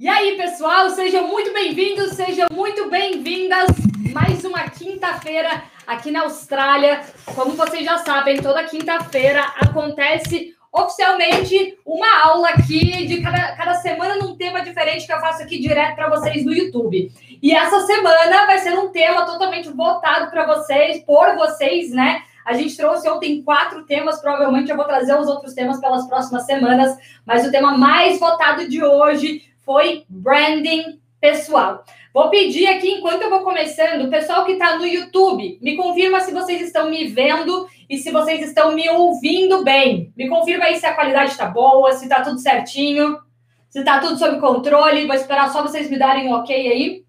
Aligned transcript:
E 0.00 0.08
aí, 0.08 0.36
pessoal, 0.36 0.90
sejam 0.90 1.26
muito 1.26 1.52
bem-vindos, 1.52 2.12
sejam 2.12 2.46
muito 2.52 2.88
bem-vindas. 2.88 3.66
Mais 4.12 4.44
uma 4.44 4.70
quinta-feira 4.70 5.64
aqui 5.84 6.12
na 6.12 6.22
Austrália. 6.22 7.00
Como 7.34 7.56
vocês 7.56 7.84
já 7.84 7.98
sabem, 7.98 8.40
toda 8.40 8.62
quinta-feira 8.62 9.42
acontece 9.60 10.54
oficialmente 10.72 11.76
uma 11.84 12.06
aula 12.22 12.50
aqui 12.50 13.08
de 13.08 13.20
cada, 13.20 13.56
cada 13.56 13.74
semana 13.74 14.14
num 14.14 14.36
tema 14.36 14.60
diferente 14.60 15.04
que 15.04 15.12
eu 15.12 15.18
faço 15.18 15.42
aqui 15.42 15.58
direto 15.58 15.96
para 15.96 16.10
vocês 16.10 16.44
no 16.44 16.54
YouTube. 16.54 17.10
E 17.42 17.52
essa 17.52 17.80
semana 17.80 18.46
vai 18.46 18.58
ser 18.60 18.78
um 18.78 18.92
tema 18.92 19.26
totalmente 19.26 19.68
votado 19.70 20.30
para 20.30 20.46
vocês, 20.46 21.02
por 21.02 21.34
vocês, 21.34 21.90
né? 21.90 22.22
A 22.46 22.52
gente 22.52 22.76
trouxe 22.76 23.08
ontem 23.08 23.42
quatro 23.42 23.84
temas, 23.84 24.20
provavelmente 24.20 24.70
eu 24.70 24.76
vou 24.76 24.86
trazer 24.86 25.18
os 25.18 25.26
outros 25.26 25.54
temas 25.54 25.80
pelas 25.80 26.06
próximas 26.06 26.46
semanas, 26.46 26.96
mas 27.26 27.44
o 27.44 27.50
tema 27.50 27.76
mais 27.76 28.20
votado 28.20 28.68
de 28.68 28.82
hoje 28.84 29.48
foi 29.68 30.06
branding 30.08 30.98
pessoal. 31.20 31.84
Vou 32.14 32.30
pedir 32.30 32.66
aqui, 32.68 32.88
enquanto 32.88 33.20
eu 33.20 33.28
vou 33.28 33.40
começando, 33.40 34.06
o 34.06 34.10
pessoal 34.10 34.46
que 34.46 34.52
está 34.52 34.78
no 34.78 34.86
YouTube, 34.86 35.58
me 35.60 35.76
confirma 35.76 36.20
se 36.20 36.32
vocês 36.32 36.62
estão 36.62 36.88
me 36.88 37.06
vendo 37.08 37.68
e 37.86 37.98
se 37.98 38.10
vocês 38.10 38.40
estão 38.40 38.74
me 38.74 38.88
ouvindo 38.88 39.62
bem. 39.62 40.10
Me 40.16 40.26
confirma 40.26 40.64
aí 40.64 40.76
se 40.76 40.86
a 40.86 40.94
qualidade 40.94 41.32
está 41.32 41.44
boa, 41.44 41.92
se 41.92 42.04
está 42.04 42.22
tudo 42.22 42.38
certinho, 42.38 43.18
se 43.68 43.80
está 43.80 44.00
tudo 44.00 44.18
sob 44.18 44.40
controle. 44.40 45.06
Vou 45.06 45.14
esperar 45.14 45.52
só 45.52 45.60
vocês 45.60 45.90
me 45.90 45.98
darem 45.98 46.28
um 46.28 46.32
ok 46.32 46.56
aí. 46.56 47.04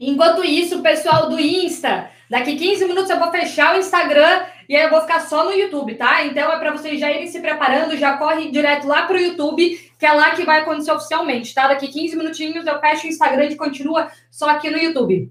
Enquanto 0.00 0.42
isso, 0.42 0.80
o 0.80 0.82
pessoal 0.82 1.28
do 1.28 1.38
Insta, 1.38 2.10
daqui 2.28 2.56
15 2.56 2.86
minutos 2.86 3.10
eu 3.10 3.20
vou 3.20 3.30
fechar 3.30 3.76
o 3.76 3.78
Instagram 3.78 4.46
e 4.70 4.76
aí 4.76 4.84
eu 4.84 4.90
vou 4.90 5.00
ficar 5.00 5.18
só 5.22 5.44
no 5.44 5.50
YouTube, 5.50 5.96
tá? 5.96 6.24
Então 6.24 6.52
é 6.52 6.56
para 6.56 6.70
vocês 6.70 7.00
já 7.00 7.10
irem 7.10 7.26
se 7.26 7.40
preparando, 7.40 7.96
já 7.96 8.16
corre 8.16 8.52
direto 8.52 8.86
lá 8.86 9.02
pro 9.02 9.18
YouTube, 9.18 9.68
que 9.98 10.06
é 10.06 10.12
lá 10.12 10.30
que 10.30 10.44
vai 10.44 10.60
acontecer 10.60 10.92
oficialmente, 10.92 11.52
tá? 11.52 11.66
Daqui 11.66 11.88
15 11.88 12.14
minutinhos 12.14 12.64
eu 12.64 12.78
fecho 12.78 13.08
o 13.08 13.10
Instagram 13.10 13.46
e 13.46 13.56
continua 13.56 14.12
só 14.30 14.48
aqui 14.48 14.70
no 14.70 14.78
YouTube. 14.78 15.28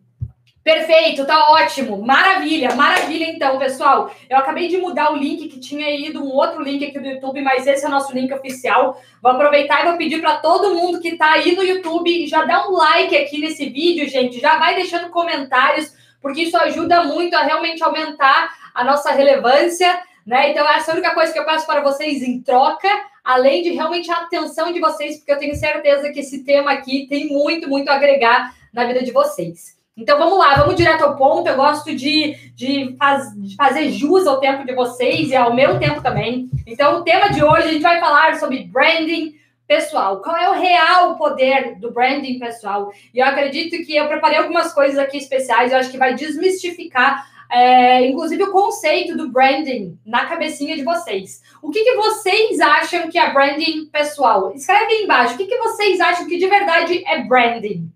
Perfeito, 0.62 1.26
tá 1.26 1.52
ótimo. 1.52 2.06
Maravilha, 2.06 2.76
maravilha 2.76 3.32
então, 3.32 3.58
pessoal. 3.58 4.14
Eu 4.30 4.36
acabei 4.36 4.68
de 4.68 4.78
mudar 4.78 5.14
o 5.14 5.16
link 5.16 5.48
que 5.48 5.58
tinha 5.58 5.90
ido 5.90 6.22
um 6.22 6.34
outro 6.34 6.62
link 6.62 6.84
aqui 6.84 7.00
do 7.00 7.08
YouTube, 7.08 7.42
mas 7.42 7.66
esse 7.66 7.86
é 7.86 7.88
o 7.88 7.92
nosso 7.92 8.14
link 8.14 8.34
oficial. 8.34 9.02
Vou 9.24 9.32
aproveitar 9.32 9.82
e 9.82 9.88
vou 9.88 9.98
pedir 9.98 10.20
para 10.20 10.36
todo 10.40 10.76
mundo 10.76 11.00
que 11.00 11.16
tá 11.16 11.32
aí 11.32 11.56
no 11.56 11.64
YouTube 11.64 12.28
já 12.28 12.44
dá 12.44 12.68
um 12.68 12.74
like 12.74 13.16
aqui 13.16 13.38
nesse 13.40 13.70
vídeo, 13.70 14.06
gente. 14.10 14.38
Já 14.38 14.60
vai 14.60 14.76
deixando 14.76 15.10
comentários, 15.10 15.94
porque 16.22 16.44
isso 16.44 16.58
ajuda 16.58 17.04
muito 17.04 17.36
a 17.36 17.44
realmente 17.44 17.84
aumentar 17.84 18.54
a 18.74 18.84
nossa 18.84 19.12
relevância, 19.12 20.02
né? 20.26 20.52
Então, 20.52 20.68
essa 20.70 20.92
é 20.92 20.94
a 20.94 20.98
única 20.98 21.14
coisa 21.14 21.34
que 21.34 21.40
eu 21.40 21.46
peço 21.46 21.66
para 21.66 21.82
vocês 21.82 22.22
em 22.22 22.42
troca, 22.42 22.88
além 23.24 23.64
de 23.64 23.72
realmente 23.72 24.12
a 24.12 24.18
atenção 24.18 24.72
de 24.72 24.80
vocês, 24.80 25.18
porque 25.18 25.32
eu 25.32 25.40
tenho 25.40 25.56
certeza 25.56 26.12
que 26.12 26.20
esse 26.20 26.44
tema 26.44 26.72
aqui 26.72 27.08
tem 27.08 27.28
muito, 27.28 27.68
muito 27.68 27.90
a 27.90 27.96
agregar 27.96 28.54
na 28.74 28.86
vida 28.86 29.04
de 29.04 29.12
vocês. 29.12 29.80
Então 30.00 30.18
vamos 30.18 30.38
lá, 30.38 30.56
vamos 30.56 30.76
direto 30.76 31.04
ao 31.04 31.18
ponto. 31.18 31.48
Eu 31.48 31.58
gosto 31.58 31.94
de, 31.94 32.34
de, 32.56 32.96
faz, 32.98 33.34
de, 33.36 33.56
fazer 33.56 33.92
jus 33.92 34.26
ao 34.26 34.40
tempo 34.40 34.66
de 34.66 34.74
vocês 34.74 35.30
e 35.30 35.36
ao 35.36 35.54
meu 35.54 35.78
tempo 35.78 36.02
também. 36.02 36.50
Então, 36.66 37.00
o 37.00 37.04
tema 37.04 37.30
de 37.30 37.44
hoje 37.44 37.68
a 37.68 37.72
gente 37.72 37.82
vai 37.82 38.00
falar 38.00 38.38
sobre 38.38 38.64
branding 38.64 39.34
pessoal. 39.70 40.20
Qual 40.20 40.36
é 40.36 40.50
o 40.50 40.60
real 40.60 41.16
poder 41.16 41.76
do 41.76 41.92
branding 41.92 42.40
pessoal? 42.40 42.92
E 43.14 43.20
eu 43.20 43.26
acredito 43.26 43.86
que 43.86 43.96
eu 43.96 44.08
preparei 44.08 44.40
algumas 44.40 44.74
coisas 44.74 44.98
aqui 44.98 45.18
especiais, 45.18 45.72
eu 45.72 45.78
acho 45.78 45.92
que 45.92 45.98
vai 45.98 46.16
desmistificar. 46.16 47.30
É, 47.52 48.06
inclusive 48.06 48.44
o 48.44 48.52
conceito 48.52 49.18
do 49.18 49.30
branding 49.30 49.98
na 50.06 50.26
cabecinha 50.26 50.76
de 50.76 50.84
vocês. 50.84 51.42
O 51.62 51.70
que, 51.70 51.84
que 51.84 51.96
vocês 51.96 52.60
acham 52.60 53.10
que 53.10 53.18
é 53.18 53.32
branding 53.32 53.86
pessoal? 53.86 54.52
Escreve 54.54 54.94
aí 54.94 55.04
embaixo. 55.04 55.36
O 55.36 55.38
que, 55.38 55.46
que 55.46 55.58
vocês 55.58 56.00
acham 56.00 56.28
que 56.28 56.38
de 56.38 56.48
verdade 56.48 57.04
é 57.08 57.24
branding? 57.24 57.92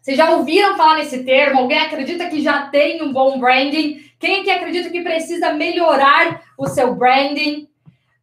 Vocês 0.00 0.16
já 0.16 0.30
ouviram 0.30 0.76
falar 0.76 0.98
nesse 0.98 1.24
termo? 1.24 1.60
Alguém 1.60 1.78
acredita 1.78 2.28
que 2.28 2.40
já 2.40 2.66
tem 2.68 3.02
um 3.02 3.12
bom 3.12 3.38
branding? 3.38 4.02
Quem 4.18 4.42
que 4.42 4.50
acredita 4.50 4.88
que 4.88 5.02
precisa 5.02 5.52
melhorar 5.52 6.42
o 6.56 6.66
seu 6.66 6.94
branding? 6.94 7.68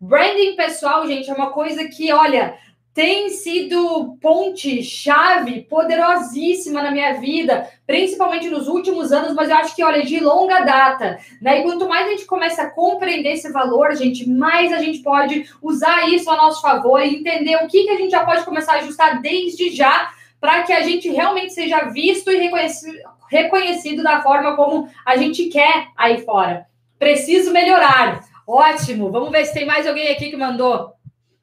Branding 0.06 0.58
pessoal, 0.58 1.08
gente, 1.08 1.30
é 1.30 1.34
uma 1.34 1.52
coisa 1.52 1.88
que, 1.88 2.12
olha, 2.12 2.58
tem 2.94 3.30
sido 3.30 4.18
ponte-chave 4.22 5.62
poderosíssima 5.62 6.84
na 6.84 6.92
minha 6.92 7.14
vida, 7.22 7.70
principalmente 7.88 8.50
nos 8.50 8.68
últimos 8.68 9.14
anos, 9.14 9.34
mas 9.34 9.50
eu 9.50 9.56
acho 9.56 9.74
que, 9.74 9.82
olha, 9.82 10.04
de 10.04 10.20
longa 10.20 10.60
data, 10.60 11.18
né? 11.42 11.62
E 11.62 11.64
quanto 11.64 11.88
mais 11.88 12.06
a 12.06 12.10
gente 12.10 12.26
começa 12.26 12.64
a 12.64 12.70
compreender 12.70 13.32
esse 13.32 13.50
valor, 13.50 13.96
gente, 13.96 14.30
mais 14.30 14.74
a 14.74 14.80
gente 14.80 15.00
pode 15.00 15.50
usar 15.62 16.10
isso 16.10 16.30
a 16.30 16.36
nosso 16.36 16.62
favor 16.62 17.02
e 17.02 17.16
entender 17.16 17.56
o 17.64 17.68
que, 17.70 17.86
que 17.86 17.90
a 17.90 17.98
gente 17.98 18.12
já 18.12 18.26
pode 18.26 18.44
começar 18.44 18.74
a 18.74 18.80
ajustar 18.80 19.22
desde 19.22 19.70
já 19.70 20.12
para 20.42 20.64
que 20.64 20.74
a 20.74 20.82
gente 20.82 21.10
realmente 21.10 21.54
seja 21.54 21.86
visto 21.86 22.30
e 22.30 22.40
reconhecido, 22.40 22.98
reconhecido 23.32 24.04
da 24.04 24.22
forma 24.22 24.58
como 24.58 24.90
a 25.06 25.16
gente 25.16 25.46
quer 25.46 25.88
aí 25.96 26.26
fora. 26.26 26.66
Preciso 27.00 27.54
melhorar. 27.54 28.33
Ótimo. 28.48 29.12
Vamos 29.12 29.32
ver 29.32 29.46
se 29.46 29.54
tem 29.54 29.66
mais 29.66 29.88
alguém 29.88 30.10
aqui 30.10 30.30
que 30.30 30.38
mandou. 30.38 30.94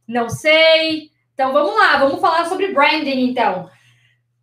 Não 0.06 0.28
sei. 0.28 1.10
Então 1.34 1.52
vamos 1.52 1.74
lá, 1.74 1.96
vamos 1.98 2.20
falar 2.20 2.44
sobre 2.46 2.68
branding 2.68 3.30
então. 3.30 3.70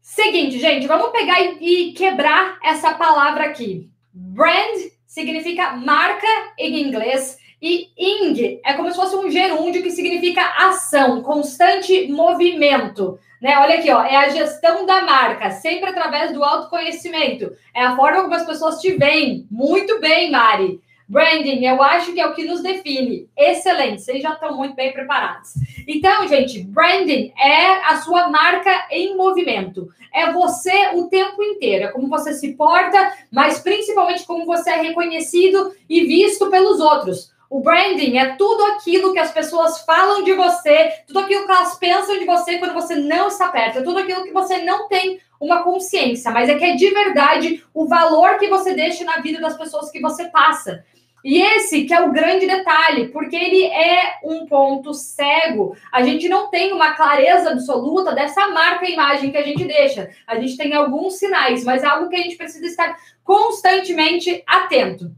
Seguinte, 0.01 0.57
gente, 0.57 0.87
vamos 0.87 1.11
pegar 1.11 1.39
e, 1.39 1.91
quebrar 1.91 2.57
essa 2.63 2.93
palavra 2.93 3.43
aqui. 3.43 3.89
Brand 4.11 4.77
significa 5.05 5.73
marca 5.73 6.25
em 6.57 6.81
inglês 6.81 7.37
e 7.61 7.89
ing 7.97 8.61
é 8.65 8.73
como 8.73 8.89
se 8.89 8.95
fosse 8.95 9.15
um 9.15 9.29
gerúndio 9.29 9.83
que 9.83 9.91
significa 9.91 10.41
ação, 10.57 11.21
constante 11.21 12.07
movimento. 12.07 13.19
Né? 13.41 13.57
Olha 13.59 13.75
aqui, 13.75 13.91
ó, 13.91 14.01
é 14.01 14.15
a 14.15 14.29
gestão 14.29 14.85
da 14.85 15.01
marca, 15.01 15.51
sempre 15.51 15.89
através 15.89 16.31
do 16.31 16.43
autoconhecimento. 16.43 17.51
É 17.75 17.83
a 17.83 17.95
forma 17.95 18.23
como 18.23 18.33
as 18.33 18.45
pessoas 18.45 18.79
te 18.79 18.93
veem. 18.93 19.45
Muito 19.51 19.99
bem, 19.99 20.31
Mari. 20.31 20.79
Branding, 21.09 21.65
eu 21.65 21.81
acho 21.81 22.11
que 22.11 22.19
é 22.19 22.27
o 22.27 22.33
que 22.33 22.43
nos 22.43 22.61
define. 22.61 23.29
Excelente, 23.37 24.01
vocês 24.01 24.21
já 24.21 24.33
estão 24.33 24.57
muito 24.57 24.75
bem 24.75 24.91
preparados. 24.91 25.53
Então, 25.87 26.27
gente, 26.27 26.61
branding 26.63 27.31
é 27.37 27.87
a 27.87 28.01
sua 28.01 28.29
marca 28.29 28.87
em 28.91 29.15
movimento. 29.15 29.87
É 30.13 30.33
você 30.33 30.89
o 30.95 31.05
tempo 31.05 31.41
inteiro, 31.41 31.85
é 31.85 31.87
como 31.87 32.09
você 32.09 32.33
se 32.33 32.53
porta, 32.53 33.13
mas 33.31 33.59
principalmente 33.59 34.25
como 34.25 34.45
você 34.45 34.71
é 34.71 34.81
reconhecido 34.81 35.73
e 35.89 36.03
visto 36.05 36.49
pelos 36.49 36.79
outros. 36.81 37.31
O 37.49 37.61
branding 37.61 38.17
é 38.17 38.35
tudo 38.35 38.63
aquilo 38.65 39.13
que 39.13 39.19
as 39.19 39.31
pessoas 39.31 39.81
falam 39.81 40.23
de 40.23 40.33
você, 40.33 40.91
tudo 41.07 41.19
aquilo 41.19 41.45
que 41.45 41.51
elas 41.51 41.77
pensam 41.77 42.19
de 42.19 42.25
você 42.25 42.57
quando 42.57 42.73
você 42.73 42.95
não 42.95 43.27
está 43.29 43.47
perto, 43.47 43.79
é 43.79 43.83
tudo 43.83 43.99
aquilo 43.99 44.23
que 44.23 44.33
você 44.33 44.59
não 44.59 44.87
tem 44.87 45.19
uma 45.39 45.63
consciência, 45.63 46.31
mas 46.31 46.49
é 46.49 46.55
que 46.55 46.65
é 46.65 46.75
de 46.75 46.89
verdade 46.89 47.63
o 47.73 47.87
valor 47.87 48.37
que 48.37 48.47
você 48.47 48.73
deixa 48.73 49.03
na 49.05 49.19
vida 49.19 49.39
das 49.39 49.57
pessoas 49.57 49.89
que 49.91 50.01
você 50.01 50.25
passa. 50.25 50.83
E 51.23 51.41
esse 51.41 51.83
que 51.83 51.93
é 51.93 52.01
o 52.01 52.11
grande 52.11 52.45
detalhe, 52.45 53.09
porque 53.09 53.35
ele 53.35 53.65
é 53.65 54.17
um 54.23 54.45
ponto 54.45 54.93
cego. 54.93 55.75
A 55.91 56.01
gente 56.03 56.29
não 56.29 56.49
tem 56.49 56.71
uma 56.71 56.93
clareza 56.93 57.51
absoluta 57.51 58.13
dessa 58.13 58.47
marca 58.49 58.89
imagem 58.89 59.31
que 59.31 59.37
a 59.37 59.43
gente 59.43 59.65
deixa. 59.65 60.09
A 60.25 60.39
gente 60.39 60.55
tem 60.55 60.73
alguns 60.73 61.15
sinais, 61.15 61.63
mas 61.63 61.83
é 61.83 61.87
algo 61.87 62.07
que 62.07 62.15
a 62.15 62.21
gente 62.21 62.37
precisa 62.37 62.65
estar 62.65 62.95
constantemente 63.23 64.43
atento. 64.47 65.11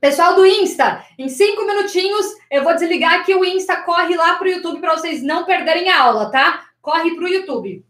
Pessoal 0.00 0.36
do 0.36 0.46
Insta, 0.46 1.04
em 1.18 1.28
cinco 1.28 1.66
minutinhos 1.66 2.26
eu 2.50 2.62
vou 2.62 2.74
desligar 2.74 3.14
aqui 3.14 3.34
o 3.34 3.44
Insta, 3.44 3.76
corre 3.78 4.16
lá 4.16 4.36
para 4.36 4.46
o 4.46 4.50
YouTube 4.50 4.80
para 4.80 4.96
vocês 4.96 5.22
não 5.22 5.44
perderem 5.44 5.88
a 5.88 6.02
aula, 6.02 6.30
tá? 6.30 6.64
Corre 6.80 7.14
para 7.16 7.24
o 7.24 7.28
YouTube. 7.28 7.84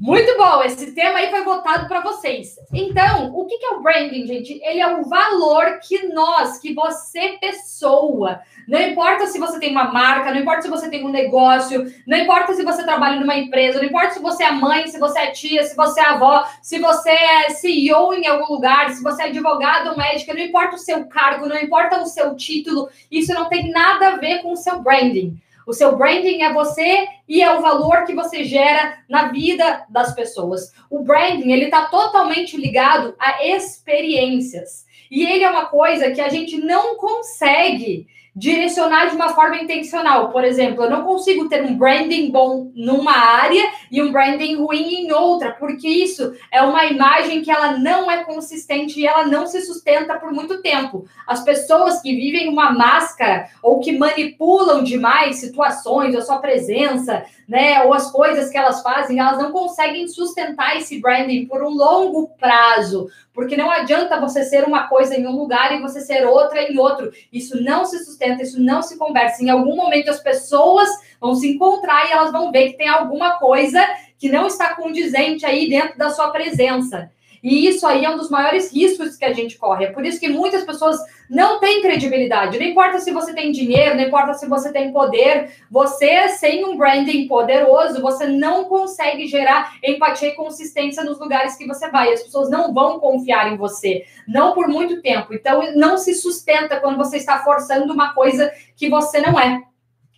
Muito 0.00 0.34
bom, 0.38 0.62
esse 0.62 0.92
tema 0.92 1.18
aí 1.18 1.28
foi 1.28 1.44
votado 1.44 1.86
para 1.86 2.00
vocês. 2.00 2.56
Então, 2.72 3.34
o 3.34 3.44
que 3.44 3.62
é 3.62 3.74
o 3.74 3.82
branding, 3.82 4.26
gente? 4.26 4.58
Ele 4.64 4.80
é 4.80 4.96
o 4.96 5.04
valor 5.04 5.78
que 5.78 6.06
nós, 6.06 6.56
que 6.56 6.72
você, 6.72 7.36
pessoa, 7.38 8.40
não 8.66 8.80
importa 8.80 9.26
se 9.26 9.38
você 9.38 9.60
tem 9.60 9.72
uma 9.72 9.92
marca, 9.92 10.32
não 10.32 10.40
importa 10.40 10.62
se 10.62 10.70
você 10.70 10.88
tem 10.88 11.04
um 11.04 11.10
negócio, 11.10 11.92
não 12.06 12.16
importa 12.16 12.54
se 12.54 12.64
você 12.64 12.82
trabalha 12.82 13.20
numa 13.20 13.36
empresa, 13.36 13.76
não 13.76 13.84
importa 13.84 14.14
se 14.14 14.20
você 14.20 14.42
é 14.42 14.52
mãe, 14.52 14.86
se 14.86 14.98
você 14.98 15.18
é 15.18 15.32
tia, 15.32 15.64
se 15.64 15.76
você 15.76 16.00
é 16.00 16.04
avó, 16.04 16.46
se 16.62 16.78
você 16.78 17.10
é 17.10 17.50
CEO 17.50 18.14
em 18.14 18.26
algum 18.26 18.54
lugar, 18.54 18.88
se 18.88 19.02
você 19.02 19.24
é 19.24 19.26
advogado 19.26 19.90
ou 19.90 19.98
médica, 19.98 20.32
não 20.32 20.40
importa 20.40 20.76
o 20.76 20.78
seu 20.78 21.04
cargo, 21.08 21.44
não 21.44 21.58
importa 21.58 22.00
o 22.00 22.06
seu 22.06 22.34
título, 22.34 22.88
isso 23.10 23.34
não 23.34 23.50
tem 23.50 23.70
nada 23.70 24.14
a 24.14 24.16
ver 24.16 24.40
com 24.40 24.52
o 24.52 24.56
seu 24.56 24.80
branding. 24.80 25.38
O 25.70 25.72
seu 25.72 25.94
branding 25.96 26.42
é 26.42 26.52
você 26.52 27.06
e 27.28 27.40
é 27.40 27.56
o 27.56 27.62
valor 27.62 28.04
que 28.04 28.12
você 28.12 28.42
gera 28.42 28.98
na 29.08 29.28
vida 29.28 29.86
das 29.88 30.12
pessoas. 30.12 30.72
O 30.90 31.04
branding, 31.04 31.52
ele 31.52 31.66
está 31.66 31.84
totalmente 31.84 32.56
ligado 32.56 33.14
a 33.20 33.46
experiências. 33.46 34.84
E 35.08 35.24
ele 35.24 35.44
é 35.44 35.48
uma 35.48 35.66
coisa 35.66 36.10
que 36.10 36.20
a 36.20 36.28
gente 36.28 36.58
não 36.58 36.96
consegue 36.96 38.08
direcionar 38.34 39.10
de 39.10 39.16
uma 39.16 39.30
forma 39.30 39.56
intencional. 39.56 40.30
Por 40.30 40.44
exemplo, 40.44 40.84
eu 40.84 40.90
não 40.90 41.04
consigo 41.04 41.48
ter 41.48 41.62
um 41.62 41.76
branding 41.76 42.30
bom 42.30 42.70
numa 42.74 43.12
área 43.12 43.70
e 43.90 44.02
um 44.02 44.12
branding 44.12 44.56
ruim 44.56 45.06
em 45.06 45.12
outra, 45.12 45.52
porque 45.52 45.88
isso 45.88 46.32
é 46.50 46.62
uma 46.62 46.86
imagem 46.86 47.42
que 47.42 47.50
ela 47.50 47.78
não 47.78 48.10
é 48.10 48.24
consistente 48.24 49.00
e 49.00 49.06
ela 49.06 49.26
não 49.26 49.46
se 49.46 49.60
sustenta 49.62 50.14
por 50.18 50.32
muito 50.32 50.62
tempo. 50.62 51.06
As 51.26 51.42
pessoas 51.42 52.00
que 52.00 52.14
vivem 52.14 52.48
uma 52.48 52.72
máscara 52.72 53.48
ou 53.62 53.80
que 53.80 53.98
manipulam 53.98 54.82
demais 54.82 55.36
situações, 55.36 56.14
a 56.14 56.22
sua 56.22 56.38
presença, 56.38 57.24
né, 57.50 57.82
ou 57.82 57.92
as 57.92 58.12
coisas 58.12 58.48
que 58.48 58.56
elas 58.56 58.80
fazem, 58.80 59.18
elas 59.18 59.36
não 59.36 59.50
conseguem 59.50 60.06
sustentar 60.06 60.76
esse 60.76 61.00
branding 61.00 61.46
por 61.46 61.64
um 61.64 61.70
longo 61.70 62.28
prazo, 62.38 63.08
porque 63.34 63.56
não 63.56 63.68
adianta 63.68 64.20
você 64.20 64.44
ser 64.44 64.64
uma 64.64 64.86
coisa 64.86 65.16
em 65.16 65.26
um 65.26 65.36
lugar 65.36 65.72
e 65.72 65.80
você 65.80 66.00
ser 66.00 66.24
outra 66.26 66.62
em 66.62 66.78
outro. 66.78 67.10
Isso 67.32 67.60
não 67.60 67.84
se 67.84 68.04
sustenta, 68.04 68.19
isso 68.40 68.60
não 68.60 68.82
se 68.82 68.96
conversa. 68.98 69.42
Em 69.42 69.50
algum 69.50 69.76
momento 69.76 70.10
as 70.10 70.20
pessoas 70.20 70.88
vão 71.20 71.34
se 71.34 71.48
encontrar 71.48 72.08
e 72.08 72.12
elas 72.12 72.32
vão 72.32 72.50
ver 72.50 72.70
que 72.70 72.78
tem 72.78 72.88
alguma 72.88 73.38
coisa 73.38 73.80
que 74.18 74.28
não 74.28 74.46
está 74.46 74.74
condizente 74.74 75.46
aí 75.46 75.68
dentro 75.68 75.98
da 75.98 76.10
sua 76.10 76.30
presença. 76.30 77.10
E 77.42 77.66
isso 77.66 77.86
aí 77.86 78.04
é 78.04 78.10
um 78.10 78.16
dos 78.16 78.30
maiores 78.30 78.72
riscos 78.72 79.16
que 79.16 79.24
a 79.24 79.32
gente 79.32 79.56
corre. 79.56 79.86
É 79.86 79.90
por 79.90 80.04
isso 80.04 80.20
que 80.20 80.28
muitas 80.28 80.64
pessoas 80.64 80.98
não 81.28 81.58
têm 81.58 81.80
credibilidade. 81.80 82.58
Não 82.58 82.66
importa 82.66 82.98
se 82.98 83.12
você 83.12 83.32
tem 83.32 83.50
dinheiro, 83.50 83.96
não 83.96 84.04
importa 84.04 84.34
se 84.34 84.46
você 84.46 84.72
tem 84.72 84.92
poder, 84.92 85.50
você, 85.70 86.28
sem 86.28 86.64
um 86.64 86.76
branding 86.76 87.26
poderoso, 87.26 88.02
você 88.02 88.26
não 88.26 88.64
consegue 88.64 89.26
gerar 89.26 89.74
empatia 89.82 90.28
e 90.28 90.34
consistência 90.34 91.02
nos 91.02 91.18
lugares 91.18 91.56
que 91.56 91.66
você 91.66 91.88
vai. 91.90 92.12
As 92.12 92.22
pessoas 92.22 92.50
não 92.50 92.74
vão 92.74 92.98
confiar 92.98 93.52
em 93.52 93.56
você, 93.56 94.04
não 94.28 94.52
por 94.52 94.68
muito 94.68 95.00
tempo. 95.00 95.32
Então, 95.32 95.74
não 95.76 95.96
se 95.96 96.14
sustenta 96.14 96.80
quando 96.80 96.96
você 96.96 97.16
está 97.16 97.38
forçando 97.42 97.92
uma 97.92 98.12
coisa 98.12 98.52
que 98.76 98.88
você 98.88 99.20
não 99.20 99.38
é. 99.38 99.62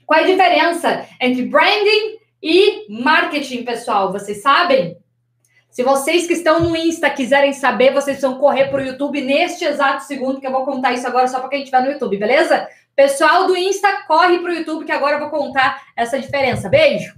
Qual 0.07 0.19
é 0.19 0.25
a 0.25 0.27
diferença 0.27 1.07
entre 1.21 1.45
branding 1.45 2.19
e 2.43 2.87
marketing, 2.89 3.65
pessoal? 3.65 4.11
Vocês 4.11 4.43
sabem? 4.43 4.97
Se 5.73 5.83
vocês 5.83 6.27
que 6.27 6.35
estão 6.35 6.61
no 6.61 6.77
Insta 6.77 7.09
quiserem 7.09 7.55
saber, 7.55 7.95
vocês 7.95 8.21
vão 8.21 8.37
correr 8.37 8.69
para 8.69 8.83
o 8.83 8.85
YouTube 8.85 9.23
neste 9.23 9.65
exato 9.65 10.05
segundo, 10.05 10.39
que 10.39 10.47
eu 10.47 10.53
vou 10.53 10.67
contar 10.67 10.93
isso 10.93 11.07
agora 11.07 11.27
só 11.27 11.41
para 11.41 11.49
quem 11.49 11.61
estiver 11.61 11.83
no 11.83 11.91
YouTube, 11.91 12.19
beleza? 12.19 12.69
Pessoal 12.95 13.47
do 13.47 13.57
Insta, 13.57 14.05
corre 14.07 14.39
para 14.39 14.51
o 14.51 14.55
YouTube, 14.55 14.85
que 14.85 14.93
agora 14.93 15.17
eu 15.17 15.21
vou 15.21 15.31
contar 15.31 15.83
essa 15.97 16.21
diferença. 16.21 16.69
Beijo! 16.69 17.15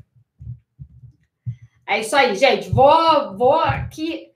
É 1.85 1.99
isso 1.99 2.15
aí, 2.15 2.37
gente. 2.37 2.71
Vou, 2.71 3.37
vou 3.37 3.59
aqui 3.59 4.29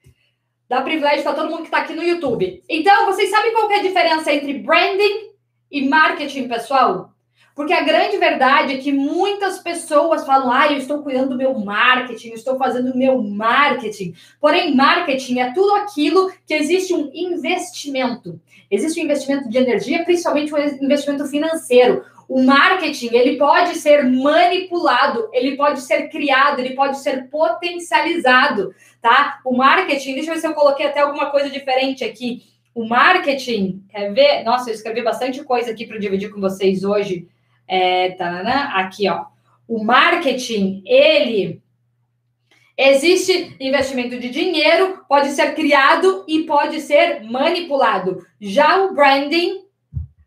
dar 0.69 0.82
privilégio 0.82 1.23
para 1.23 1.35
todo 1.35 1.49
mundo 1.49 1.61
que 1.61 1.69
está 1.69 1.79
aqui 1.79 1.94
no 1.94 2.03
YouTube. 2.03 2.61
Então, 2.69 3.06
vocês 3.06 3.31
sabem 3.31 3.53
qual 3.53 3.70
é 3.70 3.76
a 3.76 3.82
diferença 3.82 4.32
entre 4.32 4.55
branding 4.55 5.31
e 5.70 5.88
marketing, 5.88 6.49
pessoal? 6.49 7.12
Porque 7.58 7.72
a 7.72 7.82
grande 7.82 8.16
verdade 8.19 8.75
é 8.75 8.78
que 8.78 8.93
muitas 8.93 9.58
pessoas 9.58 10.25
falam: 10.25 10.52
ah, 10.52 10.70
eu 10.70 10.78
estou 10.78 11.02
cuidando 11.02 11.31
do 11.31 11.37
meu 11.37 11.58
marketing, 11.58 12.28
eu 12.28 12.34
estou 12.37 12.56
fazendo 12.56 12.93
o 12.93 12.96
meu 12.96 13.20
marketing. 13.20 14.14
Porém, 14.40 14.76
marketing 14.76 15.40
é 15.40 15.52
tudo 15.52 15.75
aquilo 15.75 16.31
que 16.46 16.55
existe 16.55 16.94
um 16.94 17.10
investimento. 17.12 18.40
Existe 18.70 19.00
um 19.00 19.02
investimento 19.02 19.49
de 19.49 19.58
energia, 19.58 20.05
principalmente 20.05 20.55
um 20.55 20.84
investimento 20.84 21.26
financeiro. 21.26 22.05
O 22.28 22.40
marketing, 22.44 23.08
ele 23.12 23.37
pode 23.37 23.75
ser 23.75 24.05
manipulado, 24.05 25.28
ele 25.32 25.56
pode 25.56 25.81
ser 25.81 26.10
criado, 26.10 26.60
ele 26.60 26.76
pode 26.76 27.00
ser 27.00 27.28
potencializado, 27.28 28.72
tá? 29.02 29.40
O 29.44 29.56
marketing, 29.56 30.14
deixa 30.14 30.31
eu 30.31 30.34
ver 30.34 30.40
se 30.40 30.46
eu 30.46 30.55
coloquei 30.55 30.87
até 30.87 31.00
alguma 31.00 31.26
coisa 31.32 31.50
diferente 31.50 32.05
aqui. 32.05 32.44
O 32.72 32.87
marketing, 32.87 33.82
quer 33.88 34.12
ver? 34.12 34.44
Nossa, 34.44 34.70
eu 34.70 34.75
escrevi 34.75 35.02
bastante 35.02 35.43
coisa 35.43 35.72
aqui 35.72 35.84
para 35.84 35.99
dividir 35.99 36.31
com 36.31 36.40
vocês 36.40 36.84
hoje. 36.84 37.26
É, 37.69 38.17
aqui, 38.75 39.09
ó. 39.09 39.26
O 39.69 39.85
marketing, 39.85 40.82
ele 40.87 41.62
existe 42.76 43.55
investimento 43.61 44.19
de 44.19 44.31
dinheiro, 44.31 45.05
pode 45.09 45.29
ser 45.31 45.55
criado 45.55 46.25
e 46.26 46.44
pode 46.44 46.81
ser 46.81 47.23
manipulado. 47.25 48.25
Já 48.41 48.85
o 48.85 48.94
branding 48.94 49.65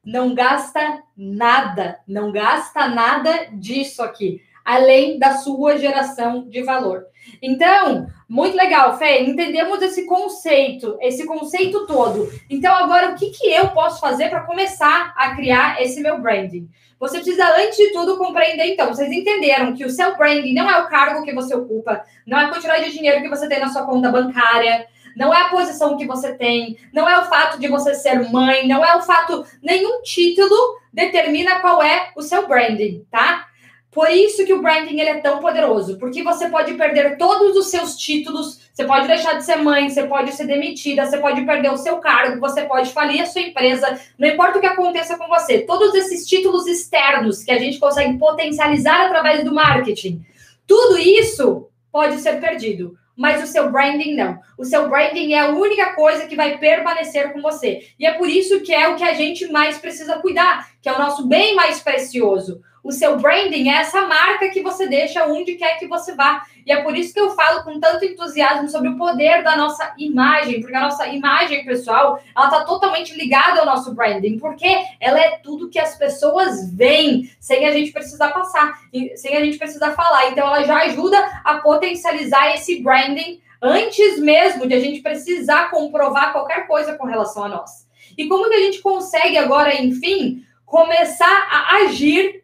não 0.06 0.36
gasta 0.36 1.02
nada, 1.16 2.00
não 2.08 2.32
gasta 2.32 2.88
nada 2.88 3.48
disso 3.54 4.04
aqui, 4.04 4.42
além 4.66 5.18
da 5.20 5.34
sua 5.38 5.78
geração 5.78 6.48
de 6.48 6.62
valor. 6.64 7.06
Então, 7.42 8.08
muito 8.28 8.56
legal, 8.56 8.98
Fê, 8.98 9.22
entendemos 9.22 9.82
esse 9.82 10.06
conceito, 10.06 10.98
esse 11.02 11.26
conceito 11.26 11.86
todo. 11.86 12.32
Então, 12.50 12.74
agora, 12.74 13.12
o 13.12 13.16
que, 13.16 13.30
que 13.30 13.48
eu 13.52 13.70
posso 13.70 14.00
fazer 14.00 14.30
para 14.30 14.42
começar 14.42 15.14
a 15.16 15.36
criar 15.36 15.82
esse 15.82 16.02
meu 16.02 16.20
branding? 16.20 16.70
Você 17.00 17.18
precisa, 17.18 17.46
antes 17.58 17.78
de 17.78 17.92
tudo, 17.92 18.18
compreender, 18.18 18.66
então, 18.68 18.88
vocês 18.88 19.12
entenderam 19.12 19.74
que 19.74 19.84
o 19.84 19.90
seu 19.90 20.16
branding 20.16 20.54
não 20.54 20.70
é 20.70 20.80
o 20.82 20.88
cargo 20.88 21.24
que 21.24 21.34
você 21.34 21.56
ocupa, 21.56 22.04
não 22.28 22.40
é 22.40 22.46
a 22.46 22.50
quantidade 22.50 22.86
de 22.86 22.98
dinheiro 22.98 23.22
que 23.22 23.30
você 23.30 23.48
tem 23.48 23.60
na 23.60 23.70
sua 23.70 23.86
conta 23.86 24.12
bancária, 24.12 24.86
não 25.16 25.34
é 25.34 25.42
a 25.42 25.50
posição 25.50 25.98
que 25.98 26.06
você 26.06 26.34
tem, 26.36 26.78
não 26.94 27.10
é 27.10 27.20
o 27.20 27.26
fato 27.26 27.60
de 27.60 27.68
você 27.68 27.94
ser 27.96 28.30
mãe, 28.32 28.68
não 28.68 28.86
é 28.86 28.96
o 28.96 29.02
fato, 29.02 29.46
nenhum 29.62 30.02
título 30.04 30.56
determina 30.94 31.60
qual 31.60 31.82
é 31.82 32.12
o 32.16 32.22
seu 32.22 32.48
branding, 32.48 33.06
tá? 33.10 33.48
Por 33.92 34.10
isso 34.10 34.46
que 34.46 34.54
o 34.54 34.62
branding 34.62 35.00
ele 35.00 35.10
é 35.10 35.20
tão 35.20 35.40
poderoso, 35.40 35.98
porque 35.98 36.24
você 36.24 36.48
pode 36.50 36.74
perder 36.76 37.18
todos 37.18 37.58
os 37.58 37.70
seus 37.70 37.98
títulos, 37.98 38.62
você 38.74 38.86
pode 38.86 39.06
deixar 39.06 39.34
de 39.34 39.44
ser 39.44 39.58
mãe, 39.58 39.90
você 39.90 40.04
pode 40.04 40.32
ser 40.32 40.48
demitida, 40.48 41.06
você 41.06 41.18
pode 41.18 41.46
perder 41.46 41.74
o 41.74 41.78
seu 41.78 41.98
cargo, 41.98 42.40
você 42.40 42.62
pode 42.64 42.94
falir 42.94 43.22
a 43.22 43.26
sua 43.26 43.42
empresa, 43.42 44.00
não 44.18 44.30
importa 44.30 44.58
o 44.58 44.62
que 44.62 44.68
aconteça 44.68 45.18
com 45.18 45.28
você. 45.28 45.60
Todos 45.60 45.94
esses 45.94 46.26
títulos 46.26 46.68
externos 46.68 47.44
que 47.44 47.52
a 47.52 47.60
gente 47.60 47.80
consegue 47.80 48.18
potencializar 48.18 49.08
através 49.08 49.44
do 49.44 49.54
marketing, 49.54 50.26
tudo 50.66 50.98
isso 50.98 51.68
pode 51.92 52.18
ser 52.20 52.40
perdido 52.40 52.98
mas 53.22 53.44
o 53.44 53.46
seu 53.46 53.70
branding 53.72 54.16
não. 54.16 54.40
O 54.58 54.66
seu 54.66 54.90
branding 54.90 55.34
é 55.34 55.42
a 55.42 55.50
única 55.50 55.94
coisa 55.94 56.26
que 56.26 56.36
vai 56.36 56.58
permanecer 56.58 57.32
com 57.32 57.40
você. 57.40 57.88
E 58.00 58.06
é 58.06 58.14
por 58.14 58.28
isso 58.28 58.62
que 58.62 58.74
é 58.74 58.88
o 58.88 58.96
que 58.96 59.04
a 59.04 59.14
gente 59.14 59.48
mais 59.52 59.78
precisa 59.78 60.18
cuidar, 60.18 60.72
que 60.82 60.90
é 60.90 60.94
o 60.94 60.98
nosso 60.98 61.28
bem 61.28 61.54
mais 61.54 61.80
precioso. 61.80 62.62
O 62.84 62.92
seu 62.92 63.18
branding 63.20 63.70
é 63.70 63.78
essa 63.78 64.08
marca 64.08 64.50
que 64.50 64.62
você 64.62 64.88
deixa 64.88 65.26
onde 65.26 65.54
quer 65.54 65.78
que 65.78 65.88
você 65.88 66.16
vá. 66.16 66.44
E 66.66 66.72
é 66.72 66.82
por 66.82 66.96
isso 66.96 67.14
que 67.14 67.20
eu 67.20 67.32
falo 67.32 67.64
com 67.64 67.80
tanto 67.80 68.06
entusiasmo 68.06 68.68
sobre 68.70 68.90
o 68.90 68.98
poder 68.98 69.44
da 69.44 69.56
nossa 69.56 69.94
imagem, 69.98 70.62
porque 70.62 70.76
a 70.76 70.82
nossa 70.82 71.08
imagem 71.08 71.64
pessoal, 71.64 72.22
ela 72.36 72.46
está 72.46 72.64
totalmente 72.64 73.16
ligada 73.16 73.60
ao 73.60 73.66
nosso 73.66 73.94
branding, 73.94 74.40
porque 74.40 74.68
ela 75.00 75.20
é 75.20 75.38
tudo 75.38 75.70
que 75.70 75.80
as 75.80 75.96
pessoas 75.96 76.72
veem, 76.74 77.30
sem 77.40 77.68
a 77.68 77.72
gente 77.72 77.92
precisar 77.92 78.30
passar, 78.30 78.80
sem 79.16 79.36
a 79.36 79.44
gente 79.44 79.58
precisar 79.58 79.92
falar. 79.92 80.30
Então 80.30 80.48
ela 80.48 80.64
já 80.64 80.78
ajuda 80.84 81.18
a 81.44 81.60
potencializar 81.60 82.56
esse 82.56 82.82
branding 82.82 83.40
antes 83.62 84.20
mesmo 84.20 84.68
de 84.68 84.74
a 84.74 84.80
gente 84.80 85.02
precisar 85.02 85.70
comprovar 85.70 86.32
qualquer 86.32 86.66
coisa 86.66 86.98
com 86.98 87.06
relação 87.06 87.44
a 87.44 87.50
nós. 87.50 87.88
E 88.18 88.28
como 88.28 88.50
que 88.50 88.56
a 88.56 88.62
gente 88.62 88.82
consegue 88.82 89.38
agora, 89.38 89.80
enfim, 89.82 90.44
começar 90.66 91.48
a 91.50 91.76
agir 91.84 92.41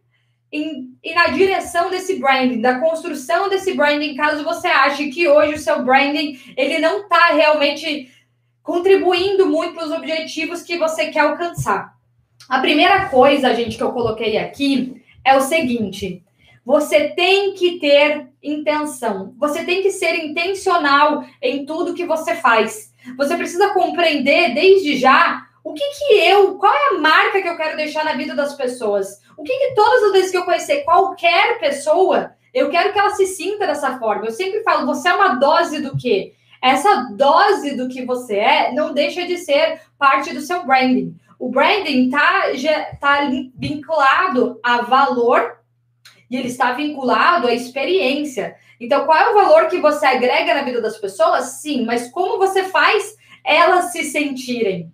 em, 0.51 0.97
e 1.03 1.13
na 1.13 1.27
direção 1.27 1.89
desse 1.89 2.19
branding, 2.19 2.61
da 2.61 2.79
construção 2.79 3.49
desse 3.49 3.73
branding, 3.73 4.15
caso 4.15 4.43
você 4.43 4.67
ache 4.67 5.09
que 5.09 5.27
hoje 5.27 5.55
o 5.55 5.59
seu 5.59 5.83
branding 5.83 6.39
ele 6.55 6.79
não 6.79 7.01
está 7.01 7.27
realmente 7.27 8.11
contribuindo 8.63 9.45
muito 9.45 9.73
para 9.73 9.85
os 9.85 9.91
objetivos 9.91 10.61
que 10.61 10.77
você 10.77 11.07
quer 11.07 11.21
alcançar. 11.21 11.95
A 12.49 12.59
primeira 12.59 13.09
coisa, 13.09 13.53
gente, 13.53 13.77
que 13.77 13.83
eu 13.83 13.91
coloquei 13.91 14.37
aqui 14.37 15.01
é 15.23 15.35
o 15.35 15.41
seguinte: 15.41 16.23
você 16.65 17.09
tem 17.09 17.53
que 17.53 17.79
ter 17.79 18.27
intenção, 18.41 19.33
você 19.37 19.63
tem 19.63 19.81
que 19.81 19.91
ser 19.91 20.15
intencional 20.15 21.25
em 21.41 21.65
tudo 21.65 21.93
que 21.93 22.05
você 22.05 22.35
faz. 22.35 22.93
Você 23.17 23.37
precisa 23.37 23.73
compreender 23.73 24.53
desde 24.53 24.97
já 24.97 25.45
o 25.63 25.73
que 25.73 25.83
que 25.83 26.13
eu, 26.13 26.55
qual 26.55 26.73
é 26.73 26.95
a 26.95 26.99
marca 26.99 27.41
que 27.41 27.47
eu 27.47 27.57
quero 27.57 27.75
deixar 27.75 28.05
na 28.05 28.13
vida 28.13 28.33
das 28.33 28.53
pessoas? 28.55 29.21
O 29.37 29.43
que 29.43 29.55
que 29.55 29.75
todas 29.75 30.03
as 30.03 30.11
vezes 30.11 30.31
que 30.31 30.37
eu 30.37 30.45
conhecer 30.45 30.83
qualquer 30.83 31.59
pessoa, 31.59 32.31
eu 32.53 32.69
quero 32.71 32.91
que 32.91 32.97
ela 32.97 33.11
se 33.11 33.27
sinta 33.27 33.67
dessa 33.67 33.99
forma. 33.99 34.25
Eu 34.25 34.31
sempre 34.31 34.63
falo, 34.63 34.87
você 34.87 35.07
é 35.07 35.13
uma 35.13 35.35
dose 35.35 35.79
do 35.79 35.95
quê? 35.95 36.33
Essa 36.61 37.11
dose 37.15 37.75
do 37.75 37.87
que 37.87 38.03
você 38.03 38.37
é 38.37 38.71
não 38.73 38.93
deixa 38.93 39.27
de 39.27 39.37
ser 39.37 39.79
parte 39.97 40.33
do 40.33 40.41
seu 40.41 40.65
branding. 40.65 41.15
O 41.37 41.49
branding 41.49 42.09
tá, 42.09 42.45
tá 42.99 43.29
vinculado 43.55 44.59
a 44.63 44.81
valor 44.81 45.59
e 46.29 46.35
ele 46.35 46.47
está 46.47 46.73
vinculado 46.73 47.47
à 47.47 47.53
experiência. 47.53 48.55
Então, 48.79 49.05
qual 49.05 49.17
é 49.17 49.29
o 49.29 49.35
valor 49.35 49.67
que 49.67 49.79
você 49.79 50.05
agrega 50.07 50.55
na 50.55 50.63
vida 50.63 50.81
das 50.81 50.97
pessoas? 50.97 51.61
Sim, 51.61 51.85
mas 51.85 52.09
como 52.09 52.39
você 52.39 52.63
faz 52.63 53.15
elas 53.45 53.91
se 53.91 54.03
sentirem? 54.03 54.91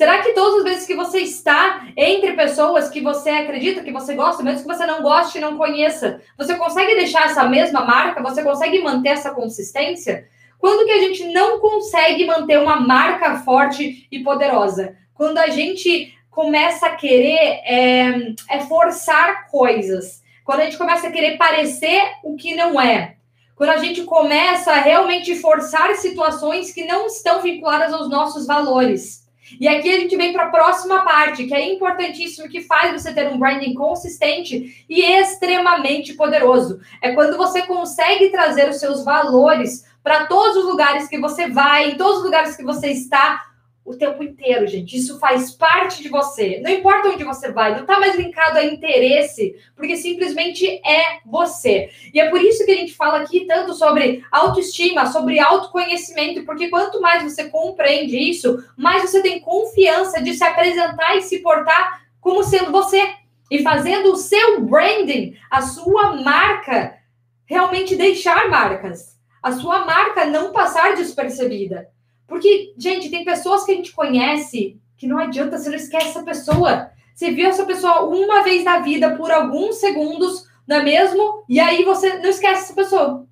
Será 0.00 0.22
que 0.22 0.32
todas 0.32 0.60
as 0.60 0.64
vezes 0.64 0.86
que 0.86 0.94
você 0.94 1.18
está 1.18 1.86
entre 1.94 2.32
pessoas 2.32 2.88
que 2.88 3.02
você 3.02 3.28
acredita, 3.28 3.84
que 3.84 3.92
você 3.92 4.14
gosta, 4.14 4.42
mesmo 4.42 4.62
que 4.62 4.74
você 4.74 4.86
não 4.86 5.02
goste 5.02 5.36
e 5.36 5.42
não 5.42 5.58
conheça, 5.58 6.22
você 6.38 6.54
consegue 6.54 6.94
deixar 6.94 7.26
essa 7.26 7.44
mesma 7.44 7.84
marca? 7.84 8.22
Você 8.22 8.42
consegue 8.42 8.82
manter 8.82 9.10
essa 9.10 9.30
consistência? 9.32 10.26
Quando 10.58 10.86
que 10.86 10.90
a 10.90 11.00
gente 11.00 11.26
não 11.26 11.60
consegue 11.60 12.24
manter 12.24 12.58
uma 12.58 12.80
marca 12.80 13.40
forte 13.40 14.08
e 14.10 14.20
poderosa? 14.20 14.96
Quando 15.12 15.36
a 15.36 15.48
gente 15.48 16.16
começa 16.30 16.86
a 16.86 16.96
querer 16.96 17.60
é, 17.66 18.34
é 18.48 18.60
forçar 18.60 19.48
coisas. 19.50 20.22
Quando 20.46 20.60
a 20.60 20.64
gente 20.64 20.78
começa 20.78 21.08
a 21.08 21.12
querer 21.12 21.36
parecer 21.36 22.00
o 22.24 22.36
que 22.36 22.54
não 22.54 22.80
é. 22.80 23.16
Quando 23.54 23.68
a 23.68 23.76
gente 23.76 24.04
começa 24.04 24.72
a 24.72 24.80
realmente 24.80 25.34
forçar 25.36 25.94
situações 25.96 26.72
que 26.72 26.86
não 26.86 27.04
estão 27.06 27.42
vinculadas 27.42 27.92
aos 27.92 28.08
nossos 28.08 28.46
valores. 28.46 29.28
E 29.58 29.66
aqui 29.66 29.92
a 29.92 29.98
gente 29.98 30.16
vem 30.16 30.32
para 30.32 30.44
a 30.44 30.50
próxima 30.50 31.00
parte, 31.02 31.46
que 31.46 31.54
é 31.54 31.72
importantíssimo, 31.72 32.48
que 32.48 32.62
faz 32.62 32.92
você 32.92 33.12
ter 33.12 33.28
um 33.28 33.38
branding 33.38 33.74
consistente 33.74 34.84
e 34.88 35.02
extremamente 35.02 36.14
poderoso. 36.14 36.80
É 37.00 37.12
quando 37.12 37.36
você 37.36 37.62
consegue 37.62 38.28
trazer 38.28 38.68
os 38.68 38.76
seus 38.76 39.04
valores 39.04 39.84
para 40.02 40.26
todos 40.26 40.56
os 40.58 40.64
lugares 40.64 41.08
que 41.08 41.18
você 41.18 41.48
vai, 41.48 41.90
em 41.90 41.96
todos 41.96 42.18
os 42.18 42.24
lugares 42.24 42.56
que 42.56 42.62
você 42.62 42.88
está, 42.88 43.49
o 43.84 43.96
tempo 43.96 44.22
inteiro, 44.22 44.66
gente. 44.66 44.96
Isso 44.96 45.18
faz 45.18 45.50
parte 45.52 46.02
de 46.02 46.08
você. 46.08 46.60
Não 46.62 46.70
importa 46.70 47.08
onde 47.08 47.24
você 47.24 47.50
vai, 47.50 47.74
não 47.74 47.82
está 47.82 47.98
mais 47.98 48.14
linkado 48.14 48.58
a 48.58 48.64
interesse, 48.64 49.56
porque 49.74 49.96
simplesmente 49.96 50.66
é 50.86 51.20
você. 51.26 51.90
E 52.12 52.20
é 52.20 52.28
por 52.28 52.40
isso 52.40 52.64
que 52.64 52.70
a 52.72 52.76
gente 52.76 52.94
fala 52.94 53.20
aqui 53.20 53.46
tanto 53.46 53.74
sobre 53.74 54.24
autoestima, 54.30 55.06
sobre 55.06 55.38
autoconhecimento, 55.38 56.44
porque 56.44 56.68
quanto 56.68 57.00
mais 57.00 57.22
você 57.22 57.48
compreende 57.48 58.16
isso, 58.16 58.62
mais 58.76 59.02
você 59.02 59.22
tem 59.22 59.40
confiança 59.40 60.22
de 60.22 60.34
se 60.34 60.44
apresentar 60.44 61.16
e 61.16 61.22
se 61.22 61.38
portar 61.38 62.02
como 62.20 62.44
sendo 62.44 62.70
você. 62.70 63.14
E 63.50 63.62
fazendo 63.64 64.12
o 64.12 64.16
seu 64.16 64.60
branding, 64.60 65.36
a 65.50 65.60
sua 65.62 66.14
marca, 66.22 66.96
realmente 67.44 67.96
deixar 67.96 68.48
marcas. 68.48 69.18
A 69.42 69.50
sua 69.50 69.84
marca 69.84 70.26
não 70.26 70.52
passar 70.52 70.94
despercebida. 70.94 71.88
Porque, 72.30 72.72
gente, 72.78 73.10
tem 73.10 73.24
pessoas 73.24 73.64
que 73.64 73.72
a 73.72 73.74
gente 73.74 73.92
conhece 73.92 74.80
que 74.96 75.04
não 75.04 75.18
adianta, 75.18 75.58
você 75.58 75.68
não 75.68 75.76
esquece 75.76 76.10
essa 76.10 76.22
pessoa. 76.22 76.90
Você 77.12 77.32
viu 77.32 77.48
essa 77.48 77.66
pessoa 77.66 78.04
uma 78.04 78.44
vez 78.44 78.62
na 78.62 78.78
vida 78.78 79.16
por 79.16 79.32
alguns 79.32 79.80
segundos, 79.80 80.44
não 80.64 80.76
é 80.76 80.82
mesmo? 80.84 81.44
E 81.48 81.58
aí 81.58 81.82
você 81.82 82.18
não 82.18 82.30
esquece 82.30 82.62
essa 82.62 82.74
pessoa. 82.74 83.26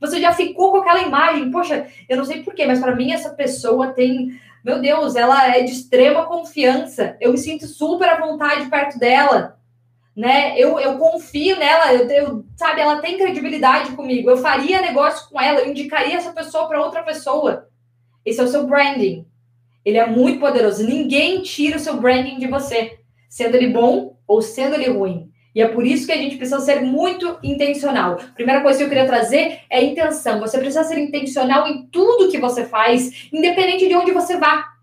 Você 0.00 0.18
já 0.18 0.32
ficou 0.32 0.70
com 0.70 0.78
aquela 0.78 1.02
imagem. 1.02 1.50
Poxa, 1.50 1.88
eu 2.08 2.16
não 2.16 2.24
sei 2.24 2.42
porquê, 2.42 2.64
mas 2.64 2.80
para 2.80 2.96
mim 2.96 3.12
essa 3.12 3.30
pessoa 3.30 3.88
tem. 3.88 4.40
Meu 4.64 4.80
Deus, 4.80 5.14
ela 5.14 5.54
é 5.54 5.62
de 5.62 5.72
extrema 5.72 6.24
confiança. 6.24 7.18
Eu 7.20 7.32
me 7.32 7.38
sinto 7.38 7.66
super 7.66 8.08
à 8.08 8.18
vontade 8.18 8.70
perto 8.70 8.98
dela. 8.98 9.58
Né? 10.16 10.58
Eu, 10.58 10.80
eu 10.80 10.98
confio 10.98 11.56
nela, 11.58 11.92
eu, 11.92 12.08
eu, 12.08 12.44
sabe, 12.56 12.80
ela 12.80 13.00
tem 13.00 13.18
credibilidade 13.18 13.92
comigo. 13.92 14.30
Eu 14.30 14.38
faria 14.38 14.80
negócio 14.80 15.28
com 15.28 15.38
ela, 15.40 15.60
eu 15.60 15.68
indicaria 15.68 16.16
essa 16.16 16.32
pessoa 16.32 16.66
para 16.66 16.82
outra 16.82 17.02
pessoa. 17.02 17.68
Esse 18.28 18.40
é 18.40 18.44
o 18.44 18.48
seu 18.48 18.66
branding. 18.66 19.26
Ele 19.84 19.96
é 19.96 20.06
muito 20.06 20.38
poderoso. 20.38 20.86
Ninguém 20.86 21.42
tira 21.42 21.76
o 21.76 21.80
seu 21.80 21.96
branding 21.98 22.38
de 22.38 22.46
você, 22.46 22.98
sendo 23.28 23.54
ele 23.54 23.68
bom 23.68 24.16
ou 24.26 24.42
sendo 24.42 24.74
ele 24.74 24.90
ruim. 24.90 25.30
E 25.54 25.62
é 25.62 25.68
por 25.68 25.84
isso 25.84 26.06
que 26.06 26.12
a 26.12 26.16
gente 26.16 26.36
precisa 26.36 26.60
ser 26.60 26.82
muito 26.82 27.38
intencional. 27.42 28.18
Primeira 28.34 28.60
coisa 28.60 28.78
que 28.78 28.84
eu 28.84 28.88
queria 28.88 29.06
trazer 29.06 29.60
é 29.70 29.82
intenção. 29.82 30.40
Você 30.40 30.58
precisa 30.58 30.84
ser 30.84 30.98
intencional 30.98 31.66
em 31.66 31.86
tudo 31.86 32.30
que 32.30 32.38
você 32.38 32.66
faz, 32.66 33.28
independente 33.32 33.88
de 33.88 33.94
onde 33.94 34.12
você 34.12 34.36
vá 34.36 34.77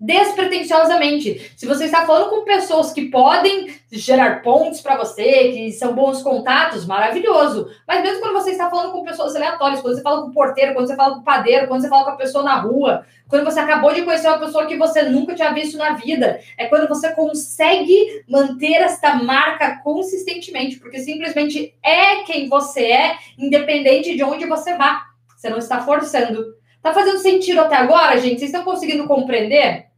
despretensiosamente. 0.00 1.52
Se 1.54 1.66
você 1.66 1.84
está 1.84 2.06
falando 2.06 2.30
com 2.30 2.44
pessoas 2.44 2.90
que 2.92 3.10
podem 3.10 3.68
gerar 3.92 4.42
pontos 4.42 4.80
para 4.80 4.96
você, 4.96 5.52
que 5.52 5.72
são 5.72 5.94
bons 5.94 6.22
contatos, 6.22 6.86
maravilhoso. 6.86 7.68
Mas 7.86 8.02
mesmo 8.02 8.20
quando 8.20 8.32
você 8.32 8.52
está 8.52 8.70
falando 8.70 8.92
com 8.92 9.04
pessoas 9.04 9.36
aleatórias, 9.36 9.82
quando 9.82 9.94
você 9.94 10.02
fala 10.02 10.22
com 10.22 10.28
o 10.28 10.32
porteiro, 10.32 10.72
quando 10.72 10.86
você 10.86 10.96
fala 10.96 11.14
com 11.14 11.20
o 11.20 11.24
padeiro, 11.24 11.68
quando 11.68 11.82
você 11.82 11.88
fala 11.88 12.04
com 12.04 12.10
a 12.10 12.16
pessoa 12.16 12.42
na 12.42 12.56
rua, 12.56 13.04
quando 13.28 13.44
você 13.44 13.60
acabou 13.60 13.92
de 13.92 14.02
conhecer 14.02 14.28
uma 14.28 14.38
pessoa 14.38 14.66
que 14.66 14.76
você 14.76 15.02
nunca 15.02 15.34
tinha 15.34 15.52
visto 15.52 15.76
na 15.76 15.92
vida, 15.92 16.40
é 16.56 16.66
quando 16.66 16.88
você 16.88 17.12
consegue 17.12 18.24
manter 18.26 18.76
esta 18.76 19.14
marca 19.16 19.80
consistentemente, 19.84 20.78
porque 20.78 20.98
simplesmente 21.00 21.74
é 21.82 22.22
quem 22.24 22.48
você 22.48 22.86
é, 22.86 23.16
independente 23.38 24.16
de 24.16 24.24
onde 24.24 24.46
você 24.46 24.76
vá. 24.76 25.06
Você 25.36 25.50
não 25.50 25.58
está 25.58 25.80
forçando. 25.82 26.58
Tá 26.82 26.94
fazendo 26.94 27.18
sentido 27.18 27.60
até 27.60 27.76
agora, 27.76 28.18
gente? 28.18 28.38
Vocês 28.38 28.50
estão 28.50 28.64
conseguindo 28.64 29.06
compreender? 29.06 29.89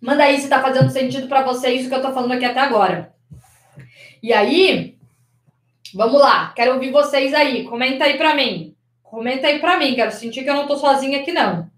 Manda 0.00 0.24
aí 0.24 0.38
se 0.38 0.44
está 0.44 0.60
fazendo 0.60 0.90
sentido 0.90 1.28
para 1.28 1.42
vocês 1.42 1.84
o 1.84 1.88
que 1.88 1.94
eu 1.94 1.98
estou 1.98 2.12
falando 2.12 2.32
aqui 2.32 2.44
até 2.44 2.60
agora. 2.60 3.14
E 4.22 4.32
aí, 4.32 4.96
vamos 5.94 6.20
lá. 6.20 6.52
Quero 6.54 6.74
ouvir 6.74 6.90
vocês 6.90 7.32
aí. 7.32 7.64
Comenta 7.64 8.04
aí 8.04 8.16
para 8.16 8.34
mim. 8.34 8.74
Comenta 9.02 9.46
aí 9.46 9.58
para 9.58 9.78
mim. 9.78 9.94
Quero 9.94 10.12
sentir 10.12 10.44
que 10.44 10.50
eu 10.50 10.54
não 10.54 10.62
estou 10.62 10.76
sozinha 10.76 11.20
aqui, 11.20 11.32
não. 11.32 11.70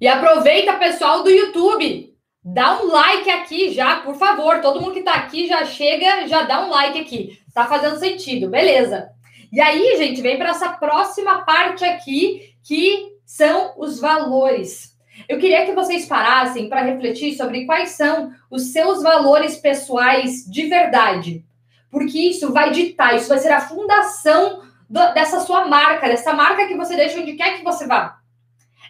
E 0.00 0.06
aproveita, 0.06 0.74
pessoal 0.74 1.22
do 1.22 1.30
YouTube. 1.30 2.14
Dá 2.42 2.80
um 2.80 2.86
like 2.86 3.28
aqui 3.30 3.72
já, 3.72 3.96
por 3.96 4.14
favor. 4.14 4.60
Todo 4.60 4.80
mundo 4.80 4.92
que 4.92 5.00
está 5.00 5.14
aqui 5.14 5.46
já 5.46 5.64
chega, 5.64 6.26
já 6.26 6.42
dá 6.42 6.64
um 6.64 6.70
like 6.70 6.98
aqui. 6.98 7.38
Tá 7.52 7.66
fazendo 7.66 7.98
sentido, 7.98 8.48
beleza. 8.48 9.10
E 9.52 9.60
aí, 9.60 9.96
gente, 9.98 10.22
vem 10.22 10.38
para 10.38 10.50
essa 10.50 10.70
próxima 10.70 11.44
parte 11.44 11.84
aqui, 11.84 12.54
que 12.62 13.12
são 13.26 13.74
os 13.76 13.98
valores. 14.00 14.96
Eu 15.28 15.38
queria 15.38 15.64
que 15.64 15.72
vocês 15.72 16.06
parassem 16.06 16.68
para 16.68 16.82
refletir 16.82 17.34
sobre 17.36 17.64
quais 17.64 17.90
são 17.90 18.32
os 18.50 18.72
seus 18.72 19.02
valores 19.02 19.56
pessoais 19.56 20.44
de 20.44 20.66
verdade. 20.66 21.44
Porque 21.90 22.18
isso 22.18 22.52
vai 22.52 22.70
ditar, 22.70 23.16
isso 23.16 23.28
vai 23.28 23.38
ser 23.38 23.50
a 23.50 23.60
fundação 23.60 24.62
do, 24.88 25.14
dessa 25.14 25.40
sua 25.40 25.66
marca, 25.66 26.08
dessa 26.08 26.32
marca 26.32 26.66
que 26.66 26.76
você 26.76 26.96
deixa 26.96 27.20
onde 27.20 27.34
quer 27.34 27.56
que 27.56 27.64
você 27.64 27.86
vá. 27.86 28.18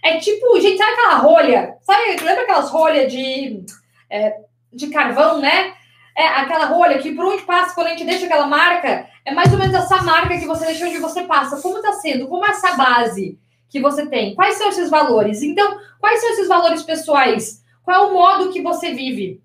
É 0.03 0.19
tipo, 0.19 0.61
gente, 0.61 0.79
sabe 0.79 0.93
aquela 0.93 1.15
rolha? 1.17 1.77
Sabe, 1.83 2.23
lembra 2.23 2.43
aquelas 2.43 2.71
rolhas 2.71 3.11
de, 3.11 3.65
é, 4.11 4.37
de 4.73 4.89
carvão, 4.89 5.41
né? 5.41 5.75
É 6.17 6.27
aquela 6.27 6.67
rolha 6.67 6.99
que 6.99 7.15
por 7.15 7.25
onde 7.27 7.43
passa, 7.43 7.75
quando 7.75 7.89
a 7.89 7.91
gente 7.91 8.05
deixa 8.05 8.27
aquela 8.27 8.47
marca, 8.47 9.09
é 9.25 9.33
mais 9.33 9.53
ou 9.53 9.59
menos 9.59 9.75
essa 9.75 10.03
marca 10.03 10.39
que 10.39 10.47
você 10.47 10.67
deixa 10.67 10.87
onde 10.87 10.99
você 10.99 11.23
passa. 11.23 11.61
Como 11.61 11.79
está 11.79 11.93
sendo? 11.93 12.27
Como 12.29 12.45
é 12.45 12.51
essa 12.51 12.75
base? 12.75 13.39
Que 13.69 13.81
você 13.81 14.07
tem? 14.07 14.35
Quais 14.35 14.57
são 14.57 14.69
esses 14.69 14.91
valores? 14.91 15.43
Então, 15.43 15.79
quais 16.01 16.21
são 16.21 16.31
esses 16.31 16.49
valores 16.49 16.83
pessoais? 16.83 17.63
Qual 17.83 17.97
é 17.97 18.07
o 18.07 18.13
modo 18.13 18.53
que 18.53 18.63
você 18.63 18.93
vive? 18.93 19.43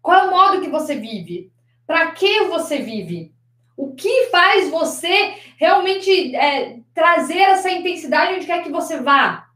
Qual 0.00 0.18
é 0.18 0.28
o 0.28 0.30
modo 0.30 0.60
que 0.60 0.68
você 0.68 0.96
vive? 0.96 1.52
Para 1.86 2.10
que 2.12 2.44
você 2.44 2.78
vive? 2.78 3.32
O 3.76 3.94
que 3.94 4.26
faz 4.26 4.70
você 4.70 5.34
realmente 5.56 6.34
é, 6.34 6.78
trazer 6.94 7.38
essa 7.38 7.70
intensidade 7.70 8.34
onde 8.34 8.46
quer 8.46 8.62
que 8.62 8.70
você 8.70 9.00
vá? 9.00 9.48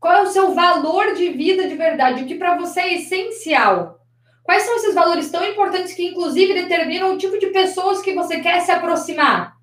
Qual 0.00 0.12
é 0.12 0.22
o 0.22 0.30
seu 0.30 0.54
valor 0.54 1.14
de 1.14 1.30
vida 1.30 1.66
de 1.66 1.74
verdade? 1.76 2.22
O 2.22 2.26
que 2.26 2.34
para 2.34 2.56
você 2.56 2.80
é 2.80 2.94
essencial? 2.94 4.00
Quais 4.42 4.62
são 4.62 4.76
esses 4.76 4.94
valores 4.94 5.30
tão 5.30 5.42
importantes 5.42 5.94
que, 5.94 6.06
inclusive, 6.06 6.52
determinam 6.52 7.14
o 7.14 7.18
tipo 7.18 7.38
de 7.38 7.46
pessoas 7.46 8.02
que 8.02 8.12
você 8.12 8.40
quer 8.40 8.60
se 8.60 8.70
aproximar? 8.70 9.53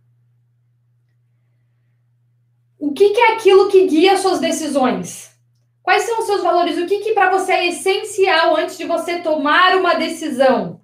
O 2.92 2.94
que, 2.94 3.12
que 3.12 3.22
é 3.22 3.32
aquilo 3.32 3.70
que 3.70 3.88
guia 3.88 4.18
suas 4.18 4.42
decisões? 4.42 5.32
Quais 5.82 6.04
são 6.04 6.20
os 6.20 6.26
seus 6.26 6.44
valores? 6.44 6.78
O 6.78 6.86
que, 6.86 6.98
que 6.98 7.14
para 7.14 7.32
você 7.32 7.54
é 7.54 7.68
essencial 7.70 8.58
antes 8.58 8.78
de 8.78 8.84
você 8.84 9.20
tomar 9.20 9.78
uma 9.78 9.94
decisão? 9.94 10.82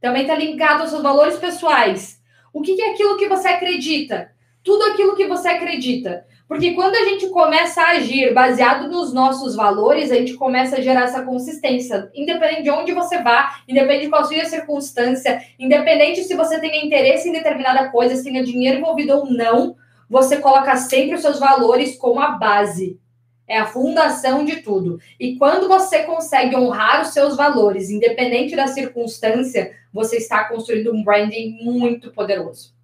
Também 0.00 0.22
está 0.22 0.34
ligado 0.34 0.80
aos 0.80 0.90
seus 0.90 1.00
valores 1.00 1.36
pessoais. 1.36 2.20
O 2.52 2.60
que, 2.60 2.74
que 2.74 2.82
é 2.82 2.90
aquilo 2.90 3.16
que 3.16 3.28
você 3.28 3.46
acredita? 3.46 4.32
Tudo 4.64 4.82
aquilo 4.86 5.14
que 5.14 5.28
você 5.28 5.46
acredita. 5.46 6.26
Porque 6.48 6.72
quando 6.72 6.96
a 6.96 7.04
gente 7.04 7.28
começa 7.28 7.80
a 7.80 7.90
agir 7.90 8.34
baseado 8.34 8.90
nos 8.90 9.14
nossos 9.14 9.54
valores, 9.54 10.10
a 10.10 10.16
gente 10.16 10.34
começa 10.34 10.78
a 10.78 10.80
gerar 10.80 11.04
essa 11.04 11.22
consistência. 11.22 12.10
Independente 12.16 12.64
de 12.64 12.70
onde 12.72 12.92
você 12.92 13.22
vá, 13.22 13.60
independente 13.68 14.06
de 14.06 14.10
qual 14.10 14.24
seja 14.24 14.42
a 14.42 14.46
circunstância, 14.46 15.40
independente 15.56 16.24
se 16.24 16.34
você 16.34 16.58
tenha 16.58 16.84
interesse 16.84 17.28
em 17.28 17.32
determinada 17.32 17.90
coisa, 17.92 18.16
se 18.16 18.24
tenha 18.24 18.42
dinheiro 18.42 18.78
envolvido 18.78 19.18
ou 19.18 19.30
não, 19.30 19.76
você 20.12 20.36
coloca 20.36 20.76
sempre 20.76 21.14
os 21.14 21.22
seus 21.22 21.38
valores 21.38 21.96
como 21.96 22.20
a 22.20 22.32
base. 22.32 23.00
É 23.48 23.58
a 23.58 23.66
fundação 23.66 24.44
de 24.44 24.56
tudo. 24.56 25.00
E 25.18 25.38
quando 25.38 25.66
você 25.68 26.02
consegue 26.02 26.54
honrar 26.54 27.00
os 27.00 27.14
seus 27.14 27.34
valores, 27.34 27.88
independente 27.88 28.54
da 28.54 28.66
circunstância, 28.66 29.74
você 29.90 30.18
está 30.18 30.44
construindo 30.44 30.92
um 30.92 31.02
branding 31.02 31.58
muito 31.62 32.12
poderoso. 32.12 32.74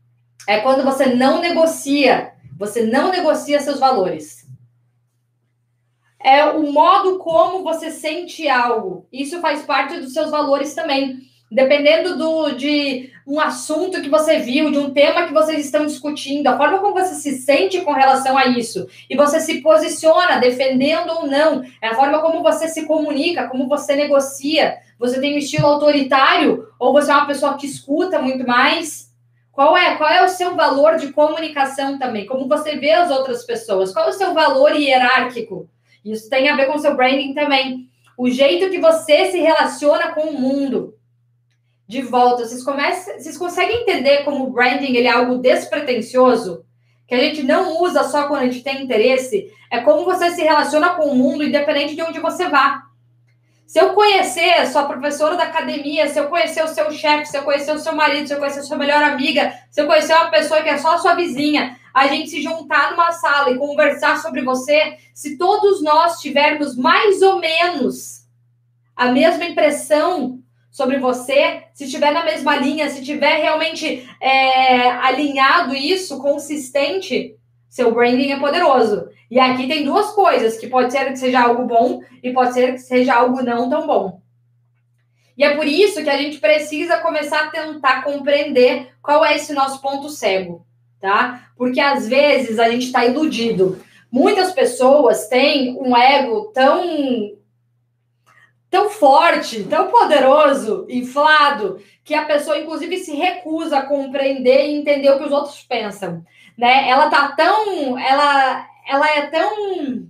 É 0.46 0.60
quando 0.60 0.82
você 0.82 1.14
não 1.14 1.38
negocia, 1.38 2.32
você 2.58 2.86
não 2.86 3.10
negocia 3.10 3.60
seus 3.60 3.78
valores. 3.78 4.46
É 6.18 6.46
o 6.46 6.72
modo 6.72 7.18
como 7.18 7.62
você 7.62 7.90
sente 7.90 8.48
algo. 8.48 9.06
Isso 9.12 9.38
faz 9.42 9.64
parte 9.64 10.00
dos 10.00 10.14
seus 10.14 10.30
valores 10.30 10.74
também. 10.74 11.18
Dependendo 11.50 12.16
do, 12.16 12.50
de 12.50 13.10
um 13.26 13.40
assunto 13.40 14.02
que 14.02 14.08
você 14.08 14.38
viu, 14.38 14.70
de 14.70 14.78
um 14.78 14.90
tema 14.90 15.26
que 15.26 15.32
vocês 15.32 15.64
estão 15.64 15.86
discutindo, 15.86 16.46
a 16.46 16.56
forma 16.56 16.78
como 16.78 16.92
você 16.92 17.14
se 17.14 17.38
sente 17.38 17.80
com 17.80 17.92
relação 17.92 18.36
a 18.36 18.46
isso, 18.46 18.86
e 19.08 19.16
você 19.16 19.40
se 19.40 19.62
posiciona 19.62 20.38
defendendo 20.38 21.10
ou 21.10 21.26
não, 21.26 21.62
é 21.80 21.88
a 21.88 21.94
forma 21.94 22.20
como 22.20 22.42
você 22.42 22.68
se 22.68 22.86
comunica, 22.86 23.48
como 23.48 23.68
você 23.68 23.96
negocia. 23.96 24.76
Você 24.98 25.20
tem 25.20 25.34
um 25.34 25.38
estilo 25.38 25.66
autoritário 25.66 26.68
ou 26.78 26.92
você 26.92 27.10
é 27.10 27.14
uma 27.14 27.26
pessoa 27.26 27.56
que 27.56 27.66
escuta 27.66 28.18
muito 28.18 28.46
mais? 28.46 29.08
Qual 29.52 29.76
é, 29.76 29.96
qual 29.96 30.10
é 30.10 30.24
o 30.24 30.28
seu 30.28 30.54
valor 30.54 30.96
de 30.96 31.12
comunicação 31.12 31.98
também? 31.98 32.26
Como 32.26 32.46
você 32.46 32.76
vê 32.76 32.92
as 32.92 33.10
outras 33.10 33.44
pessoas? 33.44 33.92
Qual 33.92 34.06
é 34.06 34.10
o 34.10 34.12
seu 34.12 34.32
valor 34.32 34.76
hierárquico? 34.76 35.68
Isso 36.04 36.30
tem 36.30 36.48
a 36.48 36.56
ver 36.56 36.66
com 36.66 36.76
o 36.76 36.78
seu 36.78 36.96
branding 36.96 37.34
também. 37.34 37.88
O 38.16 38.30
jeito 38.30 38.70
que 38.70 38.78
você 38.78 39.30
se 39.30 39.38
relaciona 39.38 40.12
com 40.12 40.28
o 40.28 40.40
mundo. 40.40 40.94
De 41.88 42.02
volta, 42.02 42.44
vocês, 42.44 42.62
começam, 42.62 43.14
vocês 43.14 43.38
conseguem 43.38 43.80
entender 43.80 44.22
como 44.22 44.44
o 44.44 44.50
branding 44.50 44.94
ele 44.94 45.06
é 45.06 45.10
algo 45.10 45.38
despretensioso? 45.38 46.62
Que 47.06 47.14
a 47.14 47.18
gente 47.18 47.42
não 47.42 47.80
usa 47.82 48.04
só 48.04 48.28
quando 48.28 48.42
a 48.42 48.44
gente 48.44 48.62
tem 48.62 48.84
interesse? 48.84 49.50
É 49.70 49.80
como 49.80 50.04
você 50.04 50.30
se 50.32 50.42
relaciona 50.42 50.90
com 50.90 51.06
o 51.06 51.16
mundo, 51.16 51.42
independente 51.42 51.96
de 51.96 52.02
onde 52.02 52.20
você 52.20 52.46
vá. 52.46 52.82
Se 53.66 53.80
eu 53.80 53.94
conhecer 53.94 54.50
a 54.60 54.66
sua 54.66 54.84
professora 54.84 55.34
da 55.34 55.44
academia, 55.44 56.06
se 56.08 56.18
eu 56.18 56.28
conhecer 56.28 56.62
o 56.62 56.68
seu 56.68 56.90
chefe, 56.90 57.24
se 57.24 57.38
eu 57.38 57.42
conhecer 57.42 57.74
o 57.74 57.78
seu 57.78 57.94
marido, 57.94 58.26
se 58.26 58.34
eu 58.34 58.38
conhecer 58.38 58.60
a 58.60 58.64
sua 58.64 58.76
melhor 58.76 59.02
amiga, 59.02 59.54
se 59.70 59.80
eu 59.80 59.86
conhecer 59.86 60.12
uma 60.12 60.30
pessoa 60.30 60.60
que 60.60 60.68
é 60.68 60.76
só 60.76 60.94
a 60.94 60.98
sua 60.98 61.14
vizinha, 61.14 61.74
a 61.94 62.06
gente 62.06 62.28
se 62.28 62.42
juntar 62.42 62.90
numa 62.90 63.12
sala 63.12 63.50
e 63.50 63.56
conversar 63.56 64.20
sobre 64.20 64.42
você, 64.42 64.98
se 65.14 65.38
todos 65.38 65.82
nós 65.82 66.20
tivermos 66.20 66.76
mais 66.76 67.22
ou 67.22 67.40
menos 67.40 68.26
a 68.94 69.06
mesma 69.06 69.46
impressão 69.46 70.37
sobre 70.78 71.00
você, 71.00 71.64
se 71.74 71.86
estiver 71.86 72.12
na 72.12 72.24
mesma 72.24 72.54
linha, 72.54 72.88
se 72.88 73.04
tiver 73.04 73.38
realmente 73.38 74.08
é, 74.20 74.88
alinhado 74.88 75.74
isso, 75.74 76.22
consistente, 76.22 77.34
seu 77.68 77.92
branding 77.92 78.30
é 78.30 78.38
poderoso. 78.38 79.08
E 79.28 79.40
aqui 79.40 79.66
tem 79.66 79.84
duas 79.84 80.12
coisas, 80.12 80.56
que 80.56 80.68
pode 80.68 80.92
ser 80.92 81.06
que 81.06 81.16
seja 81.16 81.40
algo 81.40 81.64
bom 81.64 82.00
e 82.22 82.32
pode 82.32 82.54
ser 82.54 82.74
que 82.74 82.78
seja 82.78 83.12
algo 83.12 83.42
não 83.42 83.68
tão 83.68 83.88
bom. 83.88 84.20
E 85.36 85.42
é 85.42 85.56
por 85.56 85.66
isso 85.66 86.04
que 86.04 86.10
a 86.10 86.16
gente 86.16 86.38
precisa 86.38 86.98
começar 86.98 87.46
a 87.46 87.50
tentar 87.50 88.04
compreender 88.04 88.92
qual 89.02 89.24
é 89.24 89.34
esse 89.34 89.52
nosso 89.52 89.82
ponto 89.82 90.08
cego, 90.08 90.64
tá? 91.00 91.48
Porque 91.56 91.80
às 91.80 92.06
vezes 92.06 92.60
a 92.60 92.70
gente 92.70 92.86
está 92.86 93.04
iludido. 93.04 93.80
Muitas 94.12 94.52
pessoas 94.52 95.26
têm 95.26 95.76
um 95.76 95.96
ego 95.96 96.52
tão 96.54 97.36
tão 98.70 98.90
forte, 98.90 99.64
tão 99.64 99.88
poderoso, 99.88 100.86
inflado, 100.88 101.80
que 102.04 102.14
a 102.14 102.24
pessoa 102.24 102.58
inclusive 102.58 102.98
se 102.98 103.14
recusa 103.14 103.78
a 103.78 103.86
compreender 103.86 104.66
e 104.66 104.74
entender 104.74 105.10
o 105.10 105.18
que 105.18 105.24
os 105.24 105.32
outros 105.32 105.62
pensam 105.62 106.24
né? 106.58 106.88
Ela 106.88 107.08
tá 107.08 107.30
tão, 107.32 107.96
ela, 107.96 108.66
ela 108.84 109.08
é 109.10 109.28
tão 109.28 110.08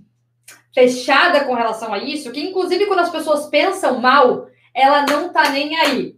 fechada 0.73 1.45
com 1.45 1.53
relação 1.53 1.93
a 1.93 1.99
isso 1.99 2.31
que, 2.31 2.41
inclusive, 2.41 2.87
quando 2.87 3.01
as 3.01 3.11
pessoas 3.11 3.45
pensam 3.45 3.99
mal, 3.99 4.47
ela 4.73 5.05
não 5.05 5.31
tá 5.31 5.49
nem 5.49 5.77
aí. 5.77 6.17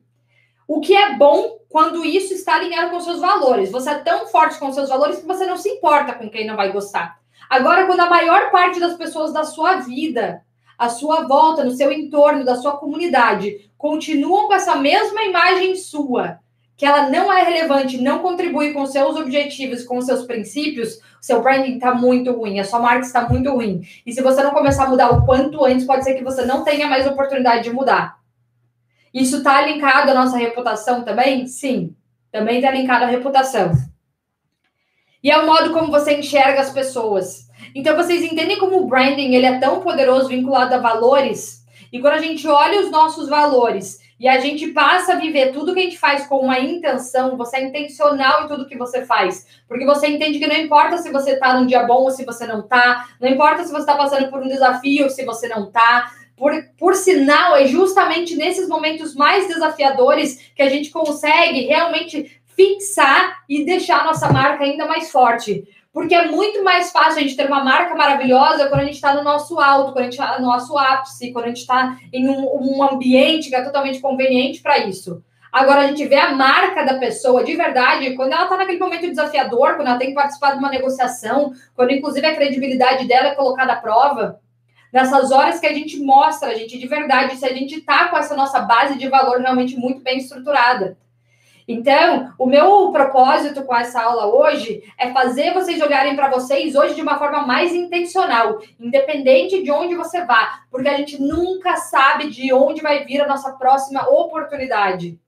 O 0.66 0.80
que 0.80 0.96
é 0.96 1.18
bom 1.18 1.60
quando 1.68 2.06
isso 2.06 2.34
está 2.34 2.56
alinhado 2.56 2.92
com 2.92 3.00
seus 3.02 3.20
valores. 3.20 3.72
Você 3.72 3.90
é 3.90 4.00
tão 4.00 4.28
forte 4.28 4.58
com 4.58 4.72
seus 4.72 4.88
valores 4.88 5.20
que 5.20 5.28
você 5.28 5.46
não 5.46 5.58
se 5.58 5.68
importa 5.68 6.14
com 6.14 6.30
quem 6.30 6.48
não 6.48 6.56
vai 6.56 6.72
gostar. 6.72 7.20
Agora, 7.50 7.86
quando 7.86 8.00
a 8.00 8.10
maior 8.10 8.52
parte 8.52 8.80
das 8.80 8.94
pessoas 8.94 9.34
da 9.34 9.44
sua 9.44 9.78
vida, 9.78 10.42
a 10.82 10.90
sua 10.90 11.28
volta, 11.28 11.64
no 11.64 11.70
seu 11.70 11.92
entorno, 11.92 12.44
da 12.44 12.56
sua 12.56 12.76
comunidade, 12.76 13.70
continuam 13.78 14.48
com 14.48 14.54
essa 14.56 14.76
mesma 14.76 15.22
imagem 15.22 15.76
sua, 15.76 16.40
que 16.76 16.84
ela 16.84 17.08
não 17.08 17.32
é 17.32 17.44
relevante, 17.44 18.02
não 18.02 18.18
contribui 18.18 18.74
com 18.74 18.84
seus 18.88 19.16
objetivos, 19.16 19.84
com 19.84 20.02
seus 20.02 20.26
princípios, 20.26 21.00
seu 21.22 21.40
branding 21.40 21.76
está 21.76 21.94
muito 21.94 22.32
ruim, 22.32 22.60
a 22.60 22.64
sua 22.64 22.80
marca 22.80 23.06
está 23.06 23.30
muito 23.30 23.52
ruim. 23.52 23.82
E 24.04 24.12
se 24.12 24.24
você 24.24 24.42
não 24.42 24.50
começar 24.50 24.86
a 24.86 24.90
mudar 24.90 25.12
o 25.12 25.24
quanto 25.24 25.64
antes, 25.64 25.86
pode 25.86 26.04
ser 26.04 26.16
que 26.16 26.24
você 26.24 26.46
não 26.46 26.64
tenha 26.64 26.88
mais 26.88 27.06
oportunidade 27.06 27.66
de 27.66 27.72
mudar. 27.72 28.18
Isso 29.14 29.38
está 29.38 29.62
linkado 29.62 30.10
à 30.10 30.16
nossa 30.16 30.36
reputação 30.36 31.04
também? 31.04 31.46
Sim, 31.46 31.96
também 32.32 32.56
está 32.56 32.72
linkado 32.72 33.06
à 33.06 33.08
reputação. 33.08 33.72
E 35.24 35.30
é 35.30 35.38
o 35.38 35.46
modo 35.46 35.74
como 35.74 35.92
você 35.92 36.18
enxerga 36.18 36.60
as 36.60 36.72
pessoas. 36.72 37.51
Então, 37.74 37.96
vocês 37.96 38.24
entendem 38.24 38.58
como 38.58 38.78
o 38.78 38.88
branding 38.88 39.34
ele 39.34 39.46
é 39.46 39.60
tão 39.60 39.82
poderoso 39.82 40.28
vinculado 40.28 40.76
a 40.76 40.80
valores? 40.80 41.62
E 41.92 42.00
quando 42.00 42.14
a 42.14 42.22
gente 42.22 42.48
olha 42.48 42.80
os 42.80 42.90
nossos 42.90 43.28
valores 43.28 44.00
e 44.18 44.28
a 44.28 44.40
gente 44.40 44.68
passa 44.68 45.14
a 45.14 45.16
viver 45.18 45.52
tudo 45.52 45.74
que 45.74 45.80
a 45.80 45.84
gente 45.84 45.98
faz 45.98 46.26
com 46.26 46.38
uma 46.38 46.60
intenção, 46.60 47.36
você 47.36 47.58
é 47.58 47.64
intencional 47.64 48.46
em 48.46 48.48
tudo 48.48 48.68
que 48.68 48.78
você 48.78 49.06
faz. 49.06 49.46
Porque 49.68 49.86
você 49.86 50.08
entende 50.08 50.40
que 50.40 50.48
não 50.48 50.56
importa 50.56 51.00
se 51.00 51.12
você 51.12 51.36
tá 51.38 51.60
num 51.60 51.66
dia 51.66 51.84
bom 51.84 52.04
ou 52.04 52.12
se 52.12 52.24
você 52.24 52.48
não 52.48 52.62
tá, 52.62 53.10
não 53.20 53.28
importa 53.28 53.64
se 53.64 53.72
você 53.72 53.82
está 53.82 53.96
passando 53.96 54.30
por 54.30 54.42
um 54.42 54.48
desafio 54.48 55.06
ou 55.06 55.10
se 55.10 55.26
você 55.26 55.50
não 55.50 55.70
tá. 55.70 56.12
Por, 56.38 56.54
por 56.78 56.96
sinal, 56.96 57.56
é 57.56 57.66
justamente 57.68 58.36
nesses 58.36 58.70
momentos 58.70 59.14
mais 59.14 59.48
desafiadores 59.48 60.52
que 60.56 60.62
a 60.62 60.70
gente 60.70 60.92
consegue 60.92 61.66
realmente 61.66 62.42
fixar 62.56 63.44
e 63.50 63.66
deixar 63.66 64.02
a 64.02 64.06
nossa 64.06 64.32
marca 64.32 64.64
ainda 64.64 64.86
mais 64.86 65.12
forte. 65.12 65.68
Porque 65.94 66.16
é 66.16 66.28
muito 66.28 66.64
mais 66.64 66.92
fácil 66.92 67.20
a 67.20 67.22
gente 67.22 67.36
ter 67.36 67.48
uma 67.48 67.64
marca 67.64 67.94
maravilhosa 67.96 68.68
quando 68.68 68.82
a 68.82 68.86
gente 68.86 68.96
está 68.96 69.14
no 69.14 69.24
nosso 69.24 69.60
alto, 69.60 69.92
quando 69.92 70.00
a 70.00 70.10
gente 70.10 70.14
está 70.14 70.40
no 70.40 70.46
nosso 70.46 70.78
ápice, 70.78 71.34
quando 71.34 71.46
a 71.46 71.48
gente 71.50 71.60
está 71.60 71.98
em 72.14 72.30
um, 72.30 72.78
um 72.78 72.84
ambiente 72.84 73.50
que 73.50 73.56
é 73.56 73.62
totalmente 73.62 74.00
conveniente 74.00 74.62
para 74.62 74.78
isso. 74.78 75.22
Agora, 75.52 75.82
a 75.82 75.88
gente 75.88 76.06
vê 76.06 76.16
a 76.16 76.34
marca 76.34 76.86
da 76.86 76.98
pessoa 76.98 77.44
de 77.44 77.58
verdade 77.58 78.16
quando 78.16 78.32
ela 78.32 78.44
está 78.44 78.56
naquele 78.56 78.80
momento 78.80 79.10
desafiador, 79.10 79.76
quando 79.76 79.90
ela 79.90 79.98
tem 79.98 80.10
que 80.10 80.16
participar 80.16 80.52
de 80.52 80.60
uma 80.60 80.70
negociação, 80.70 81.52
quando, 81.76 81.92
inclusive, 81.92 82.26
a 82.26 82.36
credibilidade 82.36 83.06
dela 83.06 83.28
é 83.28 83.36
colocada 83.36 83.74
à 83.74 83.76
prova. 83.76 84.40
Nessas 84.94 85.30
horas 85.30 85.60
que 85.60 85.68
a 85.68 85.74
gente 85.74 86.00
mostra, 86.00 86.50
a 86.50 86.54
gente 86.54 86.78
de 86.78 86.88
verdade, 86.88 87.36
se 87.36 87.46
a 87.46 87.54
gente 87.54 87.80
está 87.80 88.08
com 88.08 88.18
essa 88.18 88.36
nossa 88.36 88.62
base 88.62 88.98
de 88.98 89.10
valor 89.10 89.42
realmente 89.42 89.76
muito 89.76 90.02
bem 90.02 90.20
estruturada. 90.20 90.98
Então, 91.68 92.34
o 92.38 92.46
meu 92.46 92.92
propósito 92.92 93.64
com 93.64 93.76
essa 93.76 94.02
aula 94.02 94.28
hoje 94.28 94.84
é 94.98 95.12
fazer 95.12 95.54
vocês 95.54 95.82
olharem 95.82 96.16
para 96.16 96.30
vocês 96.30 96.76
hoje 96.76 96.96
de 96.96 97.02
uma 97.02 97.18
forma 97.18 97.46
mais 97.46 97.74
intencional, 97.74 98.60
independente 98.80 99.62
de 99.64 99.72
onde 99.72 99.96
você 99.96 100.26
vá, 100.26 100.64
porque 100.70 100.90
a 100.90 100.98
gente 100.98 101.22
nunca 101.22 101.78
sabe 101.78 102.30
de 102.30 102.52
onde 102.54 102.82
vai 102.82 103.06
vir 103.06 103.22
a 103.22 103.28
nossa 103.28 103.54
próxima 103.54 104.10
oportunidade. 104.10 105.20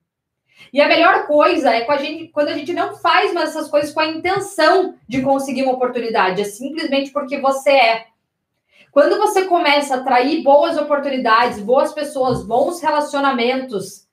E 0.72 0.82
a 0.82 0.88
melhor 0.88 1.28
coisa 1.28 1.72
é 1.72 1.90
a 1.90 1.98
gente, 1.98 2.30
quando 2.30 2.48
a 2.48 2.54
gente 2.54 2.74
não 2.74 2.96
faz 2.96 3.32
mais 3.34 3.50
essas 3.50 3.70
coisas 3.70 3.94
com 3.94 4.00
a 4.00 4.08
intenção 4.08 4.96
de 5.08 5.22
conseguir 5.22 5.64
uma 5.64 5.74
oportunidade, 5.74 6.42
é 6.42 6.46
simplesmente 6.46 7.12
porque 7.12 7.40
você 7.40 7.72
é. 7.72 8.06
Quando 8.92 9.18
você 9.18 9.46
começa 9.46 9.96
a 9.96 9.98
atrair 10.00 10.44
boas 10.44 10.78
oportunidades, 10.78 11.60
boas 11.60 11.94
pessoas, 11.94 12.44
bons 12.46 12.82
relacionamentos 12.82 14.08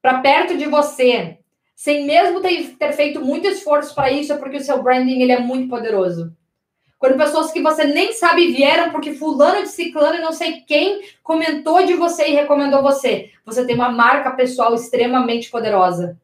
para 0.00 0.20
perto 0.20 0.56
de 0.56 0.66
você, 0.66 1.38
sem 1.74 2.04
mesmo 2.06 2.40
ter, 2.40 2.76
ter 2.76 2.92
feito 2.92 3.20
muito 3.20 3.48
esforço 3.48 3.94
para 3.94 4.10
isso, 4.10 4.32
é 4.32 4.36
porque 4.36 4.58
o 4.58 4.62
seu 4.62 4.82
branding 4.82 5.20
ele 5.20 5.32
é 5.32 5.40
muito 5.40 5.68
poderoso. 5.68 6.32
Quando 6.98 7.16
pessoas 7.16 7.50
que 7.50 7.60
você 7.60 7.82
nem 7.82 8.12
sabe 8.12 8.52
vieram 8.52 8.92
porque 8.92 9.12
fulano 9.14 9.62
de 9.62 9.68
ciclano 9.68 10.18
e 10.18 10.22
não 10.22 10.32
sei 10.32 10.60
quem 10.60 11.02
comentou 11.20 11.84
de 11.84 11.94
você 11.94 12.28
e 12.28 12.34
recomendou 12.34 12.80
você. 12.80 13.30
Você 13.44 13.66
tem 13.66 13.74
uma 13.74 13.90
marca 13.90 14.30
pessoal 14.30 14.72
extremamente 14.72 15.50
poderosa. 15.50 16.16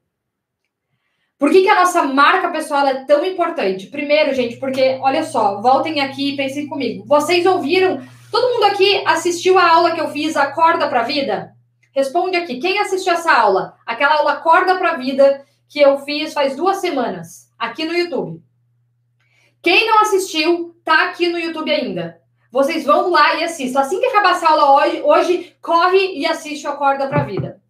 Por 1.36 1.50
que, 1.50 1.62
que 1.62 1.68
a 1.68 1.74
nossa 1.74 2.04
marca 2.04 2.48
pessoal 2.50 2.86
é 2.86 3.04
tão 3.04 3.24
importante? 3.24 3.88
Primeiro, 3.88 4.34
gente, 4.34 4.56
porque, 4.56 4.98
olha 5.00 5.24
só, 5.24 5.60
voltem 5.60 6.00
aqui 6.00 6.32
e 6.32 6.36
pensem 6.36 6.68
comigo. 6.68 7.04
Vocês 7.06 7.44
ouviram? 7.44 8.00
Todo 8.30 8.52
mundo 8.54 8.64
aqui 8.64 9.02
assistiu 9.06 9.58
a 9.58 9.68
aula 9.68 9.92
que 9.92 10.00
eu 10.00 10.10
fiz, 10.10 10.36
Acorda 10.36 10.88
para 10.88 11.00
a 11.00 11.04
Vida? 11.04 11.57
Responde 11.92 12.36
aqui. 12.36 12.58
Quem 12.58 12.78
assistiu 12.78 13.12
essa 13.12 13.32
aula? 13.32 13.74
Aquela 13.86 14.16
aula 14.16 14.32
Acorda 14.32 14.76
para 14.76 14.92
a 14.92 14.96
Vida 14.96 15.44
que 15.68 15.80
eu 15.80 15.98
fiz 15.98 16.32
faz 16.32 16.56
duas 16.56 16.78
semanas 16.78 17.52
aqui 17.58 17.84
no 17.84 17.94
YouTube. 17.94 18.42
Quem 19.60 19.86
não 19.86 20.00
assistiu, 20.00 20.76
tá 20.84 21.08
aqui 21.08 21.28
no 21.28 21.38
YouTube 21.38 21.70
ainda. 21.70 22.20
Vocês 22.50 22.84
vão 22.84 23.10
lá 23.10 23.36
e 23.36 23.44
assistam. 23.44 23.80
Assim 23.80 24.00
que 24.00 24.06
acabar 24.06 24.32
essa 24.32 24.48
aula 24.48 24.76
hoje, 24.76 25.02
hoje 25.02 25.56
corre 25.60 26.14
e 26.14 26.26
assiste 26.26 26.66
o 26.66 26.70
Acorda 26.70 27.06
para 27.06 27.20
a 27.20 27.24
Vida. 27.24 27.60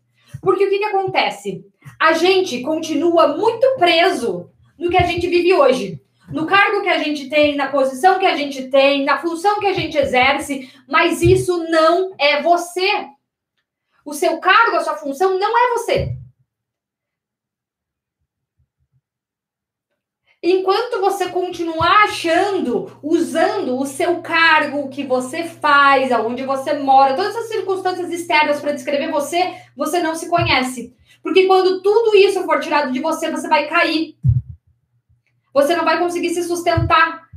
Porque 0.40 0.64
o 0.64 0.70
que, 0.70 0.78
que 0.78 0.84
acontece? 0.84 1.64
A 1.98 2.12
gente 2.12 2.60
continua 2.60 3.36
muito 3.36 3.66
preso 3.76 4.50
no 4.78 4.90
que 4.90 4.96
a 4.96 5.02
gente 5.02 5.26
vive 5.26 5.52
hoje. 5.52 6.00
No 6.30 6.46
cargo 6.46 6.82
que 6.82 6.88
a 6.88 6.98
gente 6.98 7.28
tem, 7.28 7.56
na 7.56 7.68
posição 7.68 8.18
que 8.18 8.26
a 8.26 8.36
gente 8.36 8.68
tem, 8.68 9.04
na 9.04 9.18
função 9.18 9.58
que 9.58 9.66
a 9.66 9.72
gente 9.72 9.96
exerce, 9.96 10.70
mas 10.86 11.22
isso 11.22 11.66
não 11.70 12.14
é 12.18 12.42
você. 12.42 12.88
O 14.08 14.14
seu 14.14 14.38
cargo, 14.40 14.74
a 14.74 14.80
sua 14.80 14.96
função 14.96 15.38
não 15.38 15.50
é 15.50 15.74
você. 15.74 16.16
Enquanto 20.42 20.98
você 20.98 21.28
continuar 21.28 22.04
achando, 22.04 22.98
usando 23.02 23.78
o 23.78 23.84
seu 23.84 24.22
cargo, 24.22 24.78
o 24.78 24.88
que 24.88 25.04
você 25.04 25.44
faz, 25.44 26.10
aonde 26.10 26.42
você 26.42 26.72
mora, 26.72 27.14
todas 27.14 27.36
essas 27.36 27.50
circunstâncias 27.50 28.10
externas 28.10 28.62
para 28.62 28.72
descrever 28.72 29.10
você, 29.10 29.60
você 29.76 30.00
não 30.00 30.14
se 30.14 30.26
conhece. 30.30 30.96
Porque 31.22 31.46
quando 31.46 31.82
tudo 31.82 32.16
isso 32.16 32.42
for 32.44 32.60
tirado 32.60 32.90
de 32.90 33.00
você, 33.00 33.30
você 33.30 33.46
vai 33.46 33.68
cair. 33.68 34.16
Você 35.52 35.76
não 35.76 35.84
vai 35.84 35.98
conseguir 35.98 36.30
se 36.30 36.44
sustentar. 36.44 37.28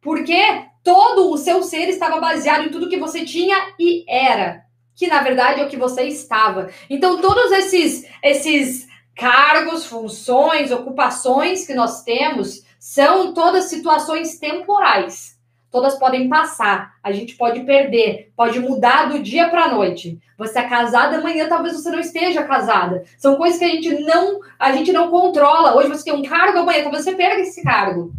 Porque 0.00 0.40
todo 0.84 1.32
o 1.32 1.36
seu 1.36 1.60
ser 1.64 1.88
estava 1.88 2.20
baseado 2.20 2.66
em 2.66 2.70
tudo 2.70 2.88
que 2.88 3.00
você 3.00 3.24
tinha 3.24 3.74
e 3.80 4.04
era. 4.08 4.69
Que 4.94 5.06
na 5.06 5.22
verdade 5.22 5.60
é 5.60 5.64
o 5.64 5.68
que 5.68 5.76
você 5.76 6.02
estava. 6.02 6.68
Então, 6.88 7.20
todos 7.20 7.50
esses, 7.52 8.06
esses 8.22 8.90
Cargos, 9.20 9.84
funções, 9.84 10.72
ocupações 10.72 11.66
que 11.66 11.74
nós 11.74 12.02
temos 12.04 12.64
são 12.78 13.34
todas 13.34 13.64
situações 13.64 14.38
temporais. 14.38 15.38
Todas 15.70 15.98
podem 15.98 16.26
passar, 16.26 16.94
a 17.02 17.12
gente 17.12 17.36
pode 17.36 17.60
perder, 17.64 18.32
pode 18.34 18.58
mudar 18.58 19.10
do 19.10 19.18
dia 19.18 19.50
para 19.50 19.64
a 19.64 19.74
noite. 19.74 20.18
Você 20.38 20.58
é 20.58 20.66
casada, 20.66 21.18
amanhã 21.18 21.46
talvez 21.50 21.76
você 21.76 21.90
não 21.90 22.00
esteja 22.00 22.44
casada. 22.44 23.04
São 23.18 23.36
coisas 23.36 23.58
que 23.58 23.64
a 23.66 23.68
gente 23.68 23.90
não, 24.00 24.40
a 24.58 24.72
gente 24.72 24.90
não 24.90 25.10
controla. 25.10 25.76
Hoje 25.76 25.90
você 25.90 26.04
tem 26.04 26.14
um 26.14 26.24
cargo, 26.24 26.60
amanhã 26.60 26.82
talvez 26.82 27.04
você 27.04 27.14
perca 27.14 27.42
esse 27.42 27.62
cargo. 27.62 28.14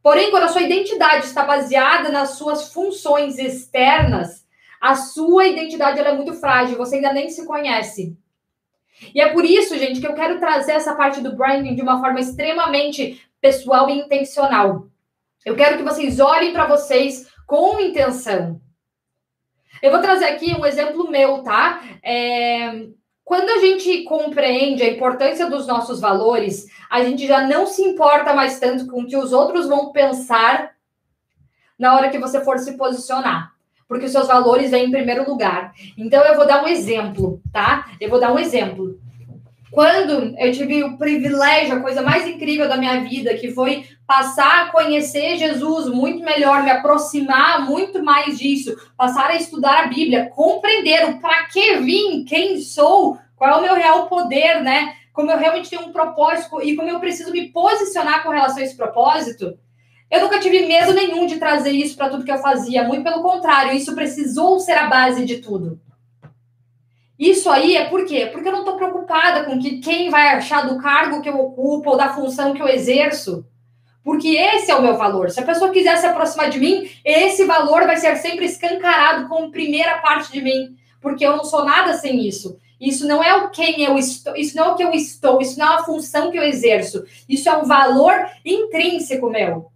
Porém, 0.00 0.30
quando 0.30 0.44
a 0.44 0.48
sua 0.48 0.62
identidade 0.62 1.26
está 1.26 1.42
baseada 1.42 2.08
nas 2.10 2.30
suas 2.30 2.72
funções 2.72 3.36
externas, 3.36 4.45
a 4.86 4.94
sua 4.94 5.48
identidade 5.48 5.98
é 5.98 6.12
muito 6.12 6.32
frágil, 6.34 6.76
você 6.76 6.96
ainda 6.96 7.12
nem 7.12 7.28
se 7.28 7.44
conhece. 7.44 8.16
E 9.12 9.20
é 9.20 9.32
por 9.32 9.44
isso, 9.44 9.76
gente, 9.76 10.00
que 10.00 10.06
eu 10.06 10.14
quero 10.14 10.38
trazer 10.38 10.72
essa 10.72 10.94
parte 10.94 11.20
do 11.20 11.34
branding 11.34 11.74
de 11.74 11.82
uma 11.82 12.00
forma 12.00 12.20
extremamente 12.20 13.20
pessoal 13.40 13.90
e 13.90 13.98
intencional. 13.98 14.86
Eu 15.44 15.56
quero 15.56 15.76
que 15.76 15.82
vocês 15.82 16.20
olhem 16.20 16.52
para 16.52 16.66
vocês 16.66 17.28
com 17.46 17.80
intenção. 17.80 18.60
Eu 19.82 19.90
vou 19.90 20.00
trazer 20.00 20.26
aqui 20.26 20.54
um 20.54 20.64
exemplo 20.64 21.10
meu, 21.10 21.42
tá? 21.42 21.82
É... 22.00 22.86
Quando 23.24 23.50
a 23.50 23.58
gente 23.58 24.04
compreende 24.04 24.84
a 24.84 24.88
importância 24.88 25.50
dos 25.50 25.66
nossos 25.66 25.98
valores, 25.98 26.66
a 26.88 27.02
gente 27.02 27.26
já 27.26 27.44
não 27.44 27.66
se 27.66 27.82
importa 27.82 28.32
mais 28.32 28.60
tanto 28.60 28.86
com 28.86 29.02
o 29.02 29.06
que 29.06 29.16
os 29.16 29.32
outros 29.32 29.66
vão 29.66 29.90
pensar 29.90 30.76
na 31.76 31.96
hora 31.96 32.08
que 32.08 32.20
você 32.20 32.42
for 32.44 32.56
se 32.60 32.76
posicionar. 32.76 33.55
Porque 33.88 34.06
os 34.06 34.12
seus 34.12 34.26
valores 34.26 34.70
vêm 34.70 34.86
em 34.86 34.90
primeiro 34.90 35.28
lugar. 35.28 35.72
Então, 35.96 36.24
eu 36.24 36.36
vou 36.36 36.46
dar 36.46 36.64
um 36.64 36.68
exemplo, 36.68 37.40
tá? 37.52 37.88
Eu 38.00 38.10
vou 38.10 38.18
dar 38.18 38.32
um 38.32 38.38
exemplo. 38.38 38.98
Quando 39.76 40.34
eu 40.38 40.52
tive 40.52 40.82
o 40.84 40.96
privilégio, 40.96 41.76
a 41.76 41.80
coisa 41.80 42.00
mais 42.00 42.26
incrível 42.26 42.68
da 42.68 42.78
minha 42.78 43.00
vida, 43.00 43.34
que 43.34 43.50
foi 43.50 43.84
passar 44.06 44.64
a 44.64 44.70
conhecer 44.70 45.36
Jesus 45.36 45.88
muito 45.88 46.24
melhor, 46.24 46.62
me 46.62 46.70
aproximar 46.70 47.60
muito 47.66 48.02
mais 48.02 48.38
disso, 48.38 48.74
passar 48.96 49.30
a 49.30 49.36
estudar 49.36 49.84
a 49.84 49.86
Bíblia, 49.88 50.30
compreender 50.34 51.10
o 51.10 51.20
para 51.20 51.44
que 51.48 51.76
vim, 51.76 52.24
quem 52.24 52.58
sou, 52.58 53.18
qual 53.36 53.50
é 53.50 53.58
o 53.58 53.62
meu 53.62 53.74
real 53.74 54.06
poder, 54.06 54.62
né? 54.62 54.94
Como 55.12 55.30
eu 55.30 55.38
realmente 55.38 55.68
tenho 55.68 55.82
um 55.82 55.92
propósito 55.92 56.62
e 56.62 56.74
como 56.74 56.88
eu 56.88 57.00
preciso 57.00 57.30
me 57.30 57.48
posicionar 57.50 58.22
com 58.22 58.30
relação 58.30 58.58
a 58.58 58.62
esse 58.62 58.76
propósito. 58.76 59.58
Eu 60.10 60.20
nunca 60.20 60.38
tive 60.38 60.66
medo 60.66 60.92
nenhum 60.94 61.26
de 61.26 61.38
trazer 61.38 61.72
isso 61.72 61.96
para 61.96 62.08
tudo 62.08 62.24
que 62.24 62.30
eu 62.30 62.38
fazia, 62.38 62.84
muito 62.84 63.02
pelo 63.02 63.22
contrário, 63.22 63.72
isso 63.72 63.94
precisou 63.94 64.60
ser 64.60 64.74
a 64.74 64.86
base 64.86 65.24
de 65.24 65.38
tudo. 65.38 65.80
Isso 67.18 67.50
aí 67.50 67.76
é 67.76 67.86
por 67.86 68.04
quê? 68.04 68.26
Porque 68.26 68.46
eu 68.46 68.52
não 68.52 68.60
estou 68.60 68.76
preocupada 68.76 69.44
com 69.44 69.58
que 69.58 69.78
quem 69.78 70.10
vai 70.10 70.28
achar 70.28 70.68
do 70.68 70.78
cargo 70.78 71.22
que 71.22 71.28
eu 71.28 71.38
ocupo 71.40 71.90
ou 71.90 71.96
da 71.96 72.12
função 72.12 72.52
que 72.52 72.60
eu 72.60 72.68
exerço. 72.68 73.44
Porque 74.04 74.28
esse 74.28 74.70
é 74.70 74.74
o 74.74 74.82
meu 74.82 74.96
valor. 74.96 75.30
Se 75.30 75.40
a 75.40 75.44
pessoa 75.44 75.72
quiser 75.72 75.96
se 75.96 76.06
aproximar 76.06 76.50
de 76.50 76.60
mim, 76.60 76.88
esse 77.04 77.44
valor 77.44 77.86
vai 77.86 77.96
ser 77.96 78.14
sempre 78.16 78.44
escancarado 78.44 79.28
como 79.28 79.50
primeira 79.50 79.98
parte 79.98 80.30
de 80.30 80.40
mim. 80.42 80.76
Porque 81.00 81.26
eu 81.26 81.36
não 81.36 81.44
sou 81.44 81.64
nada 81.64 81.94
sem 81.94 82.24
isso. 82.26 82.58
Isso 82.80 83.06
não 83.06 83.24
é 83.24 83.34
o 83.34 83.50
quem 83.50 83.82
eu 83.82 83.96
estou, 83.96 84.36
isso 84.36 84.54
não 84.54 84.64
é 84.64 84.68
o 84.68 84.74
que 84.74 84.84
eu 84.84 84.92
estou, 84.92 85.40
isso 85.40 85.58
não 85.58 85.66
é 85.66 85.74
a 85.76 85.82
função 85.84 86.30
que 86.30 86.38
eu 86.38 86.42
exerço. 86.42 87.04
Isso 87.26 87.48
é 87.48 87.56
um 87.56 87.64
valor 87.64 88.12
intrínseco 88.44 89.30
meu. 89.30 89.70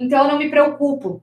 Então 0.00 0.24
eu 0.24 0.28
não 0.28 0.38
me 0.38 0.48
preocupo. 0.48 1.22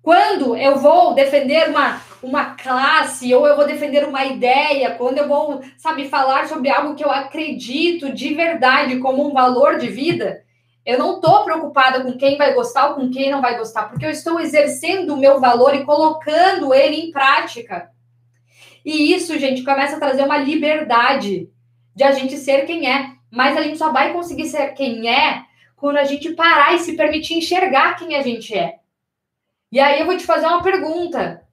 Quando 0.00 0.56
eu 0.56 0.78
vou 0.78 1.14
defender 1.14 1.68
uma, 1.68 2.00
uma 2.22 2.54
classe 2.54 3.34
ou 3.34 3.46
eu 3.46 3.56
vou 3.56 3.66
defender 3.66 4.06
uma 4.06 4.24
ideia, 4.24 4.94
quando 4.94 5.18
eu 5.18 5.26
vou, 5.26 5.60
sabe, 5.76 6.08
falar 6.08 6.46
sobre 6.46 6.70
algo 6.70 6.94
que 6.94 7.04
eu 7.04 7.10
acredito 7.10 8.12
de 8.12 8.34
verdade 8.34 8.98
como 8.98 9.26
um 9.26 9.32
valor 9.32 9.78
de 9.78 9.88
vida, 9.88 10.44
eu 10.86 10.98
não 10.98 11.16
estou 11.16 11.44
preocupada 11.44 12.02
com 12.02 12.16
quem 12.16 12.36
vai 12.36 12.54
gostar 12.54 12.90
ou 12.90 12.94
com 12.96 13.10
quem 13.10 13.30
não 13.30 13.40
vai 13.40 13.56
gostar, 13.56 13.88
porque 13.88 14.04
eu 14.04 14.10
estou 14.10 14.38
exercendo 14.38 15.14
o 15.14 15.16
meu 15.16 15.40
valor 15.40 15.74
e 15.74 15.84
colocando 15.84 16.72
ele 16.72 16.96
em 16.96 17.10
prática. 17.10 17.90
E 18.84 19.14
isso, 19.14 19.38
gente, 19.38 19.64
começa 19.64 19.96
a 19.96 19.98
trazer 19.98 20.22
uma 20.22 20.36
liberdade 20.36 21.48
de 21.96 22.04
a 22.04 22.12
gente 22.12 22.36
ser 22.36 22.66
quem 22.66 22.88
é. 22.88 23.12
Mas 23.30 23.56
a 23.56 23.62
gente 23.62 23.78
só 23.78 23.90
vai 23.90 24.12
conseguir 24.12 24.46
ser 24.46 24.74
quem 24.74 25.08
é 25.08 25.44
quando 25.84 25.98
a 25.98 26.04
gente 26.04 26.32
parar 26.32 26.74
e 26.74 26.78
se 26.78 26.96
permitir 26.96 27.34
enxergar 27.34 27.96
quem 27.98 28.16
a 28.16 28.22
gente 28.22 28.56
é. 28.56 28.78
E 29.70 29.78
aí 29.78 30.00
eu 30.00 30.06
vou 30.06 30.16
te 30.16 30.24
fazer 30.24 30.46
uma 30.46 30.62
pergunta. 30.62 31.46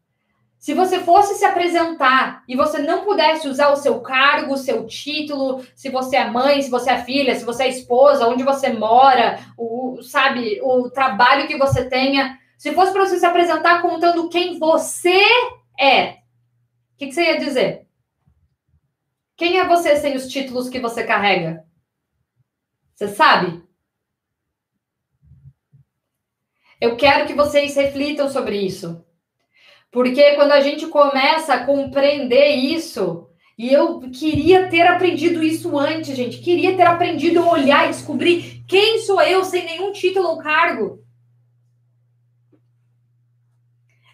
Se 0.58 0.74
você 0.74 1.00
fosse 1.00 1.36
se 1.36 1.44
apresentar 1.44 2.42
e 2.48 2.56
você 2.56 2.78
não 2.80 3.04
pudesse 3.04 3.50
usar 3.50 3.74
o 3.74 3.76
seu 3.76 4.00
cargo, 4.00 4.54
o 4.54 4.58
seu 4.58 4.88
título, 4.88 5.62
se 5.76 5.90
você 5.90 6.16
é 6.16 6.30
mãe, 6.30 6.62
se 6.62 6.70
você 6.70 6.92
é 6.92 7.04
filha, 7.04 7.36
se 7.36 7.44
você 7.44 7.64
é 7.64 7.68
esposa, 7.68 8.26
onde 8.26 8.42
você 8.42 8.72
mora, 8.72 9.38
o, 9.58 10.02
sabe, 10.02 10.62
o 10.64 10.90
trabalho 10.90 11.46
que 11.46 11.58
você 11.58 11.90
tenha, 11.90 12.40
se 12.58 12.72
fosse 12.72 12.94
para 12.94 13.06
você 13.06 13.20
se 13.20 13.26
apresentar 13.26 13.82
contando 13.82 14.30
quem 14.30 14.58
você 14.58 15.22
é, 15.78 16.12
o 16.12 16.16
que, 17.00 17.08
que 17.08 17.12
você 17.12 17.24
ia 17.26 17.38
dizer? 17.38 17.86
Quem 19.36 19.60
é 19.60 19.68
você 19.68 19.98
sem 19.98 20.16
os 20.16 20.30
títulos 20.30 20.70
que 20.70 20.80
você 20.80 21.04
carrega? 21.04 21.66
Você 22.96 23.10
sabe? 23.10 23.70
Eu 26.82 26.96
quero 26.96 27.28
que 27.28 27.34
vocês 27.36 27.76
reflitam 27.76 28.28
sobre 28.28 28.58
isso. 28.58 29.06
Porque 29.92 30.34
quando 30.34 30.54
a 30.54 30.62
gente 30.62 30.88
começa 30.88 31.54
a 31.54 31.64
compreender 31.64 32.56
isso, 32.56 33.28
e 33.56 33.72
eu 33.72 34.00
queria 34.10 34.68
ter 34.68 34.88
aprendido 34.88 35.44
isso 35.44 35.78
antes, 35.78 36.18
gente, 36.18 36.40
queria 36.40 36.76
ter 36.76 36.88
aprendido 36.88 37.40
a 37.42 37.52
olhar 37.52 37.86
e 37.86 37.90
descobrir 37.90 38.64
quem 38.68 38.98
sou 39.00 39.22
eu 39.22 39.44
sem 39.44 39.64
nenhum 39.64 39.92
título 39.92 40.30
ou 40.30 40.38
cargo. 40.40 41.04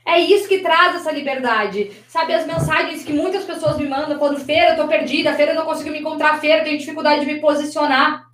É 0.06 0.20
isso 0.20 0.50
que 0.50 0.60
traz 0.60 0.96
essa 0.96 1.12
liberdade. 1.12 1.92
Sabe, 2.08 2.34
as 2.34 2.46
mensagens 2.46 3.04
que 3.04 3.14
muitas 3.14 3.46
pessoas 3.46 3.78
me 3.78 3.88
mandam 3.88 4.20
falando, 4.20 4.40
feira, 4.40 4.72
eu 4.72 4.76
tô 4.76 4.88
perdida, 4.88 5.34
feira, 5.36 5.52
eu 5.52 5.56
não 5.56 5.66
consigo 5.66 5.92
me 5.92 6.00
encontrar, 6.00 6.40
feira, 6.42 6.64
tenho 6.66 6.78
dificuldade 6.78 7.22
de 7.22 7.32
me 7.32 7.40
posicionar. 7.40 8.27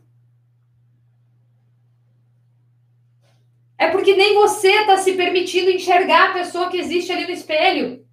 É 3.77 3.87
porque 3.87 4.15
nem 4.15 4.35
você 4.35 4.69
está 4.69 4.97
se 4.97 5.13
permitindo 5.13 5.69
enxergar 5.69 6.29
a 6.29 6.33
pessoa 6.33 6.69
que 6.69 6.77
existe 6.77 7.11
ali 7.11 7.25
no 7.25 7.31
espelho. 7.31 8.05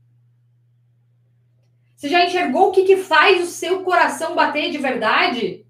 Você 1.97 2.09
já 2.09 2.25
enxergou 2.25 2.69
o 2.69 2.73
que, 2.73 2.85
que 2.85 2.97
faz 2.97 3.43
o 3.43 3.47
seu 3.47 3.83
coração 3.83 4.35
bater 4.35 4.71
de 4.71 4.79
verdade? 4.79 5.67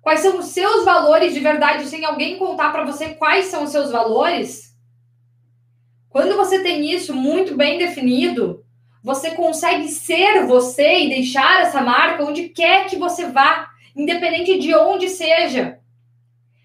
Quais 0.00 0.20
são 0.20 0.38
os 0.38 0.46
seus 0.46 0.86
valores 0.86 1.34
de 1.34 1.40
verdade 1.40 1.86
sem 1.86 2.02
alguém 2.04 2.38
contar 2.38 2.72
para 2.72 2.84
você 2.84 3.10
quais 3.10 3.46
são 3.46 3.64
os 3.64 3.70
seus 3.70 3.90
valores? 3.90 4.74
Quando 6.08 6.34
você 6.34 6.62
tem 6.62 6.90
isso 6.90 7.14
muito 7.14 7.54
bem 7.54 7.76
definido, 7.76 8.64
você 9.02 9.32
consegue 9.32 9.88
ser 9.88 10.46
você 10.46 11.00
e 11.00 11.08
deixar 11.10 11.60
essa 11.60 11.82
marca 11.82 12.24
onde 12.24 12.48
quer 12.48 12.86
que 12.86 12.96
você 12.96 13.26
vá, 13.26 13.68
independente 13.94 14.58
de 14.58 14.74
onde 14.74 15.10
seja. 15.10 15.78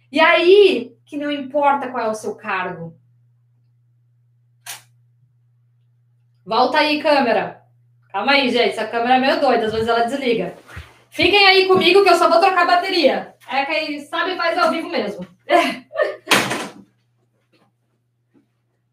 E 0.09 0.19
aí, 0.21 0.92
que 1.05 1.17
não 1.17 1.31
importa 1.31 1.89
qual 1.89 2.05
é 2.05 2.09
o 2.09 2.15
seu 2.15 2.35
cargo. 2.35 2.97
Volta 6.45 6.79
aí, 6.79 7.01
câmera. 7.01 7.63
Calma 8.11 8.33
aí, 8.33 8.49
gente. 8.49 8.71
Essa 8.71 8.87
câmera 8.87 9.15
é 9.15 9.19
meio 9.19 9.39
doida, 9.39 9.65
às 9.65 9.71
vezes 9.71 9.87
ela 9.87 10.03
desliga. 10.03 10.55
Fiquem 11.09 11.45
aí 11.47 11.67
comigo 11.67 12.03
que 12.03 12.09
eu 12.09 12.15
só 12.15 12.29
vou 12.29 12.39
trocar 12.39 12.63
a 12.63 12.65
bateria. 12.65 13.35
É 13.47 13.65
quem 13.65 13.99
sabe 14.01 14.35
faz 14.35 14.57
ao 14.57 14.71
vivo 14.71 14.89
mesmo. 14.89 15.25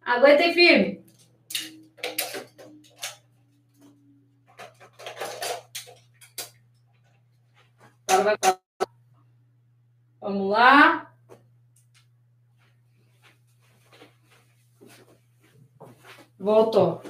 Aguentem 0.05 0.53
firme. 0.53 1.01
Vamos 10.20 10.51
lá. 10.51 11.10
Voltou. 16.40 17.03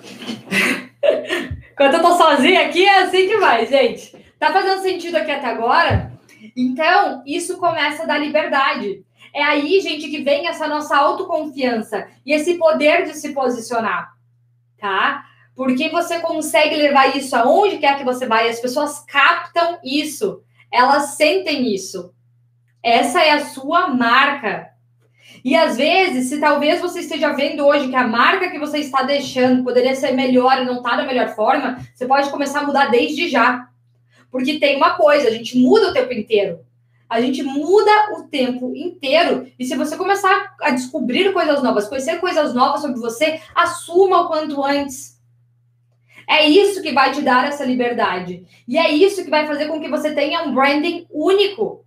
Quando 1.76 1.94
eu 1.94 2.02
tô 2.02 2.16
sozinha 2.16 2.66
aqui, 2.66 2.84
é 2.84 3.04
assim 3.04 3.28
que 3.28 3.36
vai, 3.36 3.64
gente. 3.64 4.16
Tá 4.40 4.52
fazendo 4.52 4.82
sentido 4.82 5.14
aqui 5.14 5.30
até 5.30 5.46
agora? 5.46 6.12
Então, 6.56 7.22
isso 7.24 7.56
começa 7.58 8.04
da 8.04 8.18
liberdade. 8.18 9.04
É 9.32 9.42
aí, 9.42 9.80
gente, 9.80 10.08
que 10.08 10.22
vem 10.22 10.48
essa 10.48 10.66
nossa 10.66 10.96
autoconfiança 10.96 12.08
e 12.26 12.32
esse 12.32 12.54
poder 12.54 13.04
de 13.04 13.14
se 13.14 13.32
posicionar, 13.32 14.12
tá? 14.76 15.24
Porque 15.54 15.88
você 15.90 16.18
consegue 16.18 16.74
levar 16.74 17.16
isso 17.16 17.36
aonde 17.36 17.78
quer 17.78 17.96
que 17.96 18.04
você 18.04 18.26
vai, 18.26 18.48
as 18.48 18.58
pessoas 18.58 19.04
captam 19.06 19.78
isso, 19.84 20.42
elas 20.72 21.14
sentem 21.14 21.72
isso. 21.72 22.12
Essa 22.82 23.22
é 23.22 23.30
a 23.30 23.44
sua 23.44 23.88
marca. 23.88 24.70
E 25.44 25.56
às 25.56 25.76
vezes, 25.76 26.28
se 26.28 26.38
talvez 26.38 26.80
você 26.80 27.00
esteja 27.00 27.32
vendo 27.32 27.66
hoje 27.66 27.88
que 27.88 27.96
a 27.96 28.06
marca 28.06 28.50
que 28.50 28.58
você 28.58 28.78
está 28.78 29.02
deixando 29.02 29.64
poderia 29.64 29.94
ser 29.94 30.12
melhor 30.12 30.60
e 30.60 30.64
não 30.64 30.76
está 30.76 30.96
da 30.96 31.06
melhor 31.06 31.34
forma, 31.34 31.78
você 31.94 32.06
pode 32.06 32.30
começar 32.30 32.60
a 32.60 32.66
mudar 32.66 32.90
desde 32.90 33.28
já. 33.28 33.68
Porque 34.30 34.58
tem 34.58 34.76
uma 34.76 34.90
coisa, 34.90 35.28
a 35.28 35.32
gente 35.32 35.58
muda 35.58 35.88
o 35.88 35.92
tempo 35.92 36.12
inteiro. 36.12 36.60
A 37.08 37.20
gente 37.20 37.42
muda 37.42 37.90
o 38.16 38.28
tempo 38.28 38.72
inteiro. 38.76 39.50
E 39.58 39.64
se 39.64 39.76
você 39.76 39.96
começar 39.96 40.54
a 40.60 40.70
descobrir 40.70 41.32
coisas 41.32 41.60
novas, 41.60 41.88
conhecer 41.88 42.20
coisas 42.20 42.54
novas 42.54 42.82
sobre 42.82 43.00
você, 43.00 43.40
assuma 43.52 44.20
o 44.20 44.28
quanto 44.28 44.62
antes. 44.62 45.18
É 46.28 46.48
isso 46.48 46.80
que 46.80 46.92
vai 46.92 47.10
te 47.10 47.22
dar 47.22 47.48
essa 47.48 47.64
liberdade. 47.64 48.46
E 48.68 48.78
é 48.78 48.88
isso 48.92 49.24
que 49.24 49.30
vai 49.30 49.44
fazer 49.44 49.66
com 49.66 49.80
que 49.80 49.88
você 49.88 50.14
tenha 50.14 50.44
um 50.44 50.54
branding 50.54 51.04
único. 51.10 51.84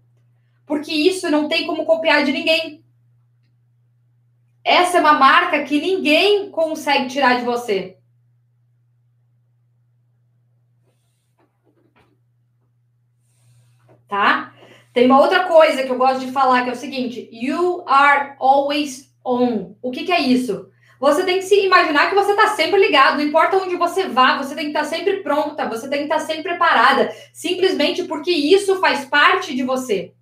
Porque 0.66 0.92
isso 0.92 1.32
não 1.32 1.48
tem 1.48 1.66
como 1.66 1.86
copiar 1.86 2.26
de 2.26 2.34
ninguém. 2.34 2.83
Essa 4.64 4.98
é 4.98 5.02
uma 5.02 5.14
marca 5.14 5.64
que 5.64 5.82
ninguém 5.82 6.50
consegue 6.50 7.10
tirar 7.10 7.40
de 7.40 7.46
você. 7.46 7.98
Tá? 14.08 14.54
Tem 14.94 15.08
uma 15.08 15.20
outra 15.20 15.46
coisa 15.46 15.84
que 15.84 15.90
eu 15.90 15.98
gosto 15.98 16.26
de 16.26 16.32
falar 16.32 16.64
que 16.64 16.70
é 16.70 16.74
o 16.74 16.78
seguinte: 16.78 17.28
you 17.32 17.84
are 17.88 18.36
always 18.40 19.12
on. 19.26 19.76
O 19.82 19.92
que, 19.92 20.06
que 20.06 20.12
é 20.12 20.22
isso? 20.22 20.70
Você 21.00 21.26
tem 21.26 21.40
que 21.40 21.46
se 21.46 21.66
imaginar 21.66 22.08
que 22.08 22.16
você 22.16 22.32
está 22.32 22.56
sempre 22.56 22.80
ligado, 22.80 23.18
não 23.18 23.26
importa 23.26 23.58
onde 23.58 23.76
você 23.76 24.08
vá, 24.08 24.38
você 24.38 24.56
tem 24.56 24.66
que 24.66 24.70
estar 24.70 24.84
tá 24.84 24.86
sempre 24.86 25.18
pronta, 25.18 25.68
você 25.68 25.90
tem 25.90 26.00
que 26.00 26.06
estar 26.06 26.20
tá 26.20 26.26
sempre 26.26 26.44
preparada, 26.44 27.14
simplesmente 27.34 28.04
porque 28.04 28.32
isso 28.32 28.80
faz 28.80 29.04
parte 29.04 29.54
de 29.54 29.64
você. 29.64 30.14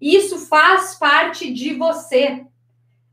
Isso 0.00 0.38
faz 0.46 0.94
parte 0.94 1.52
de 1.52 1.74
você. 1.74 2.46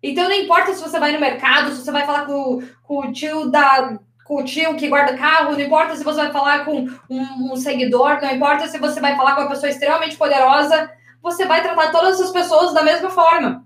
Então 0.10 0.24
não 0.30 0.36
importa 0.36 0.74
se 0.74 0.82
você 0.82 1.00
vai 1.00 1.12
no 1.12 1.20
mercado, 1.20 1.72
se 1.72 1.84
você 1.84 1.92
vai 1.92 2.06
falar 2.06 2.26
com, 2.26 2.62
com 2.82 3.00
o 3.00 3.12
tio 3.12 3.50
da 3.50 4.00
com 4.24 4.42
o 4.42 4.44
tio 4.44 4.76
que 4.76 4.90
guarda 4.90 5.18
carro, 5.18 5.54
não 5.54 5.60
importa 5.60 5.96
se 5.96 6.04
você 6.04 6.18
vai 6.18 6.32
falar 6.32 6.66
com 6.66 6.86
um, 7.10 7.54
um, 7.54 7.56
seguidor, 7.56 8.20
não 8.22 8.32
importa 8.32 8.68
se 8.68 8.78
você 8.78 9.00
vai 9.00 9.16
falar 9.16 9.36
com 9.36 9.42
uma 9.42 9.50
pessoa 9.50 9.70
extremamente 9.70 10.18
poderosa, 10.18 10.92
você 11.22 11.46
vai 11.46 11.62
tratar 11.64 11.92
todas 11.92 12.20
as 12.20 12.30
pessoas 12.32 12.74
da 12.74 12.84
mesma 12.84 13.10
forma. 13.10 13.66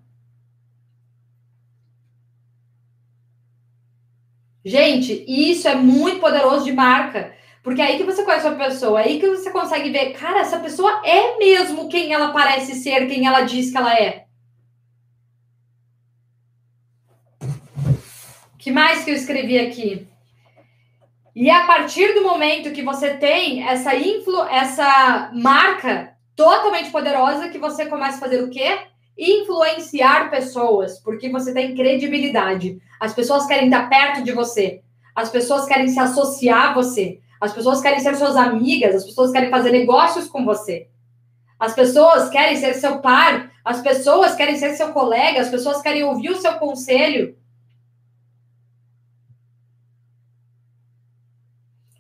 Gente, 4.64 5.26
isso 5.28 5.68
é 5.68 5.74
muito 5.74 6.20
poderoso 6.20 6.66
de 6.66 6.72
marca. 6.72 7.34
Porque 7.64 7.82
é 7.82 7.86
aí 7.86 7.98
que 7.98 8.04
você 8.04 8.24
conhece 8.24 8.48
a 8.48 8.56
pessoa, 8.56 9.02
é 9.02 9.06
aí 9.06 9.20
que 9.20 9.30
você 9.30 9.52
consegue 9.52 9.92
ver, 9.92 10.14
cara, 10.14 10.40
essa 10.40 10.60
pessoa 10.60 11.02
é 11.06 11.38
mesmo 11.38 11.90
quem 11.90 12.12
ela 12.14 12.32
parece 12.32 12.74
ser, 12.76 13.08
quem 13.08 13.28
ela 13.28 13.42
diz 13.42 13.72
que 13.72 13.78
ela 13.78 13.94
é. 13.94 14.26
Que 18.62 18.72
mais 18.72 19.04
que 19.04 19.10
eu 19.10 19.16
escrevi 19.16 19.58
aqui? 19.58 20.08
E 21.36 21.50
a 21.50 21.66
partir 21.66 22.14
do 22.14 22.22
momento 22.22 22.72
que 22.72 22.84
você 22.84 23.16
tem 23.16 23.68
essa 23.68 23.96
influ, 23.96 24.44
essa 24.44 25.32
marca 25.34 26.14
totalmente 26.36 26.92
poderosa, 26.92 27.50
que 27.50 27.58
você 27.58 27.88
começa 27.88 28.18
a 28.18 28.20
fazer 28.20 28.44
o 28.44 28.50
quê? 28.52 28.78
Influenciar 29.18 30.30
pessoas, 30.30 31.00
porque 31.00 31.28
você 31.30 31.54
tem 31.54 31.76
credibilidade. 31.76 32.80
As 33.00 33.14
pessoas 33.14 33.48
querem 33.48 33.66
estar 33.66 33.90
perto 33.90 34.24
de 34.24 34.32
você. 34.32 34.82
As 35.16 35.30
pessoas 35.30 35.66
querem 35.66 35.88
se 35.88 36.00
associar 36.00 36.70
a 36.70 36.74
você. 36.74 37.20
As 37.40 37.52
pessoas 37.52 37.82
querem 37.82 38.00
ser 38.00 38.16
suas 38.16 38.36
amigas. 38.36 38.94
As 38.94 39.06
pessoas 39.06 39.32
querem 39.32 39.50
fazer 39.50 39.72
negócios 39.72 40.28
com 40.28 40.46
você. 40.46 40.88
As 41.60 41.74
pessoas 41.74 42.30
querem 42.30 42.58
ser 42.58 42.76
seu 42.76 43.00
par. 43.00 43.52
As 43.66 43.82
pessoas 43.82 44.36
querem 44.36 44.56
ser 44.56 44.76
seu 44.76 44.90
colega. 44.90 45.42
As 45.42 45.50
pessoas 45.50 45.82
querem 45.82 46.04
ouvir 46.04 46.30
o 46.30 46.40
seu 46.40 46.54
conselho. 46.54 47.41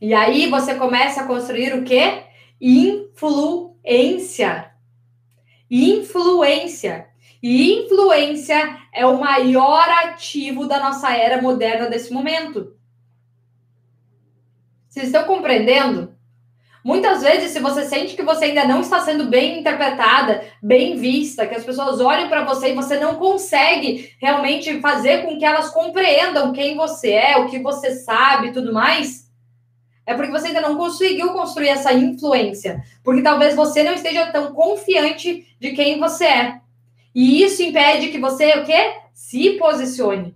E 0.02 0.16
aí 0.16 0.50
você 0.50 0.74
começa 0.74 1.22
a 1.22 1.28
construir 1.28 1.76
o 1.76 1.84
quê? 1.84 2.24
Influência. 2.60 4.72
Influência. 5.70 7.08
E 7.42 7.84
influência 7.84 8.78
é 8.92 9.06
o 9.06 9.20
maior 9.20 9.88
ativo 10.06 10.68
da 10.68 10.80
nossa 10.80 11.16
era 11.16 11.40
moderna 11.40 11.88
desse 11.88 12.12
momento. 12.12 12.76
Vocês 14.90 15.06
estão 15.06 15.24
compreendendo? 15.24 16.16
Muitas 16.84 17.22
vezes, 17.22 17.52
se 17.52 17.60
você 17.60 17.86
sente 17.86 18.16
que 18.16 18.24
você 18.24 18.46
ainda 18.46 18.68
não 18.68 18.82
está 18.82 19.02
sendo 19.02 19.26
bem 19.26 19.60
interpretada, 19.60 20.44
bem 20.64 20.96
vista, 20.96 21.46
que 21.46 21.54
as 21.54 21.64
pessoas 21.64 22.02
olham 22.02 22.28
para 22.28 22.44
você 22.44 22.72
e 22.72 22.76
você 22.76 23.00
não 23.00 23.16
consegue 23.16 24.16
realmente 24.20 24.82
fazer 24.82 25.24
com 25.24 25.38
que 25.38 25.46
elas 25.46 25.70
compreendam 25.70 26.52
quem 26.52 26.76
você 26.76 27.12
é, 27.12 27.38
o 27.38 27.48
que 27.48 27.60
você 27.60 27.94
sabe 27.94 28.48
e 28.48 28.52
tudo 28.52 28.74
mais, 28.74 29.31
é 30.06 30.14
porque 30.14 30.32
você 30.32 30.48
ainda 30.48 30.62
não 30.62 30.78
conseguiu 30.78 31.34
construir 31.34 31.70
essa 31.70 31.94
influência. 31.94 32.84
Porque 33.04 33.22
talvez 33.22 33.56
você 33.56 33.84
não 33.84 33.94
esteja 33.94 34.32
tão 34.32 34.54
confiante 34.54 35.48
de 35.60 35.72
quem 35.72 36.00
você 36.00 36.26
é. 36.26 36.62
E 37.14 37.44
isso 37.44 37.62
impede 37.62 38.10
que 38.10 38.20
você, 38.20 38.60
o 38.60 38.66
quê? 38.66 38.96
Se 39.14 39.52
posicione. 39.52 40.36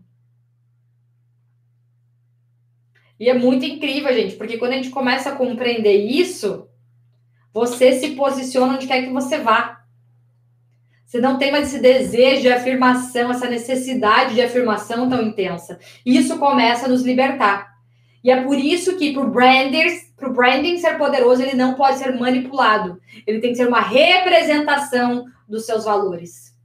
E 3.19 3.29
é 3.29 3.33
muito 3.33 3.65
incrível, 3.65 4.13
gente, 4.13 4.35
porque 4.35 4.57
quando 4.57 4.73
a 4.73 4.75
gente 4.75 4.89
começa 4.89 5.29
a 5.29 5.35
compreender 5.35 6.05
isso, 6.05 6.67
você 7.53 7.93
se 7.93 8.09
posiciona 8.11 8.75
onde 8.75 8.87
quer 8.87 9.03
que 9.03 9.13
você 9.13 9.39
vá. 9.39 9.81
Você 11.05 11.21
não 11.21 11.37
tem 11.37 11.51
mais 11.51 11.69
esse 11.69 11.81
desejo 11.81 12.41
de 12.41 12.49
afirmação, 12.49 13.31
essa 13.31 13.47
necessidade 13.47 14.33
de 14.33 14.41
afirmação 14.41 15.07
tão 15.07 15.21
intensa. 15.21 15.79
Isso 16.05 16.37
começa 16.37 16.85
a 16.85 16.89
nos 16.89 17.03
libertar. 17.03 17.74
E 18.25 18.31
é 18.31 18.41
por 18.41 18.57
isso 18.57 18.97
que 18.97 19.13
para 19.13 19.21
o 19.21 19.31
para 19.31 20.29
o 20.29 20.33
branding 20.33 20.79
ser 20.79 20.97
poderoso, 20.97 21.43
ele 21.43 21.53
não 21.53 21.75
pode 21.75 21.99
ser 21.99 22.11
manipulado. 22.17 22.99
Ele 23.27 23.39
tem 23.39 23.51
que 23.51 23.57
ser 23.57 23.67
uma 23.67 23.81
representação 23.81 25.27
dos 25.47 25.63
seus 25.67 25.85
valores. 25.85 26.57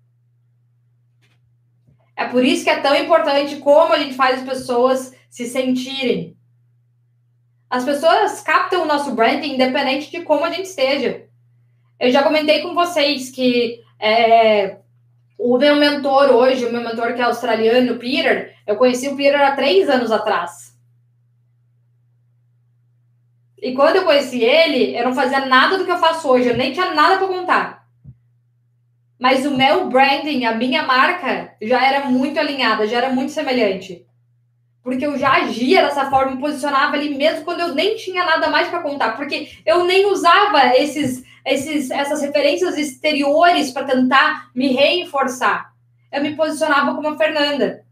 É 2.17 2.25
por 2.25 2.43
isso 2.43 2.65
que 2.65 2.71
é 2.71 2.81
tão 2.81 2.97
importante 2.97 3.57
como 3.57 3.93
a 3.93 3.99
gente 3.99 4.15
faz 4.15 4.39
as 4.39 4.49
pessoas 4.49 5.15
se 5.29 5.47
sentirem. 5.49 6.35
As 7.69 7.85
pessoas 7.85 8.41
captam 8.41 8.85
o 8.85 8.87
nosso 8.87 9.15
branding 9.15 9.53
independente 9.53 10.11
de 10.11 10.23
como 10.23 10.47
a 10.47 10.51
gente 10.51 10.65
esteja. 10.65 11.27
Eu 11.99 12.11
já 12.11 12.23
comentei 12.23 12.63
com 12.63 12.75
vocês 12.75 13.31
que 13.31 13.83
é, 13.99 14.79
o 15.37 15.59
meu 15.59 15.77
mentor 15.77 16.31
hoje, 16.31 16.65
o 16.65 16.73
meu 16.73 16.81
mentor 16.81 17.13
que 17.13 17.21
é 17.21 17.25
australiano, 17.25 17.99
Peter, 17.99 18.57
eu 18.67 18.77
conheci 18.77 19.09
o 19.09 19.17
Peter 19.17 19.43
há 19.43 19.55
três 19.55 19.91
anos 19.91 20.11
atrás. 20.11 20.70
E 23.61 23.75
quando 23.75 23.97
eu 23.97 24.05
conheci 24.05 24.43
ele, 24.43 24.97
eu 24.97 25.05
não 25.05 25.15
fazia 25.15 25.45
nada 25.47 25.77
do 25.77 25.85
que 25.85 25.91
eu 25.91 25.99
faço 25.99 26.29
hoje, 26.29 26.49
eu 26.49 26.57
nem 26.57 26.73
tinha 26.73 26.95
nada 26.95 27.19
para 27.19 27.29
contar. 27.29 27.87
Mas 29.19 29.45
o 29.45 29.55
meu 29.55 29.91
branding, 29.91 30.47
a 30.47 30.55
minha 30.55 30.83
marca, 30.83 31.55
já 31.61 31.85
era 31.85 32.07
muito 32.07 32.41
alinhada, 32.41 32.87
já 32.87 32.97
era 32.97 33.11
muito 33.11 33.33
semelhante. 33.33 34.07
Porque 34.83 35.05
eu 35.05 35.19
já 35.19 35.33
agia 35.33 35.83
dessa 35.83 36.09
forma, 36.09 36.33
me 36.33 36.41
posicionava 36.41 36.97
ali 36.97 37.15
mesmo 37.15 37.45
quando 37.45 37.61
eu 37.61 37.75
nem 37.75 37.97
tinha 37.97 38.25
nada 38.25 38.49
mais 38.49 38.69
para 38.69 38.81
contar. 38.81 39.15
Porque 39.15 39.51
eu 39.67 39.85
nem 39.85 40.07
usava 40.07 40.75
esses, 40.75 41.23
esses, 41.45 41.91
essas 41.91 42.23
referências 42.23 42.79
exteriores 42.79 43.71
para 43.73 43.85
tentar 43.85 44.51
me 44.55 44.69
reforçar. 44.69 45.75
Eu 46.11 46.23
me 46.23 46.35
posicionava 46.35 46.95
como 46.95 47.09
a 47.09 47.19
Fernanda. 47.19 47.85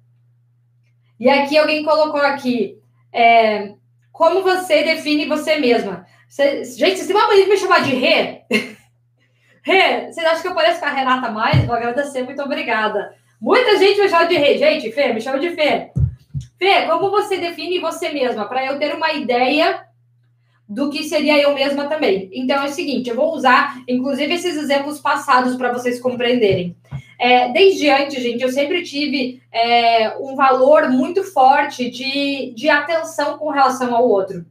E 1.20 1.28
aqui 1.28 1.59
alguém 1.59 1.85
colocou 1.85 2.22
aqui. 2.22 2.78
É, 3.12 3.74
como 4.18 4.42
você 4.42 4.83
define 4.83 5.26
você 5.26 5.61
mesma? 5.61 6.04
Você, 6.28 6.64
gente, 6.64 6.96
vocês 6.96 7.07
têm 7.07 7.14
uma 7.14 7.28
mania 7.28 7.44
de 7.44 7.50
me 7.50 7.57
chamar 7.57 7.85
de 7.85 7.94
Rê? 7.94 8.42
Rê, 9.62 10.11
vocês 10.11 10.26
acham 10.26 10.42
que 10.42 10.48
eu 10.48 10.54
pareço 10.57 10.81
com 10.81 10.87
a 10.87 10.90
Renata 10.90 11.31
mais? 11.31 11.64
Vou 11.64 11.76
agradecer, 11.76 12.24
muito 12.24 12.42
obrigada. 12.42 13.14
Muita 13.40 13.78
gente 13.78 14.00
me 14.00 14.09
chama 14.09 14.26
de 14.26 14.35
Rê. 14.35 14.59
Gente, 14.59 14.90
Fê, 14.90 15.12
me 15.12 15.20
chama 15.20 15.38
de 15.38 15.50
Fê. 15.50 15.92
Fê, 16.59 16.87
como 16.88 17.11
você 17.11 17.37
define 17.37 17.78
você 17.78 18.09
mesma? 18.09 18.46
Para 18.46 18.66
eu 18.66 18.76
ter 18.76 18.92
uma 18.92 19.12
ideia 19.12 19.85
do 20.68 20.90
que 20.90 21.04
seria 21.04 21.40
eu 21.40 21.54
mesma 21.54 21.87
também. 21.87 22.28
Então 22.33 22.61
é 22.61 22.66
o 22.66 22.72
seguinte, 22.72 23.09
eu 23.09 23.14
vou 23.14 23.33
usar, 23.33 23.81
inclusive, 23.87 24.35
esses 24.35 24.57
exemplos 24.57 24.98
passados 24.98 25.54
para 25.54 25.72
vocês 25.72 26.00
compreenderem. 26.00 26.76
É, 27.18 27.50
desde 27.52 27.90
antes, 27.90 28.22
gente, 28.22 28.42
eu 28.42 28.50
sempre 28.50 28.83
tive 28.85 29.42
é, 29.50 30.16
um 30.18 30.37
valor 30.37 30.88
muito 30.88 31.24
forte 31.24 31.90
de, 31.90 32.52
de 32.54 32.68
atenção 32.68 33.37
com 33.37 33.50
relação 33.50 33.94
ao 33.94 34.09
outro. 34.09 34.46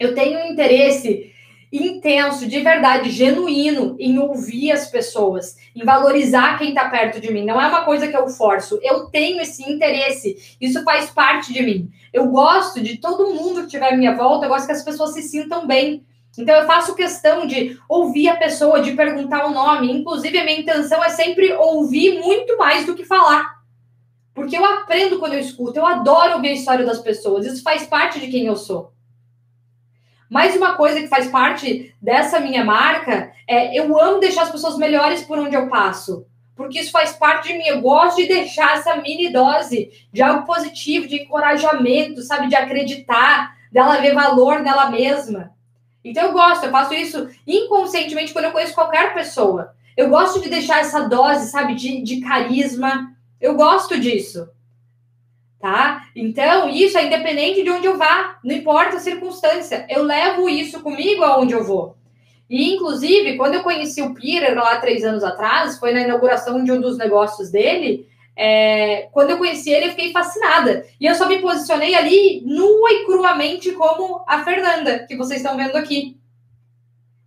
Eu 0.00 0.14
tenho 0.14 0.40
um 0.40 0.52
interesse 0.52 1.32
intenso, 1.72 2.46
de 2.46 2.60
verdade, 2.60 3.10
genuíno 3.10 3.94
em 3.98 4.18
ouvir 4.18 4.72
as 4.72 4.90
pessoas, 4.90 5.56
em 5.76 5.84
valorizar 5.84 6.58
quem 6.58 6.70
está 6.70 6.88
perto 6.88 7.20
de 7.20 7.32
mim. 7.32 7.44
Não 7.44 7.60
é 7.60 7.66
uma 7.66 7.84
coisa 7.84 8.08
que 8.08 8.16
eu 8.16 8.28
forço. 8.28 8.80
Eu 8.82 9.06
tenho 9.06 9.40
esse 9.40 9.62
interesse. 9.70 10.56
Isso 10.60 10.82
faz 10.82 11.10
parte 11.10 11.52
de 11.52 11.62
mim. 11.62 11.90
Eu 12.12 12.28
gosto 12.28 12.80
de 12.80 12.96
todo 12.96 13.34
mundo 13.34 13.60
que 13.60 13.66
estiver 13.66 13.92
à 13.92 13.96
minha 13.96 14.16
volta, 14.16 14.46
eu 14.46 14.50
gosto 14.50 14.66
que 14.66 14.72
as 14.72 14.84
pessoas 14.84 15.12
se 15.12 15.22
sintam 15.22 15.66
bem. 15.66 16.04
Então 16.38 16.54
eu 16.54 16.66
faço 16.66 16.94
questão 16.94 17.46
de 17.46 17.76
ouvir 17.88 18.28
a 18.28 18.36
pessoa, 18.36 18.80
de 18.80 18.92
perguntar 18.92 19.46
o 19.46 19.50
nome. 19.50 19.92
Inclusive, 19.92 20.38
a 20.38 20.44
minha 20.44 20.60
intenção 20.60 21.02
é 21.02 21.08
sempre 21.08 21.52
ouvir 21.52 22.20
muito 22.20 22.56
mais 22.56 22.86
do 22.86 22.94
que 22.94 23.04
falar. 23.04 23.58
Porque 24.32 24.56
eu 24.56 24.64
aprendo 24.64 25.18
quando 25.18 25.32
eu 25.32 25.40
escuto, 25.40 25.80
eu 25.80 25.84
adoro 25.84 26.34
ouvir 26.34 26.50
a 26.50 26.52
história 26.52 26.86
das 26.86 27.00
pessoas. 27.00 27.44
Isso 27.44 27.62
faz 27.62 27.84
parte 27.86 28.20
de 28.20 28.28
quem 28.28 28.46
eu 28.46 28.54
sou. 28.54 28.92
Mais 30.30 30.54
uma 30.54 30.74
coisa 30.74 31.00
que 31.00 31.08
faz 31.08 31.26
parte 31.26 31.92
dessa 32.00 32.38
minha 32.38 32.64
marca 32.64 33.32
é 33.48 33.76
eu 33.76 33.98
amo 33.98 34.20
deixar 34.20 34.42
as 34.42 34.52
pessoas 34.52 34.76
melhores 34.76 35.24
por 35.24 35.38
onde 35.40 35.56
eu 35.56 35.68
passo. 35.68 36.24
Porque 36.54 36.78
isso 36.78 36.92
faz 36.92 37.12
parte 37.12 37.48
de 37.48 37.58
mim. 37.58 37.64
Eu 37.66 37.80
gosto 37.80 38.18
de 38.18 38.28
deixar 38.28 38.76
essa 38.76 38.94
mini 38.96 39.32
dose 39.32 39.90
de 40.12 40.22
algo 40.22 40.46
positivo, 40.46 41.08
de 41.08 41.22
encorajamento, 41.22 42.22
sabe? 42.22 42.46
De 42.46 42.54
acreditar, 42.54 43.56
dela 43.72 44.00
ver 44.00 44.14
valor 44.14 44.60
nela 44.60 44.88
mesma. 44.88 45.57
Então 46.08 46.24
eu 46.24 46.32
gosto, 46.32 46.64
eu 46.64 46.70
faço 46.70 46.94
isso 46.94 47.28
inconscientemente 47.46 48.32
quando 48.32 48.46
eu 48.46 48.52
conheço 48.52 48.74
qualquer 48.74 49.14
pessoa. 49.14 49.74
Eu 49.96 50.08
gosto 50.08 50.40
de 50.40 50.48
deixar 50.48 50.80
essa 50.80 51.08
dose, 51.08 51.50
sabe, 51.50 51.74
de, 51.74 52.02
de 52.02 52.20
carisma. 52.20 53.12
Eu 53.40 53.54
gosto 53.54 53.98
disso 53.98 54.48
tá? 55.58 56.06
Então, 56.14 56.68
isso 56.68 56.96
é 56.96 57.06
independente 57.06 57.62
de 57.62 57.70
onde 57.70 57.86
eu 57.86 57.98
vá, 57.98 58.38
não 58.44 58.54
importa 58.54 58.96
a 58.96 59.00
circunstância, 59.00 59.86
eu 59.88 60.02
levo 60.02 60.48
isso 60.48 60.80
comigo 60.80 61.24
aonde 61.24 61.52
eu 61.52 61.64
vou. 61.64 61.96
E, 62.48 62.74
inclusive, 62.74 63.36
quando 63.36 63.54
eu 63.54 63.62
conheci 63.62 64.00
o 64.00 64.14
Peter 64.14 64.54
lá 64.54 64.78
três 64.78 65.04
anos 65.04 65.22
atrás, 65.22 65.78
foi 65.78 65.92
na 65.92 66.00
inauguração 66.00 66.64
de 66.64 66.72
um 66.72 66.80
dos 66.80 66.96
negócios 66.96 67.50
dele, 67.50 68.06
é, 68.40 69.08
quando 69.10 69.30
eu 69.30 69.38
conheci 69.38 69.68
ele, 69.68 69.86
eu 69.86 69.90
fiquei 69.90 70.12
fascinada. 70.12 70.86
E 71.00 71.06
eu 71.06 71.14
só 71.16 71.28
me 71.28 71.40
posicionei 71.40 71.96
ali 71.96 72.40
nua 72.46 72.92
e 72.92 73.04
cruamente 73.04 73.72
como 73.72 74.22
a 74.28 74.44
Fernanda, 74.44 75.04
que 75.08 75.16
vocês 75.16 75.40
estão 75.40 75.56
vendo 75.56 75.74
aqui. 75.74 76.16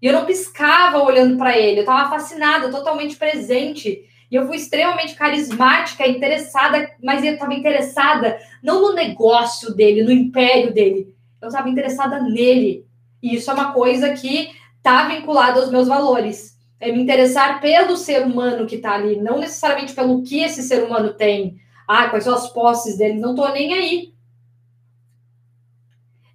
E 0.01 0.07
eu 0.07 0.13
não 0.13 0.25
piscava 0.25 1.03
olhando 1.03 1.37
para 1.37 1.57
ele, 1.57 1.79
eu 1.79 1.81
estava 1.81 2.09
fascinada, 2.09 2.71
totalmente 2.71 3.17
presente. 3.17 4.05
E 4.31 4.35
eu 4.35 4.47
fui 4.47 4.55
extremamente 4.55 5.13
carismática, 5.13 6.07
interessada, 6.07 6.89
mas 7.03 7.21
eu 7.25 7.33
estava 7.33 7.53
interessada 7.53 8.39
não 8.63 8.81
no 8.81 8.93
negócio 8.93 9.75
dele, 9.75 10.03
no 10.03 10.11
império 10.13 10.73
dele. 10.73 11.13
Eu 11.41 11.49
estava 11.49 11.67
interessada 11.67 12.21
nele. 12.21 12.85
E 13.21 13.35
isso 13.35 13.51
é 13.51 13.53
uma 13.53 13.73
coisa 13.73 14.13
que 14.13 14.49
está 14.77 15.09
vinculada 15.09 15.59
aos 15.59 15.69
meus 15.69 15.89
valores. 15.89 16.57
É 16.81 16.91
me 16.91 17.01
interessar 17.01 17.61
pelo 17.61 17.95
ser 17.95 18.25
humano 18.25 18.65
que 18.65 18.75
está 18.75 18.95
ali, 18.95 19.15
não 19.21 19.39
necessariamente 19.39 19.93
pelo 19.93 20.23
que 20.23 20.41
esse 20.41 20.63
ser 20.63 20.83
humano 20.83 21.13
tem. 21.13 21.57
Ah, 21.87 22.09
quais 22.09 22.23
são 22.23 22.33
as 22.33 22.51
posses 22.51 22.97
dele? 22.97 23.19
Não 23.19 23.31
estou 23.31 23.51
nem 23.53 23.73
aí. 23.73 24.13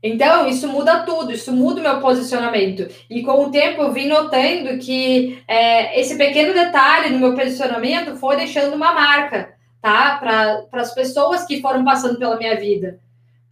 Então, 0.03 0.47
isso 0.47 0.69
muda 0.69 1.01
tudo, 1.01 1.33
isso 1.33 1.53
muda 1.53 1.81
o 1.81 1.83
meu 1.83 2.01
posicionamento. 2.01 2.87
E 3.11 3.23
com 3.23 3.45
o 3.45 3.51
tempo 3.51 3.83
eu 3.83 3.93
vim 3.93 4.07
notando 4.07 4.79
que 4.79 5.43
é, 5.49 6.01
esse 6.01 6.17
pequeno 6.17 6.55
detalhe 6.55 7.11
no 7.11 7.19
meu 7.19 7.35
posicionamento 7.35 8.15
foi 8.15 8.37
deixando 8.37 8.75
uma 8.75 8.93
marca, 8.93 9.55
tá? 9.83 10.17
Para 10.19 10.81
as 10.81 10.95
pessoas 10.95 11.45
que 11.45 11.61
foram 11.61 11.85
passando 11.85 12.19
pela 12.19 12.37
minha 12.37 12.55
vida. 12.55 13.01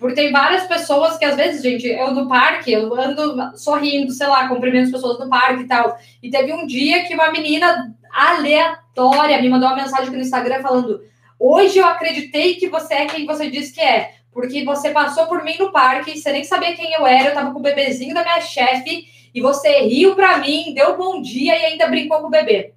Porque 0.05 0.17
tem 0.17 0.31
várias 0.31 0.67
pessoas 0.67 1.17
que, 1.17 1.25
às 1.25 1.35
vezes, 1.35 1.63
gente, 1.63 1.87
eu 1.87 2.11
no 2.11 2.29
parque, 2.29 2.71
eu 2.71 2.95
ando 2.95 3.57
sorrindo, 3.57 4.13
sei 4.13 4.27
lá, 4.27 4.47
cumprimento 4.47 4.85
as 4.85 4.91
pessoas 4.91 5.19
no 5.19 5.31
parque 5.31 5.63
e 5.63 5.67
tal. 5.67 5.97
E 6.23 6.29
teve 6.29 6.53
um 6.53 6.67
dia 6.67 7.05
que 7.05 7.15
uma 7.15 7.33
menina 7.33 7.91
aleatória 8.13 9.41
me 9.41 9.49
mandou 9.49 9.67
uma 9.67 9.77
mensagem 9.77 10.09
aqui 10.09 10.17
no 10.17 10.23
Instagram 10.23 10.61
falando: 10.61 11.01
Hoje 11.41 11.79
eu 11.79 11.87
acreditei 11.87 12.57
que 12.57 12.69
você 12.69 12.93
é 12.93 13.07
quem 13.07 13.25
você 13.25 13.51
disse 13.51 13.73
que 13.73 13.81
é 13.81 14.17
porque 14.31 14.63
você 14.63 14.91
passou 14.91 15.27
por 15.27 15.43
mim 15.43 15.57
no 15.59 15.73
parque, 15.73 16.21
você 16.21 16.33
nem 16.33 16.45
sabia 16.45 16.77
quem 16.77 16.93
eu 16.93 17.07
era, 17.07 17.31
eu 17.31 17.35
tava 17.35 17.51
com 17.51 17.61
o 17.61 17.63
bebezinho 17.63 18.13
da 18.13 18.23
minha 18.23 18.43
chefe, 18.43 19.09
e 19.35 19.41
você 19.41 19.81
riu 19.87 20.15
para 20.15 20.37
mim, 20.37 20.75
deu 20.75 20.99
bom 20.99 21.23
dia 21.23 21.59
e 21.59 21.65
ainda 21.65 21.87
brincou 21.87 22.21
com 22.21 22.27
o 22.27 22.31
bebê. 22.31 22.75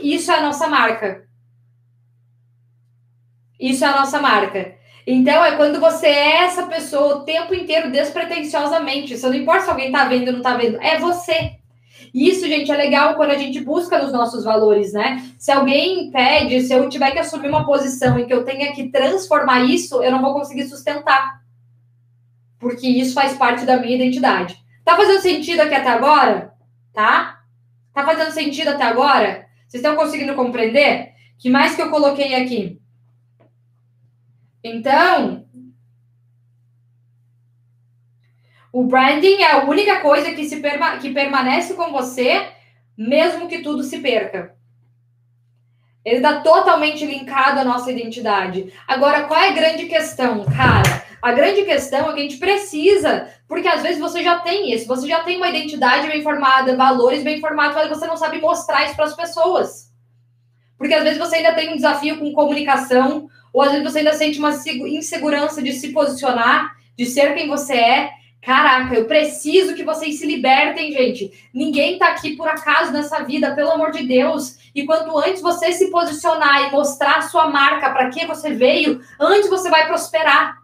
Isso 0.00 0.30
é 0.30 0.36
a 0.36 0.42
nossa 0.42 0.68
marca. 0.68 1.26
Isso 3.58 3.84
é 3.84 3.88
a 3.88 3.96
nossa 3.96 4.20
marca. 4.20 4.76
Então, 5.06 5.44
é 5.44 5.56
quando 5.56 5.78
você 5.78 6.06
é 6.06 6.44
essa 6.44 6.66
pessoa 6.66 7.16
o 7.16 7.24
tempo 7.24 7.54
inteiro, 7.54 7.92
despretensiosamente. 7.92 9.14
Isso 9.14 9.28
não 9.28 9.36
importa 9.36 9.64
se 9.64 9.70
alguém 9.70 9.92
tá 9.92 10.04
vendo 10.04 10.28
ou 10.28 10.34
não 10.34 10.42
tá 10.42 10.56
vendo. 10.56 10.82
É 10.82 10.98
você. 10.98 11.52
Isso, 12.12 12.46
gente, 12.48 12.72
é 12.72 12.76
legal 12.76 13.14
quando 13.14 13.30
a 13.30 13.38
gente 13.38 13.60
busca 13.60 14.02
nos 14.02 14.12
nossos 14.12 14.42
valores, 14.42 14.92
né? 14.92 15.22
Se 15.38 15.52
alguém 15.52 16.10
pede, 16.10 16.62
se 16.62 16.72
eu 16.72 16.88
tiver 16.88 17.12
que 17.12 17.18
assumir 17.18 17.48
uma 17.48 17.64
posição 17.64 18.18
em 18.18 18.26
que 18.26 18.32
eu 18.32 18.44
tenha 18.44 18.72
que 18.72 18.88
transformar 18.88 19.62
isso, 19.64 20.02
eu 20.02 20.10
não 20.10 20.20
vou 20.20 20.32
conseguir 20.32 20.64
sustentar. 20.64 21.40
Porque 22.58 22.88
isso 22.88 23.14
faz 23.14 23.34
parte 23.34 23.64
da 23.64 23.76
minha 23.76 23.94
identidade. 23.94 24.56
Tá 24.84 24.96
fazendo 24.96 25.20
sentido 25.20 25.60
aqui 25.60 25.74
até 25.74 25.90
agora? 25.90 26.52
Tá? 26.92 27.40
Tá 27.94 28.04
fazendo 28.04 28.30
sentido 28.32 28.68
até 28.68 28.84
agora? 28.84 29.46
Vocês 29.68 29.82
estão 29.82 29.94
conseguindo 29.94 30.34
compreender? 30.34 31.10
Que 31.38 31.50
mais 31.50 31.76
que 31.76 31.82
eu 31.82 31.90
coloquei 31.90 32.34
aqui? 32.34 32.80
Então, 34.68 35.46
O 38.72 38.84
branding 38.84 39.42
é 39.42 39.52
a 39.52 39.64
única 39.64 40.00
coisa 40.00 40.32
que, 40.32 40.44
se 40.44 40.56
perma 40.60 40.98
que 40.98 41.10
permanece 41.10 41.72
com 41.72 41.90
você, 41.90 42.46
mesmo 42.94 43.48
que 43.48 43.62
tudo 43.62 43.82
se 43.82 44.00
perca. 44.00 44.54
Ele 46.04 46.16
está 46.16 46.42
totalmente 46.42 47.06
linkado 47.06 47.58
à 47.58 47.64
nossa 47.64 47.90
identidade. 47.90 48.70
Agora, 48.86 49.24
qual 49.24 49.40
é 49.40 49.48
a 49.48 49.52
grande 49.54 49.86
questão, 49.86 50.44
cara? 50.44 51.02
A 51.22 51.32
grande 51.32 51.62
questão 51.64 52.10
é 52.10 52.12
que 52.12 52.20
a 52.20 52.22
gente 52.22 52.36
precisa, 52.36 53.32
porque 53.48 53.66
às 53.66 53.82
vezes 53.82 53.98
você 53.98 54.22
já 54.22 54.40
tem 54.40 54.70
isso, 54.70 54.86
você 54.86 55.08
já 55.08 55.20
tem 55.20 55.38
uma 55.38 55.48
identidade 55.48 56.06
bem 56.08 56.22
formada, 56.22 56.76
valores 56.76 57.22
bem 57.22 57.40
formados, 57.40 57.76
mas 57.76 57.88
você 57.88 58.06
não 58.06 58.18
sabe 58.18 58.42
mostrar 58.42 58.84
isso 58.84 58.94
para 58.94 59.06
as 59.06 59.16
pessoas. 59.16 59.90
Porque 60.76 60.92
às 60.92 61.02
vezes 61.02 61.18
você 61.18 61.36
ainda 61.36 61.54
tem 61.54 61.72
um 61.72 61.76
desafio 61.76 62.18
com 62.18 62.30
comunicação, 62.34 63.26
ou 63.56 63.62
às 63.62 63.70
vezes 63.70 63.90
você 63.90 64.00
ainda 64.00 64.12
sente 64.12 64.38
uma 64.38 64.50
insegurança 64.50 65.62
de 65.62 65.72
se 65.72 65.88
posicionar, 65.88 66.76
de 66.94 67.06
ser 67.06 67.34
quem 67.34 67.48
você 67.48 67.72
é, 67.72 68.10
Caraca, 68.42 68.94
eu 68.94 69.06
preciso 69.06 69.74
que 69.74 69.82
vocês 69.82 70.20
se 70.20 70.26
libertem, 70.26 70.92
gente. 70.92 71.32
Ninguém 71.52 71.98
tá 71.98 72.06
aqui 72.10 72.36
por 72.36 72.46
acaso 72.46 72.92
nessa 72.92 73.24
vida, 73.24 73.56
pelo 73.56 73.72
amor 73.72 73.90
de 73.90 74.06
Deus. 74.06 74.56
E 74.72 74.84
quanto 74.86 75.18
antes 75.18 75.42
você 75.42 75.72
se 75.72 75.90
posicionar 75.90 76.68
e 76.68 76.70
mostrar 76.70 77.16
a 77.16 77.22
sua 77.22 77.48
marca, 77.48 77.90
para 77.90 78.08
que 78.08 78.24
você 78.24 78.52
veio, 78.52 79.00
antes 79.18 79.50
você 79.50 79.68
vai 79.68 79.88
prosperar. 79.88 80.58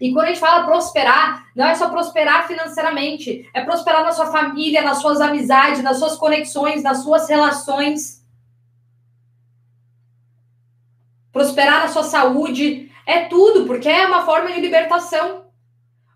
E 0.00 0.12
quando 0.12 0.26
a 0.26 0.28
gente 0.28 0.38
fala 0.38 0.64
prosperar, 0.64 1.44
não 1.56 1.66
é 1.66 1.74
só 1.74 1.88
prosperar 1.88 2.46
financeiramente, 2.46 3.50
é 3.52 3.64
prosperar 3.64 4.04
na 4.04 4.12
sua 4.12 4.26
família, 4.26 4.82
nas 4.82 4.98
suas 4.98 5.20
amizades, 5.20 5.82
nas 5.82 5.98
suas 5.98 6.16
conexões, 6.16 6.84
nas 6.84 7.02
suas 7.02 7.28
relações. 7.28 8.19
Prosperar 11.32 11.82
na 11.82 11.88
sua 11.88 12.02
saúde, 12.02 12.90
é 13.06 13.20
tudo, 13.24 13.66
porque 13.66 13.88
é 13.88 14.06
uma 14.06 14.24
forma 14.24 14.52
de 14.52 14.60
libertação. 14.60 15.44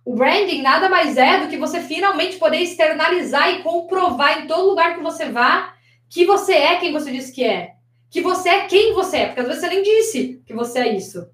O 0.05 0.15
branding 0.15 0.61
nada 0.61 0.89
mais 0.89 1.17
é 1.17 1.41
do 1.41 1.49
que 1.49 1.57
você 1.57 1.81
finalmente 1.81 2.37
poder 2.37 2.59
externalizar 2.59 3.51
e 3.51 3.63
comprovar 3.63 4.41
em 4.43 4.47
todo 4.47 4.69
lugar 4.69 4.95
que 4.95 5.03
você 5.03 5.31
vá 5.31 5.75
que 6.15 6.25
você 6.25 6.53
é 6.53 6.77
quem 6.77 6.93
você 6.93 7.11
diz 7.11 7.31
que 7.31 7.43
é. 7.43 7.73
Que 8.09 8.21
você 8.21 8.49
é 8.49 8.67
quem 8.67 8.95
você 8.95 9.17
é, 9.17 9.27
porque 9.27 9.41
às 9.41 9.47
vezes 9.49 9.61
você 9.61 9.69
nem 9.69 9.83
disse 9.83 10.43
que 10.47 10.55
você 10.55 10.79
é 10.79 10.97
isso. 10.97 11.29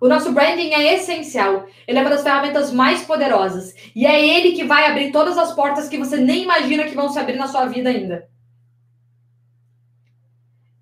O 0.00 0.08
nosso 0.08 0.32
branding 0.32 0.72
é 0.72 0.94
essencial. 0.94 1.66
Ele 1.86 1.98
é 1.98 2.00
uma 2.00 2.10
das 2.10 2.22
ferramentas 2.22 2.72
mais 2.72 3.02
poderosas. 3.02 3.74
E 3.94 4.06
é 4.06 4.24
ele 4.24 4.52
que 4.52 4.64
vai 4.64 4.86
abrir 4.86 5.12
todas 5.12 5.38
as 5.38 5.52
portas 5.52 5.88
que 5.88 5.98
você 5.98 6.16
nem 6.16 6.42
imagina 6.42 6.84
que 6.84 6.94
vão 6.94 7.08
se 7.08 7.18
abrir 7.18 7.36
na 7.36 7.46
sua 7.46 7.66
vida 7.66 7.90
ainda. 7.90 8.28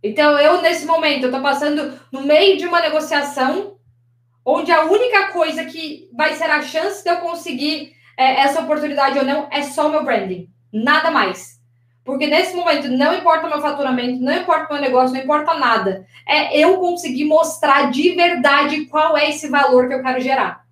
Então, 0.02 0.38
eu, 0.38 0.62
nesse 0.62 0.86
momento, 0.86 1.24
eu 1.24 1.30
tô 1.30 1.40
passando 1.40 1.98
no 2.12 2.22
meio 2.22 2.56
de 2.56 2.66
uma 2.66 2.80
negociação 2.80 3.76
onde 4.44 4.70
a 4.70 4.84
única 4.84 5.32
coisa 5.32 5.64
que 5.64 6.08
vai 6.16 6.34
ser 6.34 6.44
a 6.44 6.62
chance 6.62 7.02
de 7.02 7.10
eu 7.10 7.16
conseguir 7.16 7.92
é, 8.16 8.42
essa 8.42 8.60
oportunidade 8.60 9.18
ou 9.18 9.24
não 9.24 9.48
é 9.50 9.62
só 9.62 9.88
meu 9.88 10.04
branding, 10.04 10.48
nada 10.72 11.10
mais. 11.10 11.56
Porque 12.04 12.28
nesse 12.28 12.54
momento 12.54 12.88
não 12.88 13.16
importa 13.16 13.46
o 13.46 13.50
meu 13.50 13.60
faturamento, 13.60 14.22
não 14.22 14.32
importa 14.32 14.70
o 14.70 14.72
meu 14.74 14.82
negócio, 14.82 15.16
não 15.16 15.22
importa 15.24 15.54
nada. 15.54 16.06
É 16.24 16.56
eu 16.56 16.78
conseguir 16.78 17.24
mostrar 17.24 17.90
de 17.90 18.12
verdade 18.12 18.86
qual 18.86 19.16
é 19.16 19.28
esse 19.28 19.48
valor 19.48 19.88
que 19.88 19.94
eu 19.94 20.02
quero 20.02 20.20
gerar. 20.20 20.65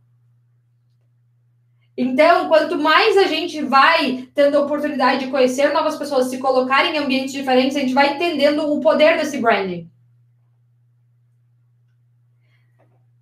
Então, 1.97 2.49
quanto 2.49 2.77
mais 2.77 3.17
a 3.17 3.25
gente 3.25 3.63
vai 3.63 4.29
tendo 4.35 4.57
a 4.57 4.61
oportunidade 4.63 5.27
de 5.27 5.31
conhecer 5.31 5.73
novas 5.73 5.97
pessoas, 5.97 6.27
se 6.27 6.39
colocar 6.39 6.85
em 6.87 6.99
ambientes 6.99 7.33
diferentes, 7.33 7.77
a 7.77 7.81
gente 7.81 7.95
vai 7.95 8.15
entendendo 8.15 8.69
o 8.73 8.81
poder 8.81 9.17
desse 9.17 9.39
branding. 9.39 9.89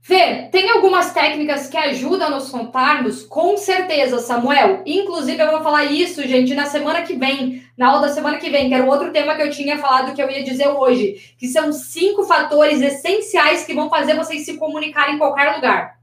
Fê, 0.04 0.48
tem 0.50 0.68
algumas 0.68 1.12
técnicas 1.12 1.68
que 1.68 1.76
ajudam 1.76 2.26
a 2.26 2.30
nos 2.30 2.50
contarmos? 2.50 3.22
Com 3.22 3.56
certeza, 3.56 4.18
Samuel. 4.18 4.82
Inclusive, 4.84 5.40
eu 5.40 5.52
vou 5.52 5.62
falar 5.62 5.84
isso, 5.84 6.26
gente, 6.26 6.54
na 6.54 6.66
semana 6.66 7.02
que 7.02 7.14
vem, 7.14 7.62
na 7.78 7.88
aula 7.88 8.08
da 8.08 8.12
semana 8.12 8.38
que 8.38 8.50
vem, 8.50 8.68
que 8.68 8.74
era 8.74 8.84
o 8.84 8.88
outro 8.88 9.12
tema 9.12 9.36
que 9.36 9.42
eu 9.42 9.50
tinha 9.50 9.78
falado 9.78 10.12
que 10.12 10.20
eu 10.20 10.28
ia 10.28 10.42
dizer 10.42 10.66
hoje, 10.66 11.34
que 11.38 11.46
são 11.46 11.72
cinco 11.72 12.24
fatores 12.24 12.82
essenciais 12.82 13.64
que 13.64 13.74
vão 13.74 13.88
fazer 13.88 14.16
vocês 14.16 14.44
se 14.44 14.56
comunicar 14.56 15.14
em 15.14 15.18
qualquer 15.18 15.54
lugar. 15.54 16.01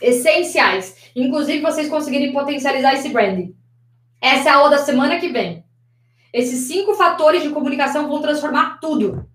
Essenciais. 0.00 0.96
Inclusive, 1.14 1.60
vocês 1.60 1.88
conseguirem 1.88 2.32
potencializar 2.32 2.94
esse 2.94 3.08
branding. 3.08 3.54
Essa 4.20 4.50
é 4.50 4.52
a 4.52 4.56
aula 4.56 4.70
da 4.70 4.78
semana 4.78 5.18
que 5.18 5.28
vem. 5.28 5.64
Esses 6.32 6.68
cinco 6.68 6.94
fatores 6.94 7.42
de 7.42 7.50
comunicação 7.50 8.08
vão 8.08 8.20
transformar 8.20 8.78
tudo 8.80 9.26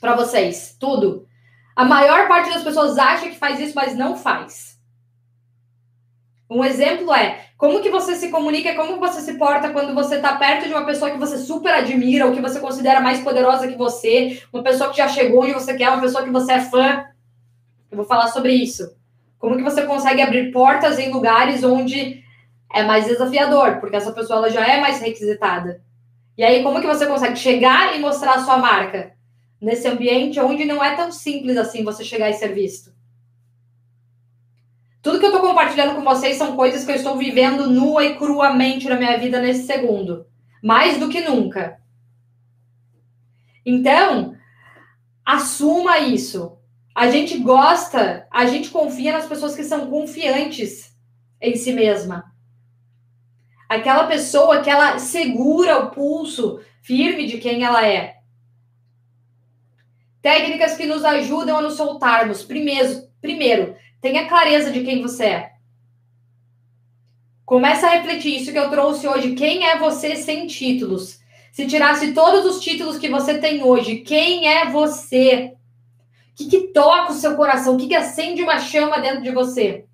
para 0.00 0.14
vocês. 0.14 0.76
Tudo. 0.78 1.26
A 1.74 1.84
maior 1.84 2.28
parte 2.28 2.50
das 2.50 2.62
pessoas 2.62 2.98
acha 2.98 3.28
que 3.28 3.36
faz 3.36 3.58
isso, 3.58 3.74
mas 3.74 3.96
não 3.96 4.16
faz. 4.16 4.74
Um 6.48 6.64
exemplo 6.64 7.12
é 7.12 7.46
como 7.56 7.80
que 7.80 7.90
você 7.90 8.14
se 8.14 8.28
comunica, 8.28 8.74
como 8.74 9.00
você 9.00 9.20
se 9.20 9.38
porta 9.38 9.70
quando 9.70 9.94
você 9.94 10.16
está 10.16 10.36
perto 10.36 10.68
de 10.68 10.74
uma 10.74 10.84
pessoa 10.84 11.10
que 11.10 11.18
você 11.18 11.38
super 11.38 11.72
admira, 11.72 12.26
ou 12.26 12.32
que 12.32 12.40
você 12.40 12.60
considera 12.60 13.00
mais 13.00 13.20
poderosa 13.20 13.66
que 13.66 13.76
você, 13.76 14.42
uma 14.52 14.62
pessoa 14.62 14.90
que 14.90 14.98
já 14.98 15.08
chegou 15.08 15.42
onde 15.42 15.54
você 15.54 15.74
quer, 15.74 15.88
uma 15.88 16.00
pessoa 16.00 16.22
que 16.22 16.30
você 16.30 16.52
é 16.52 16.60
fã. 16.60 17.06
Eu 17.90 17.96
vou 17.96 18.06
falar 18.06 18.28
sobre 18.28 18.52
isso. 18.52 18.94
Como 19.38 19.56
que 19.56 19.62
você 19.62 19.82
consegue 19.82 20.22
abrir 20.22 20.50
portas 20.52 20.98
em 20.98 21.12
lugares 21.12 21.62
onde 21.62 22.22
é 22.72 22.82
mais 22.82 23.06
desafiador, 23.06 23.78
porque 23.78 23.96
essa 23.96 24.12
pessoa 24.12 24.38
ela 24.38 24.50
já 24.50 24.66
é 24.66 24.80
mais 24.80 25.00
requisitada. 25.00 25.82
E 26.36 26.42
aí, 26.42 26.62
como 26.62 26.80
que 26.80 26.86
você 26.86 27.06
consegue 27.06 27.36
chegar 27.36 27.96
e 27.96 28.00
mostrar 28.00 28.34
a 28.34 28.44
sua 28.44 28.58
marca 28.58 29.14
nesse 29.60 29.86
ambiente 29.86 30.40
onde 30.40 30.64
não 30.64 30.82
é 30.82 30.96
tão 30.96 31.12
simples 31.12 31.56
assim 31.56 31.84
você 31.84 32.02
chegar 32.02 32.28
e 32.28 32.34
ser 32.34 32.48
visto? 32.48 32.92
Tudo 35.00 35.20
que 35.20 35.26
eu 35.26 35.30
estou 35.30 35.46
compartilhando 35.46 35.94
com 35.94 36.02
vocês 36.02 36.36
são 36.36 36.56
coisas 36.56 36.84
que 36.84 36.90
eu 36.90 36.96
estou 36.96 37.16
vivendo 37.16 37.70
nua 37.70 38.04
e 38.04 38.16
cruamente 38.16 38.88
na 38.88 38.96
minha 38.96 39.18
vida 39.18 39.40
nesse 39.40 39.66
segundo. 39.66 40.26
Mais 40.62 40.98
do 40.98 41.10
que 41.10 41.20
nunca. 41.20 41.78
Então, 43.64 44.34
assuma 45.24 45.98
isso. 45.98 46.58
A 46.94 47.10
gente 47.10 47.38
gosta, 47.38 48.26
a 48.30 48.46
gente 48.46 48.70
confia 48.70 49.12
nas 49.12 49.26
pessoas 49.26 49.56
que 49.56 49.64
são 49.64 49.90
confiantes 49.90 50.94
em 51.40 51.56
si 51.56 51.72
mesma. 51.72 52.32
Aquela 53.68 54.06
pessoa 54.06 54.60
que 54.60 54.70
ela 54.70 54.98
segura 54.98 55.78
o 55.78 55.90
pulso 55.90 56.60
firme 56.82 57.26
de 57.26 57.38
quem 57.38 57.64
ela 57.64 57.86
é. 57.86 58.18
Técnicas 60.22 60.76
que 60.76 60.86
nos 60.86 61.04
ajudam 61.04 61.58
a 61.58 61.62
nos 61.62 61.74
soltarmos. 61.74 62.42
Primeiro, 62.44 63.08
primeiro 63.20 63.76
Tenha 64.04 64.28
clareza 64.28 64.70
de 64.70 64.84
quem 64.84 65.00
você 65.00 65.24
é. 65.24 65.50
Começa 67.46 67.86
a 67.86 67.90
refletir 67.92 68.36
isso 68.36 68.52
que 68.52 68.58
eu 68.58 68.68
trouxe 68.68 69.08
hoje. 69.08 69.34
Quem 69.34 69.66
é 69.66 69.78
você 69.78 70.14
sem 70.14 70.46
títulos? 70.46 71.20
Se 71.50 71.66
tirasse 71.66 72.12
todos 72.12 72.44
os 72.44 72.62
títulos 72.62 72.98
que 72.98 73.08
você 73.08 73.38
tem 73.38 73.64
hoje, 73.64 74.00
quem 74.00 74.46
é 74.46 74.70
você? 74.70 75.54
O 76.34 76.36
que, 76.36 76.46
que 76.46 76.68
toca 76.72 77.12
o 77.12 77.14
seu 77.14 77.36
coração? 77.36 77.74
O 77.74 77.78
que, 77.78 77.86
que 77.86 77.94
acende 77.94 78.42
uma 78.42 78.58
chama 78.58 78.98
dentro 78.98 79.22
de 79.22 79.30
você? 79.30 79.86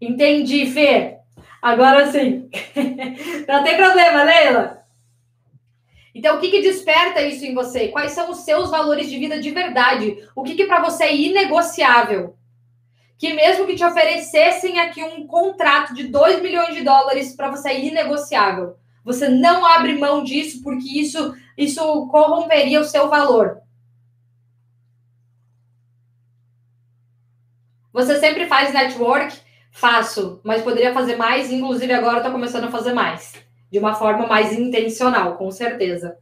Entendi, 0.00 0.64
Fê. 0.66 1.18
Agora 1.60 2.10
sim. 2.10 2.48
Não 3.46 3.62
tem 3.62 3.76
problema, 3.76 4.22
Leila. 4.22 4.84
Então, 6.14 6.36
o 6.36 6.40
que, 6.40 6.50
que 6.50 6.62
desperta 6.62 7.20
isso 7.20 7.44
em 7.44 7.52
você? 7.52 7.88
Quais 7.88 8.12
são 8.12 8.30
os 8.30 8.38
seus 8.38 8.70
valores 8.70 9.10
de 9.10 9.18
vida 9.18 9.38
de 9.38 9.50
verdade? 9.50 10.16
O 10.34 10.42
que, 10.42 10.54
que 10.54 10.64
para 10.64 10.80
você 10.80 11.04
é 11.04 11.14
inegociável? 11.16 12.36
Que 13.18 13.34
mesmo 13.34 13.66
que 13.66 13.74
te 13.74 13.84
oferecessem 13.84 14.80
aqui 14.80 15.02
um 15.02 15.26
contrato 15.26 15.92
de 15.92 16.04
2 16.04 16.40
milhões 16.40 16.74
de 16.74 16.82
dólares 16.82 17.34
para 17.36 17.50
você 17.50 17.70
é 17.70 17.84
inegociável. 17.84 18.76
Você 19.04 19.28
não 19.28 19.66
abre 19.66 19.98
mão 19.98 20.24
disso 20.24 20.62
porque 20.62 20.88
isso, 20.98 21.34
isso 21.58 22.06
corromperia 22.06 22.80
o 22.80 22.84
seu 22.84 23.10
valor. 23.10 23.63
Você 27.94 28.18
sempre 28.18 28.46
faz 28.46 28.74
network? 28.74 29.34
Faço, 29.70 30.40
mas 30.44 30.62
poderia 30.62 30.92
fazer 30.92 31.16
mais, 31.16 31.50
inclusive 31.50 31.92
agora 31.92 32.18
estou 32.18 32.32
começando 32.32 32.64
a 32.64 32.70
fazer 32.70 32.92
mais 32.92 33.32
de 33.70 33.78
uma 33.78 33.94
forma 33.94 34.26
mais 34.26 34.52
intencional, 34.52 35.36
com 35.36 35.50
certeza. 35.50 36.16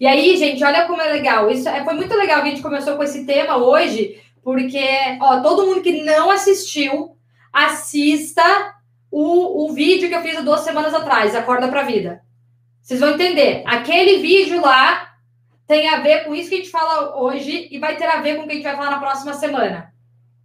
E 0.00 0.06
aí, 0.06 0.36
gente, 0.36 0.64
olha 0.64 0.86
como 0.86 1.00
é 1.00 1.12
legal. 1.12 1.50
Isso 1.50 1.68
é, 1.68 1.84
foi 1.84 1.94
muito 1.94 2.14
legal 2.14 2.42
que 2.42 2.48
a 2.48 2.50
gente 2.50 2.62
começou 2.62 2.96
com 2.96 3.02
esse 3.02 3.24
tema 3.24 3.56
hoje, 3.56 4.20
porque, 4.42 4.84
ó, 5.20 5.40
todo 5.40 5.66
mundo 5.66 5.82
que 5.82 6.02
não 6.02 6.30
assistiu, 6.30 7.16
assista 7.52 8.42
o, 9.10 9.64
o 9.64 9.72
vídeo 9.72 10.08
que 10.08 10.14
eu 10.14 10.22
fiz 10.22 10.36
há 10.36 10.40
duas 10.40 10.62
semanas 10.62 10.94
atrás, 10.94 11.34
Acorda 11.34 11.68
pra 11.68 11.82
Vida. 11.82 12.20
Vocês 12.82 12.98
vão 12.98 13.10
entender. 13.10 13.62
Aquele 13.66 14.18
vídeo 14.18 14.60
lá 14.60 15.14
tem 15.66 15.88
a 15.88 16.00
ver 16.00 16.24
com 16.24 16.34
isso 16.34 16.48
que 16.48 16.56
a 16.56 16.58
gente 16.58 16.70
fala 16.70 17.16
hoje 17.20 17.68
e 17.70 17.78
vai 17.78 17.96
ter 17.96 18.06
a 18.06 18.20
ver 18.20 18.36
com 18.36 18.42
o 18.42 18.46
que 18.46 18.52
a 18.52 18.54
gente 18.54 18.64
vai 18.64 18.76
falar 18.76 18.90
na 18.90 18.98
próxima 18.98 19.34
semana, 19.34 19.89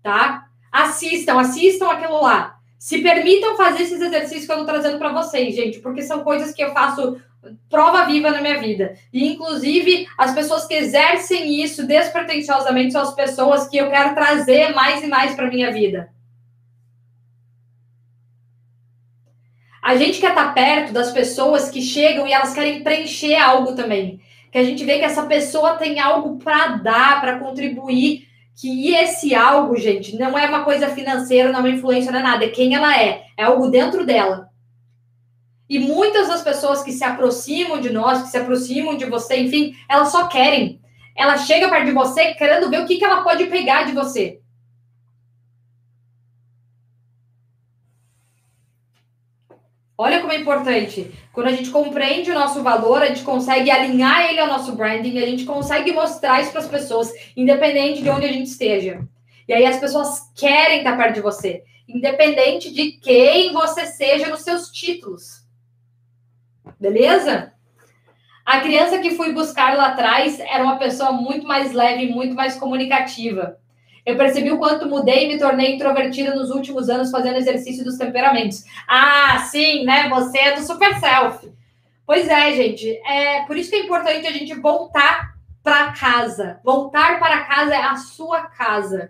tá? 0.05 0.45
Assistam, 0.71 1.39
assistam 1.39 1.89
aquilo 1.89 2.21
lá. 2.21 2.59
Se 2.77 3.01
permitam 3.01 3.57
fazer 3.57 3.81
esses 3.81 3.99
exercícios 3.99 4.45
que 4.45 4.51
eu 4.51 4.59
estou 4.59 4.71
trazendo 4.71 4.99
para 4.99 5.11
vocês, 5.11 5.55
gente, 5.55 5.79
porque 5.79 6.03
são 6.03 6.23
coisas 6.23 6.53
que 6.53 6.63
eu 6.63 6.71
faço 6.71 7.19
prova 7.67 8.05
viva 8.05 8.29
na 8.29 8.39
minha 8.39 8.59
vida. 8.59 8.95
E, 9.11 9.27
inclusive, 9.27 10.07
as 10.15 10.35
pessoas 10.35 10.67
que 10.67 10.75
exercem 10.75 11.63
isso 11.63 11.87
despretensiosamente 11.87 12.91
são 12.91 13.01
as 13.01 13.15
pessoas 13.15 13.67
que 13.67 13.77
eu 13.77 13.89
quero 13.89 14.13
trazer 14.13 14.75
mais 14.75 15.03
e 15.03 15.07
mais 15.07 15.33
para 15.33 15.49
minha 15.49 15.71
vida. 15.71 16.13
A 19.81 19.95
gente 19.95 20.19
quer 20.19 20.29
estar 20.29 20.47
tá 20.47 20.53
perto 20.53 20.93
das 20.93 21.11
pessoas 21.11 21.69
que 21.69 21.81
chegam 21.81 22.27
e 22.27 22.33
elas 22.33 22.53
querem 22.53 22.83
preencher 22.83 23.35
algo 23.37 23.73
também. 23.73 24.21
Que 24.51 24.59
a 24.59 24.63
gente 24.63 24.83
vê 24.83 24.99
que 24.99 25.05
essa 25.05 25.25
pessoa 25.25 25.75
tem 25.75 25.99
algo 25.99 26.37
para 26.37 26.77
dar, 26.77 27.21
para 27.21 27.39
contribuir 27.39 28.27
que 28.55 28.93
esse 28.93 29.35
algo, 29.35 29.75
gente, 29.77 30.17
não 30.17 30.37
é 30.37 30.47
uma 30.47 30.63
coisa 30.63 30.89
financeira, 30.89 31.51
não 31.51 31.59
é 31.59 31.61
uma 31.61 31.69
influência, 31.69 32.11
não 32.11 32.19
é 32.19 32.23
nada, 32.23 32.45
é 32.45 32.49
quem 32.49 32.73
ela 32.73 32.97
é, 32.97 33.25
é 33.37 33.43
algo 33.43 33.67
dentro 33.67 34.05
dela. 34.05 34.49
E 35.69 35.79
muitas 35.79 36.27
das 36.27 36.41
pessoas 36.41 36.81
que 36.83 36.91
se 36.91 37.03
aproximam 37.03 37.81
de 37.81 37.89
nós, 37.89 38.21
que 38.21 38.29
se 38.29 38.37
aproximam 38.37 38.95
de 38.95 39.05
você, 39.05 39.37
enfim, 39.37 39.75
elas 39.89 40.09
só 40.09 40.27
querem. 40.27 40.79
Ela 41.15 41.37
chega 41.37 41.69
perto 41.69 41.85
de 41.85 41.91
você 41.91 42.33
querendo 42.33 42.69
ver 42.69 42.81
o 42.81 42.85
que, 42.85 42.97
que 42.97 43.03
ela 43.03 43.23
pode 43.23 43.45
pegar 43.45 43.83
de 43.83 43.91
você. 43.91 44.39
Olha 49.97 50.19
como 50.19 50.33
é 50.33 50.37
importante. 50.37 51.11
Quando 51.31 51.47
a 51.47 51.51
gente 51.51 51.69
compreende 51.69 52.29
o 52.29 52.33
nosso 52.33 52.61
valor, 52.61 53.01
a 53.01 53.07
gente 53.07 53.23
consegue 53.23 53.71
alinhar 53.71 54.29
ele 54.29 54.39
ao 54.39 54.47
nosso 54.47 54.75
branding, 54.75 55.17
a 55.19 55.25
gente 55.25 55.45
consegue 55.45 55.93
mostrar 55.93 56.41
isso 56.41 56.51
para 56.51 56.61
as 56.61 56.67
pessoas, 56.67 57.11
independente 57.35 58.01
de 58.01 58.09
onde 58.09 58.25
a 58.25 58.31
gente 58.31 58.47
esteja. 58.47 59.07
E 59.47 59.53
aí 59.53 59.65
as 59.65 59.79
pessoas 59.79 60.31
querem 60.35 60.79
estar 60.79 60.97
perto 60.97 61.15
de 61.15 61.21
você, 61.21 61.63
independente 61.87 62.73
de 62.73 62.93
quem 62.93 63.53
você 63.53 63.85
seja 63.85 64.27
nos 64.27 64.41
seus 64.41 64.69
títulos. 64.69 65.45
Beleza? 66.79 67.53
A 68.45 68.59
criança 68.59 68.99
que 68.99 69.11
fui 69.11 69.31
buscar 69.31 69.77
lá 69.77 69.87
atrás 69.87 70.39
era 70.39 70.63
uma 70.63 70.77
pessoa 70.77 71.11
muito 71.11 71.47
mais 71.47 71.71
leve, 71.71 72.07
muito 72.07 72.35
mais 72.35 72.57
comunicativa. 72.57 73.57
Eu 74.05 74.15
percebi 74.17 74.51
o 74.51 74.59
quanto 74.59 74.87
mudei 74.87 75.25
e 75.25 75.27
me 75.33 75.39
tornei 75.39 75.75
introvertida 75.75 76.35
nos 76.35 76.51
últimos 76.51 76.89
anos 76.89 77.09
fazendo 77.09 77.37
exercício 77.37 77.83
dos 77.83 77.97
temperamentos. 77.97 78.63
Ah, 78.87 79.39
sim, 79.49 79.83
né? 79.83 80.07
Você 80.09 80.37
é 80.37 80.55
do 80.55 80.61
super 80.61 80.99
self. 80.99 81.51
Pois 82.05 82.27
é, 82.27 82.53
gente. 82.53 82.87
É 83.03 83.43
por 83.45 83.57
isso 83.57 83.71
que 83.71 83.77
é 83.77 83.83
importante 83.83 84.27
a 84.27 84.31
gente 84.31 84.53
voltar 84.53 85.33
para 85.63 85.91
casa. 85.93 86.59
Voltar 86.63 87.19
para 87.19 87.45
casa 87.45 87.73
é 87.73 87.81
a 87.81 87.95
sua 87.95 88.41
casa. 88.41 89.09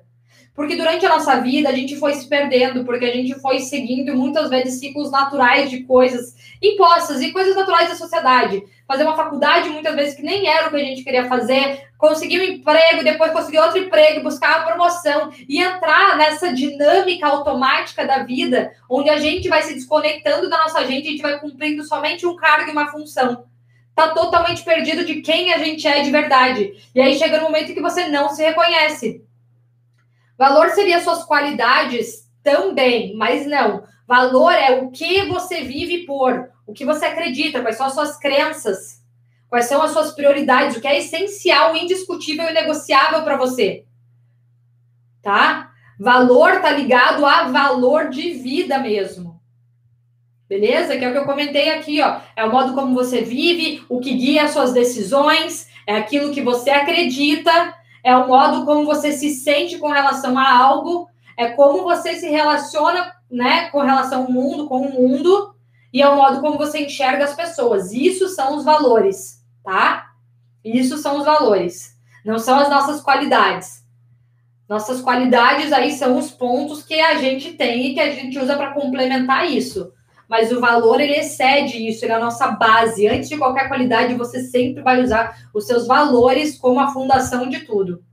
Porque 0.56 0.78
durante 0.78 1.06
a 1.06 1.10
nossa 1.10 1.41
vida 1.41 1.68
a 1.68 1.74
gente 1.74 1.98
foi 1.98 2.14
se 2.14 2.30
perdendo, 2.30 2.86
porque 2.86 3.04
a 3.04 3.14
gente 3.14 3.38
foi 3.41 3.60
seguindo 3.60 4.16
muitas 4.16 4.50
vezes 4.50 4.80
ciclos 4.80 5.12
naturais 5.12 5.70
de 5.70 5.84
coisas 5.84 6.34
impostas 6.62 7.22
e 7.22 7.34
coisas 7.34 7.54
naturais 7.54 7.89
da 7.89 7.96
sociedade. 7.96 8.64
Fazer 8.88 9.04
uma 9.04 9.16
faculdade 9.16 9.70
muitas 9.70 9.96
vezes 9.96 10.16
que 10.16 10.22
nem 10.22 10.48
era 10.48 10.68
o 10.68 10.70
que 10.70 10.76
a 10.76 10.80
gente 10.80 11.04
queria 11.04 11.28
fazer, 11.28 11.90
conseguir 11.98 12.40
um 12.40 12.44
emprego, 12.44 13.04
depois 13.04 13.32
conseguir 13.32 13.58
outro 13.58 13.80
emprego, 13.80 14.22
buscar 14.22 14.58
a 14.58 14.64
promoção 14.64 15.32
e 15.50 15.60
entrar 15.62 16.16
nessa 16.18 16.54
dinâmica 16.54 17.26
automática 17.26 18.06
da 18.06 18.20
vida, 18.20 18.72
onde 18.90 19.10
a 19.10 19.18
gente 19.18 19.50
vai 19.50 19.64
se 19.64 19.74
desconectando 19.74 20.50
da 20.50 20.60
nossa 20.60 20.86
gente, 20.86 21.08
a 21.08 21.12
gente 21.12 21.22
vai 21.22 21.40
cumprindo 21.40 21.84
somente 21.84 22.28
um 22.28 22.36
cargo 22.36 22.70
e 22.70 22.74
uma 22.74 22.92
função. 22.92 23.46
Tá 23.96 24.10
totalmente 24.10 24.62
perdido 24.64 25.06
de 25.06 25.22
quem 25.22 25.54
a 25.54 25.58
gente 25.58 25.88
é 25.88 26.02
de 26.02 26.12
verdade. 26.12 26.74
E 26.94 27.02
aí 27.02 27.18
chega 27.18 27.38
no 27.38 27.44
momento 27.44 27.74
que 27.74 27.82
você 27.82 28.08
não 28.08 28.30
se 28.30 28.44
reconhece. 28.44 29.24
Valor 30.38 30.70
seria 30.72 31.02
suas 31.02 31.24
qualidades 31.24 32.30
também, 32.44 33.16
mas 33.16 33.48
não. 33.48 33.84
Valor 34.06 34.52
é 34.52 34.72
o 34.72 34.92
que 34.92 35.26
você 35.26 35.62
vive 35.62 36.06
por, 36.06 36.50
o 36.66 36.74
que 36.74 36.86
você 36.86 37.05
acredita, 37.05 37.61
quais 37.61 37.78
são 37.78 37.88
as 37.88 37.93
suas 37.93 38.18
crenças, 38.18 39.03
quais 39.49 39.66
são 39.66 39.82
as 39.82 39.91
suas 39.91 40.11
prioridades, 40.11 40.76
o 40.76 40.82
que 40.82 40.88
é 40.88 40.97
essencial, 40.97 41.76
indiscutível 41.76 42.49
e 42.49 42.53
negociável 42.53 43.24
para 43.24 43.38
você. 43.38 43.86
Tá? 45.22 45.72
Valor 45.99 46.61
tá 46.61 46.72
ligado 46.72 47.26
a 47.26 47.45
valor 47.45 48.09
de 48.09 48.32
vida 48.32 48.80
mesmo. 48.80 49.39
Beleza? 50.47 50.97
Que 50.97 51.05
é 51.05 51.09
o 51.09 51.11
que 51.11 51.18
eu 51.18 51.26
comentei 51.26 51.70
aqui, 51.70 52.01
ó. 52.01 52.20
É 52.36 52.45
o 52.45 52.51
modo 52.51 52.74
como 52.74 52.93
você 52.93 53.22
vive, 53.22 53.84
o 53.89 53.99
que 53.99 54.13
guia 54.13 54.43
as 54.43 54.51
suas 54.51 54.74
decisões, 54.74 55.68
é 55.88 55.95
aquilo 55.95 56.32
que 56.32 56.41
você 56.41 56.70
acredita 56.70 57.74
é 58.05 58.16
o 58.16 58.28
modo 58.28 58.66
como 58.66 58.86
você 58.86 59.11
se 59.11 59.32
sente 59.32 59.80
com 59.80 59.88
relação 59.88 60.38
a 60.38 60.55
algo, 60.55 61.09
é 61.36 61.47
como 61.47 61.82
você 61.82 62.13
se 62.13 62.30
relaciona, 62.30 63.11
né, 63.32 63.68
com 63.72 63.80
relação 63.80 64.22
ao 64.22 64.32
mundo, 64.32 64.68
com 64.68 64.82
o 64.82 64.93
mundo, 64.93 65.55
e 65.96 66.02
é 66.02 66.10
o 66.10 66.18
modo 66.18 66.41
como 66.41 66.58
você 66.58 66.80
enxerga 66.80 67.24
as 67.24 67.34
pessoas. 67.34 67.93
Isso 67.93 68.28
são 68.28 68.58
os 68.58 68.66
valores, 68.66 69.41
tá? 69.64 70.08
Isso 70.62 70.98
são 70.98 71.20
os 71.20 71.24
valores. 71.24 71.96
Não 72.26 72.38
são 72.38 72.60
as 72.60 72.70
nossas 72.70 73.00
qualidades. 73.00 73.82
Nossas 74.68 75.00
qualidades 75.00 75.72
aí 75.72 75.93
são 75.93 76.18
os 76.18 76.30
pontos 76.30 76.84
que 76.84 77.00
a 77.00 77.16
gente 77.16 77.54
tem 77.54 77.88
e 77.88 77.93
que 77.93 78.02
a 78.02 78.12
gente 78.12 78.38
usa 78.38 78.58
para 78.58 78.74
complementar 78.74 79.50
isso. 79.50 79.93
Mas 80.28 80.52
o 80.52 80.60
valor 80.60 81.00
ele 81.00 81.16
excede 81.16 81.88
isso, 81.88 82.04
ele 82.04 82.12
é 82.12 82.16
a 82.16 82.20
nossa 82.20 82.52
base. 82.52 83.08
Antes 83.08 83.30
de 83.30 83.38
qualquer 83.38 83.70
qualidade, 83.70 84.16
você 84.16 84.43
sempre 84.43 84.84
vai 84.84 85.02
usar 85.02 85.48
os 85.54 85.66
seus 85.66 85.88
valores 85.88 86.58
como 86.58 86.82
a 86.82 86.91
fundação 86.91 87.48
de 87.48 87.62
tudo. 87.62 88.04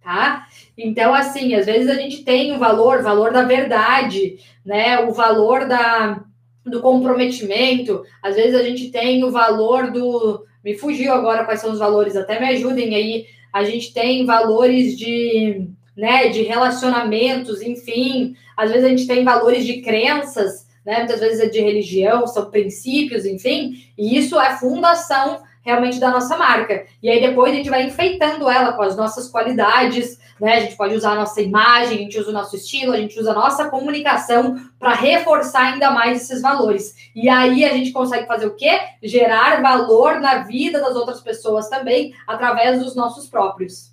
Tá? 0.00 0.46
Então, 0.78 1.12
assim, 1.12 1.52
às 1.56 1.66
vezes 1.66 1.90
a 1.90 1.94
gente 1.94 2.22
tem 2.22 2.54
o 2.54 2.60
valor, 2.60 3.02
valor 3.02 3.32
da 3.32 3.42
verdade, 3.42 4.38
né? 4.64 5.00
O 5.00 5.10
valor 5.10 5.66
da, 5.66 6.22
do 6.66 6.80
comprometimento, 6.80 8.02
às 8.22 8.34
vezes 8.34 8.54
a 8.54 8.62
gente 8.62 8.90
tem 8.90 9.22
o 9.24 9.30
valor 9.30 9.90
do. 9.90 10.44
Me 10.64 10.76
fugiu 10.76 11.12
agora 11.12 11.44
quais 11.44 11.60
são 11.60 11.72
os 11.72 11.78
valores, 11.78 12.16
até 12.16 12.40
me 12.40 12.46
ajudem 12.48 12.94
aí. 12.94 13.26
A 13.52 13.64
gente 13.64 13.94
tem 13.94 14.26
valores 14.26 14.98
de, 14.98 15.68
né, 15.96 16.28
de 16.28 16.42
relacionamentos, 16.42 17.62
enfim, 17.62 18.34
às 18.56 18.70
vezes 18.70 18.84
a 18.84 18.88
gente 18.88 19.06
tem 19.06 19.24
valores 19.24 19.64
de 19.64 19.80
crenças, 19.80 20.66
né, 20.84 20.98
muitas 20.98 21.20
vezes 21.20 21.40
é 21.40 21.48
de 21.48 21.60
religião, 21.60 22.26
são 22.26 22.50
princípios, 22.50 23.24
enfim, 23.24 23.74
e 23.96 24.18
isso 24.18 24.38
é 24.38 24.56
fundação 24.58 25.40
realmente 25.66 25.98
da 25.98 26.12
nossa 26.12 26.36
marca. 26.36 26.86
E 27.02 27.10
aí 27.10 27.20
depois 27.20 27.52
a 27.52 27.56
gente 27.56 27.68
vai 27.68 27.82
enfeitando 27.82 28.48
ela 28.48 28.72
com 28.74 28.82
as 28.82 28.96
nossas 28.96 29.28
qualidades, 29.28 30.16
né? 30.40 30.58
A 30.58 30.60
gente 30.60 30.76
pode 30.76 30.94
usar 30.94 31.12
a 31.12 31.16
nossa 31.16 31.42
imagem, 31.42 31.98
a 31.98 32.00
gente 32.02 32.18
usa 32.18 32.30
o 32.30 32.32
nosso 32.32 32.54
estilo, 32.54 32.92
a 32.92 32.96
gente 32.96 33.18
usa 33.18 33.32
a 33.32 33.34
nossa 33.34 33.68
comunicação 33.68 34.56
para 34.78 34.94
reforçar 34.94 35.72
ainda 35.72 35.90
mais 35.90 36.22
esses 36.22 36.40
valores. 36.40 36.94
E 37.16 37.28
aí 37.28 37.64
a 37.64 37.72
gente 37.72 37.90
consegue 37.90 38.28
fazer 38.28 38.46
o 38.46 38.54
quê? 38.54 38.78
Gerar 39.02 39.60
valor 39.60 40.20
na 40.20 40.44
vida 40.44 40.80
das 40.80 40.94
outras 40.94 41.20
pessoas 41.20 41.68
também, 41.68 42.14
através 42.28 42.80
dos 42.80 42.94
nossos 42.94 43.26
próprios. 43.26 43.92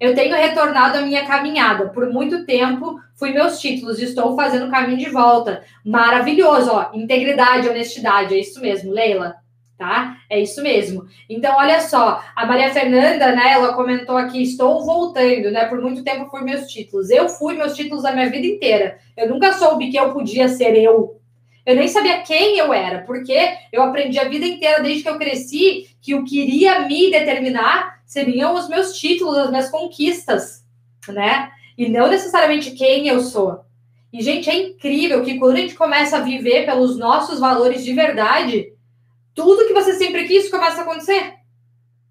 Eu 0.00 0.14
tenho 0.14 0.34
retornado 0.34 0.98
a 0.98 1.02
minha 1.02 1.26
caminhada. 1.26 1.90
Por 1.90 2.10
muito 2.10 2.46
tempo 2.46 2.98
fui 3.14 3.30
meus 3.30 3.60
títulos 3.60 4.00
e 4.00 4.04
estou 4.04 4.34
fazendo 4.34 4.66
o 4.66 4.70
caminho 4.70 4.98
de 4.98 5.10
volta. 5.10 5.62
Maravilhoso, 5.84 6.70
ó. 6.72 6.90
Integridade, 6.94 7.68
honestidade, 7.68 8.34
é 8.34 8.40
isso 8.40 8.60
mesmo, 8.60 8.90
Leila 8.90 9.41
tá? 9.76 10.18
É 10.30 10.40
isso 10.40 10.62
mesmo. 10.62 11.06
Então, 11.28 11.56
olha 11.56 11.80
só, 11.80 12.22
a 12.36 12.46
Maria 12.46 12.70
Fernanda, 12.70 13.34
né, 13.34 13.52
ela 13.52 13.74
comentou 13.74 14.16
aqui, 14.16 14.42
estou 14.42 14.84
voltando, 14.84 15.50
né? 15.50 15.64
Por 15.66 15.80
muito 15.80 16.04
tempo 16.04 16.30
fui 16.30 16.42
meus 16.42 16.66
títulos. 16.66 17.10
Eu 17.10 17.28
fui 17.28 17.54
meus 17.54 17.74
títulos 17.74 18.04
a 18.04 18.12
minha 18.12 18.30
vida 18.30 18.46
inteira. 18.46 18.98
Eu 19.16 19.28
nunca 19.28 19.52
soube 19.52 19.90
que 19.90 19.98
eu 19.98 20.12
podia 20.12 20.48
ser 20.48 20.76
eu. 20.76 21.20
Eu 21.64 21.76
nem 21.76 21.86
sabia 21.86 22.22
quem 22.22 22.58
eu 22.58 22.72
era, 22.72 23.02
porque 23.02 23.36
eu 23.72 23.82
aprendi 23.82 24.18
a 24.18 24.28
vida 24.28 24.44
inteira, 24.44 24.82
desde 24.82 25.04
que 25.04 25.08
eu 25.08 25.18
cresci, 25.18 25.88
que 26.00 26.14
o 26.14 26.24
que 26.24 26.40
iria 26.40 26.80
me 26.80 27.10
determinar 27.10 28.02
seriam 28.04 28.54
os 28.54 28.68
meus 28.68 28.98
títulos, 28.98 29.38
as 29.38 29.50
minhas 29.50 29.70
conquistas, 29.70 30.64
né? 31.08 31.50
E 31.78 31.88
não 31.88 32.08
necessariamente 32.08 32.72
quem 32.72 33.06
eu 33.06 33.20
sou. 33.20 33.60
E, 34.12 34.20
gente, 34.20 34.50
é 34.50 34.54
incrível 34.54 35.22
que 35.24 35.38
quando 35.38 35.54
a 35.54 35.60
gente 35.60 35.74
começa 35.74 36.18
a 36.18 36.20
viver 36.20 36.66
pelos 36.66 36.98
nossos 36.98 37.40
valores 37.40 37.82
de 37.84 37.94
verdade, 37.94 38.71
tudo 39.34 39.66
que 39.66 39.74
você 39.74 39.94
sempre 39.94 40.26
quis 40.26 40.50
começa 40.50 40.80
a 40.80 40.82
acontecer. 40.82 41.34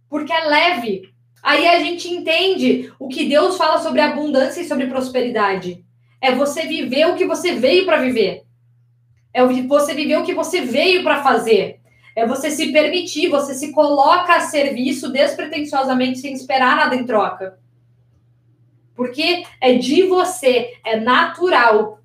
Porque 0.09 0.33
é 0.33 0.45
leve. 0.45 1.11
Aí 1.41 1.67
a 1.67 1.79
gente 1.79 2.07
entende 2.07 2.91
o 2.99 3.07
que 3.07 3.25
Deus 3.27 3.57
fala 3.57 3.79
sobre 3.79 4.01
abundância 4.01 4.61
e 4.61 4.67
sobre 4.67 4.87
prosperidade. 4.87 5.83
É 6.19 6.33
você 6.33 6.67
viver 6.67 7.07
o 7.07 7.15
que 7.15 7.25
você 7.25 7.53
veio 7.53 7.85
para 7.85 7.97
viver. 8.01 8.43
É 9.33 9.43
você 9.45 9.93
viver 9.93 10.17
o 10.17 10.23
que 10.23 10.33
você 10.33 10.61
veio 10.61 11.03
para 11.03 11.23
fazer. 11.23 11.79
É 12.15 12.27
você 12.27 12.51
se 12.51 12.71
permitir, 12.71 13.29
você 13.29 13.53
se 13.53 13.71
coloca 13.71 14.35
a 14.35 14.41
serviço 14.41 15.11
despretensiosamente 15.11 16.19
sem 16.19 16.33
esperar 16.33 16.75
nada 16.75 16.95
em 16.95 17.05
troca. 17.05 17.57
Porque 18.93 19.43
é 19.59 19.75
de 19.75 20.03
você, 20.03 20.73
é 20.85 20.99
natural. 20.99 22.00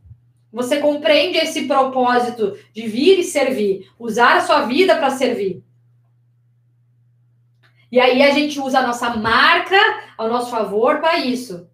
Você 0.56 0.78
compreende 0.78 1.36
esse 1.36 1.66
propósito 1.66 2.56
de 2.72 2.86
vir 2.88 3.18
e 3.18 3.22
servir, 3.22 3.90
usar 3.98 4.38
a 4.38 4.40
sua 4.40 4.62
vida 4.62 4.96
para 4.96 5.10
servir. 5.10 5.62
E 7.92 8.00
aí 8.00 8.22
a 8.22 8.30
gente 8.30 8.58
usa 8.58 8.78
a 8.78 8.86
nossa 8.86 9.10
marca 9.18 9.76
ao 10.16 10.30
nosso 10.30 10.50
favor 10.50 10.98
para 10.98 11.18
isso. 11.18 11.68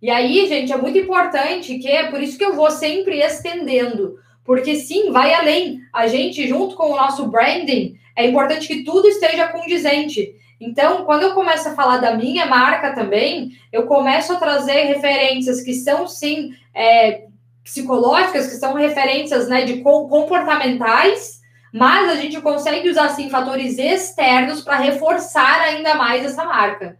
E 0.00 0.08
aí, 0.08 0.46
gente, 0.46 0.72
é 0.72 0.76
muito 0.76 0.96
importante 0.96 1.76
que 1.80 1.88
é 1.88 2.08
por 2.08 2.22
isso 2.22 2.38
que 2.38 2.44
eu 2.44 2.54
vou 2.54 2.70
sempre 2.70 3.18
estendendo, 3.18 4.16
porque 4.44 4.76
sim, 4.76 5.10
vai 5.10 5.34
além. 5.34 5.80
A 5.92 6.06
gente 6.06 6.46
junto 6.46 6.76
com 6.76 6.92
o 6.92 6.96
nosso 6.96 7.26
branding, 7.26 7.96
é 8.14 8.28
importante 8.28 8.68
que 8.68 8.84
tudo 8.84 9.08
esteja 9.08 9.48
condizente. 9.48 10.36
Então, 10.60 11.04
quando 11.04 11.24
eu 11.24 11.34
começo 11.34 11.68
a 11.68 11.74
falar 11.74 11.96
da 11.96 12.14
minha 12.14 12.46
marca 12.46 12.94
também, 12.94 13.50
eu 13.72 13.88
começo 13.88 14.32
a 14.32 14.36
trazer 14.36 14.84
referências 14.84 15.62
que 15.62 15.74
são 15.74 16.06
sim 16.06 16.54
é, 16.72 17.24
psicológicas, 17.62 18.46
que 18.46 18.56
são 18.56 18.74
referências 18.74 19.48
né, 19.48 19.64
de 19.64 19.80
comportamentais, 19.82 21.40
mas 21.72 22.08
a 22.10 22.16
gente 22.16 22.40
consegue 22.40 22.88
usar 22.88 23.06
assim 23.06 23.30
fatores 23.30 23.78
externos 23.78 24.62
para 24.62 24.76
reforçar 24.76 25.60
ainda 25.60 25.94
mais 25.94 26.24
essa 26.24 26.44
marca. 26.44 26.98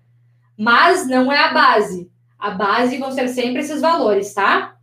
Mas 0.56 1.06
não 1.06 1.32
é 1.32 1.38
a 1.38 1.52
base. 1.52 2.10
A 2.38 2.50
base 2.50 2.98
vão 2.98 3.10
ser 3.10 3.28
sempre 3.28 3.60
esses 3.60 3.80
valores, 3.80 4.32
tá? 4.32 4.76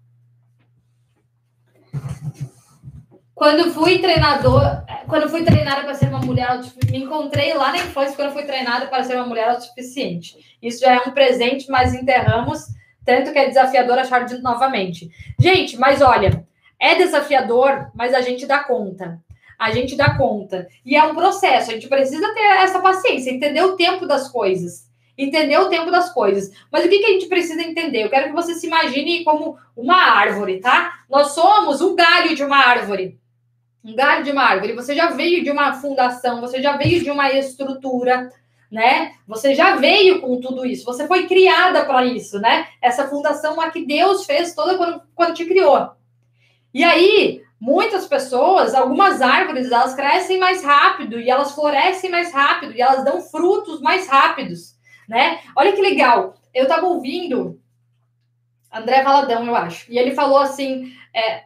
Quando 3.33 3.71
fui 3.71 3.99
treinador, 3.99 4.63
quando 5.07 5.29
fui 5.29 5.43
treinada 5.43 5.83
para 5.83 5.93
ser 5.93 6.09
uma 6.09 6.19
mulher 6.19 6.59
me 6.89 7.03
encontrei 7.03 7.53
lá 7.53 7.71
na 7.71 7.77
infância 7.77 8.15
quando 8.15 8.33
fui 8.33 8.43
treinada 8.43 8.87
para 8.87 9.03
ser 9.03 9.15
uma 9.15 9.27
mulher 9.27 9.49
autossuficiente. 9.49 10.57
Isso 10.61 10.79
já 10.79 10.95
é 10.95 10.99
um 11.07 11.11
presente, 11.11 11.69
mas 11.69 11.93
enterramos 11.93 12.65
tanto 13.07 13.31
que 13.31 13.39
é 13.39 13.47
desafiador 13.47 13.97
achar 13.97 14.25
de 14.25 14.37
novamente. 14.39 15.09
Gente, 15.39 15.77
mas 15.77 16.01
olha, 16.01 16.45
é 16.77 16.95
desafiador, 16.95 17.89
mas 17.95 18.13
a 18.13 18.19
gente 18.19 18.45
dá 18.45 18.59
conta. 18.65 19.17
A 19.57 19.71
gente 19.71 19.95
dá 19.95 20.17
conta. 20.17 20.67
E 20.85 20.97
é 20.97 21.03
um 21.03 21.15
processo, 21.15 21.71
a 21.71 21.73
gente 21.73 21.87
precisa 21.87 22.33
ter 22.33 22.41
essa 22.41 22.79
paciência, 22.81 23.31
entender 23.31 23.61
o 23.61 23.77
tempo 23.77 24.05
das 24.05 24.27
coisas. 24.27 24.91
Entender 25.17 25.57
o 25.57 25.69
tempo 25.69 25.89
das 25.89 26.13
coisas. 26.13 26.51
Mas 26.69 26.85
o 26.85 26.89
que, 26.89 26.99
que 26.99 27.05
a 27.05 27.13
gente 27.13 27.27
precisa 27.27 27.63
entender? 27.63 28.03
Eu 28.03 28.09
quero 28.09 28.27
que 28.27 28.35
você 28.35 28.53
se 28.55 28.67
imagine 28.67 29.23
como 29.23 29.57
uma 29.75 29.95
árvore, 29.95 30.59
tá? 30.59 30.99
Nós 31.09 31.29
somos 31.29 31.79
um 31.79 31.95
galho 31.95 32.35
de 32.35 32.43
uma 32.43 32.57
árvore. 32.57 33.17
Um 33.85 33.95
galho 33.95 34.25
de 34.25 34.31
uma 34.31 34.43
árvore. 34.43 34.73
Você 34.73 34.93
já 34.93 35.11
veio 35.11 35.45
de 35.45 35.49
uma 35.49 35.73
fundação, 35.75 36.41
você 36.41 36.61
já 36.61 36.75
veio 36.75 37.01
de 37.01 37.09
uma 37.09 37.31
estrutura 37.31 38.29
né? 38.71 39.13
Você 39.27 39.55
já 39.55 39.75
veio 39.75 40.21
com 40.21 40.39
tudo 40.39 40.65
isso, 40.65 40.85
você 40.85 41.07
foi 41.07 41.27
criada 41.27 41.85
para 41.85 42.05
isso, 42.05 42.39
né? 42.39 42.67
Essa 42.81 43.07
fundação 43.07 43.55
lá 43.55 43.69
que 43.71 43.85
Deus 43.85 44.25
fez 44.25 44.53
toda 44.53 44.77
quando, 44.77 45.01
quando 45.15 45.33
te 45.33 45.45
criou. 45.45 45.91
E 46.73 46.83
aí, 46.83 47.41
muitas 47.59 48.07
pessoas, 48.07 48.75
algumas 48.75 49.21
árvores, 49.21 49.71
elas 49.71 49.95
crescem 49.95 50.37
mais 50.37 50.63
rápido 50.63 51.19
e 51.19 51.29
elas 51.29 51.53
florescem 51.53 52.09
mais 52.11 52.33
rápido 52.33 52.73
e 52.73 52.81
elas 52.81 53.03
dão 53.03 53.21
frutos 53.21 53.81
mais 53.81 54.07
rápidos, 54.07 54.75
né? 55.07 55.39
Olha 55.55 55.73
que 55.73 55.81
legal. 55.81 56.35
Eu 56.53 56.63
estava 56.63 56.85
ouvindo 56.85 57.59
André 58.71 59.01
Valadão, 59.01 59.45
eu 59.45 59.55
acho, 59.55 59.91
e 59.91 59.97
ele 59.97 60.13
falou 60.13 60.39
assim, 60.39 60.91
é, 61.13 61.45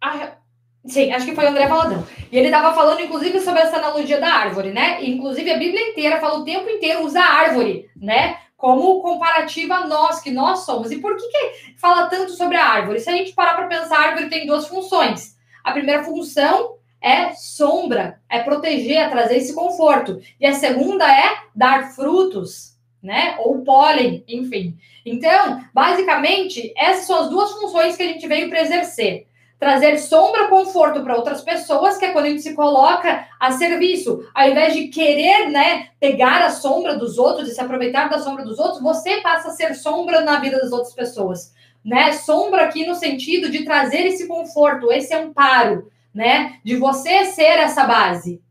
a, 0.00 0.36
Sim, 0.84 1.12
acho 1.12 1.26
que 1.26 1.34
foi 1.34 1.44
o 1.44 1.48
André 1.48 1.66
Valadão. 1.68 2.04
E 2.30 2.36
ele 2.36 2.48
estava 2.48 2.74
falando, 2.74 3.00
inclusive, 3.00 3.40
sobre 3.40 3.60
essa 3.60 3.76
analogia 3.76 4.20
da 4.20 4.32
árvore, 4.32 4.72
né? 4.72 5.04
inclusive, 5.04 5.50
a 5.50 5.58
Bíblia 5.58 5.90
inteira 5.90 6.20
fala 6.20 6.40
o 6.40 6.44
tempo 6.44 6.68
inteiro, 6.68 7.04
usa 7.04 7.20
a 7.20 7.34
árvore, 7.34 7.88
né? 7.96 8.38
Como 8.56 9.00
comparativa 9.00 9.74
a 9.74 9.86
nós, 9.86 10.20
que 10.20 10.30
nós 10.30 10.60
somos. 10.64 10.90
E 10.90 10.98
por 10.98 11.16
que, 11.16 11.26
que 11.28 11.78
fala 11.78 12.06
tanto 12.08 12.32
sobre 12.32 12.56
a 12.56 12.64
árvore? 12.64 13.00
Se 13.00 13.10
a 13.10 13.12
gente 13.12 13.32
parar 13.32 13.54
para 13.54 13.66
pensar, 13.66 13.96
a 13.96 14.08
árvore 14.08 14.28
tem 14.28 14.46
duas 14.46 14.66
funções. 14.66 15.36
A 15.62 15.72
primeira 15.72 16.02
função 16.02 16.76
é 17.00 17.32
sombra, 17.32 18.20
é 18.28 18.40
proteger, 18.40 18.98
é 18.98 19.08
trazer 19.08 19.36
esse 19.36 19.54
conforto. 19.54 20.20
E 20.40 20.46
a 20.46 20.52
segunda 20.52 21.04
é 21.04 21.42
dar 21.54 21.92
frutos, 21.94 22.76
né? 23.02 23.36
Ou 23.40 23.62
pólen, 23.62 24.24
enfim. 24.28 24.76
Então, 25.04 25.60
basicamente, 25.74 26.72
essas 26.76 27.06
são 27.06 27.20
as 27.20 27.30
duas 27.30 27.52
funções 27.52 27.96
que 27.96 28.02
a 28.02 28.08
gente 28.08 28.26
veio 28.26 28.48
para 28.48 28.62
exercer 28.62 29.26
trazer 29.62 29.96
sombra, 29.98 30.48
conforto 30.48 31.04
para 31.04 31.14
outras 31.14 31.40
pessoas, 31.40 31.96
que 31.96 32.04
é 32.04 32.10
quando 32.10 32.24
a 32.24 32.28
gente 32.30 32.42
se 32.42 32.52
coloca 32.52 33.28
a 33.38 33.52
serviço. 33.52 34.28
Ao 34.34 34.48
invés 34.48 34.74
de 34.74 34.88
querer, 34.88 35.50
né, 35.50 35.90
pegar 36.00 36.42
a 36.42 36.50
sombra 36.50 36.96
dos 36.96 37.16
outros 37.16 37.48
e 37.48 37.54
se 37.54 37.60
aproveitar 37.60 38.10
da 38.10 38.18
sombra 38.18 38.44
dos 38.44 38.58
outros, 38.58 38.82
você 38.82 39.20
passa 39.20 39.50
a 39.50 39.52
ser 39.52 39.76
sombra 39.76 40.22
na 40.22 40.40
vida 40.40 40.58
das 40.58 40.72
outras 40.72 40.92
pessoas, 40.92 41.54
né? 41.84 42.10
Sombra 42.10 42.64
aqui 42.64 42.84
no 42.84 42.96
sentido 42.96 43.48
de 43.52 43.64
trazer 43.64 44.04
esse 44.04 44.26
conforto, 44.26 44.90
esse 44.90 45.14
amparo, 45.14 45.92
né? 46.12 46.56
De 46.64 46.74
você 46.74 47.26
ser 47.26 47.60
essa 47.60 47.84
base. 47.84 48.42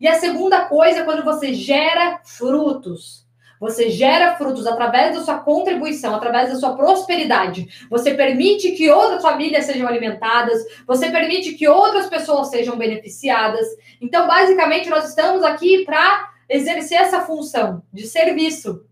E 0.00 0.08
a 0.08 0.18
segunda 0.18 0.64
coisa 0.64 0.98
é 0.98 1.04
quando 1.04 1.24
você 1.24 1.54
gera 1.54 2.20
frutos. 2.24 3.24
Você 3.60 3.90
gera 3.90 4.36
frutos 4.36 4.66
através 4.66 5.14
da 5.14 5.22
sua 5.22 5.38
contribuição, 5.38 6.14
através 6.14 6.50
da 6.50 6.56
sua 6.56 6.76
prosperidade. 6.76 7.86
Você 7.90 8.14
permite 8.14 8.72
que 8.72 8.90
outras 8.90 9.22
famílias 9.22 9.64
sejam 9.64 9.88
alimentadas, 9.88 10.62
você 10.86 11.10
permite 11.10 11.54
que 11.54 11.68
outras 11.68 12.06
pessoas 12.06 12.48
sejam 12.48 12.76
beneficiadas. 12.76 13.66
Então, 14.00 14.26
basicamente, 14.26 14.88
nós 14.88 15.08
estamos 15.08 15.42
aqui 15.42 15.84
para 15.84 16.30
exercer 16.48 16.98
essa 16.98 17.20
função 17.22 17.82
de 17.92 18.06
serviço. 18.06 18.84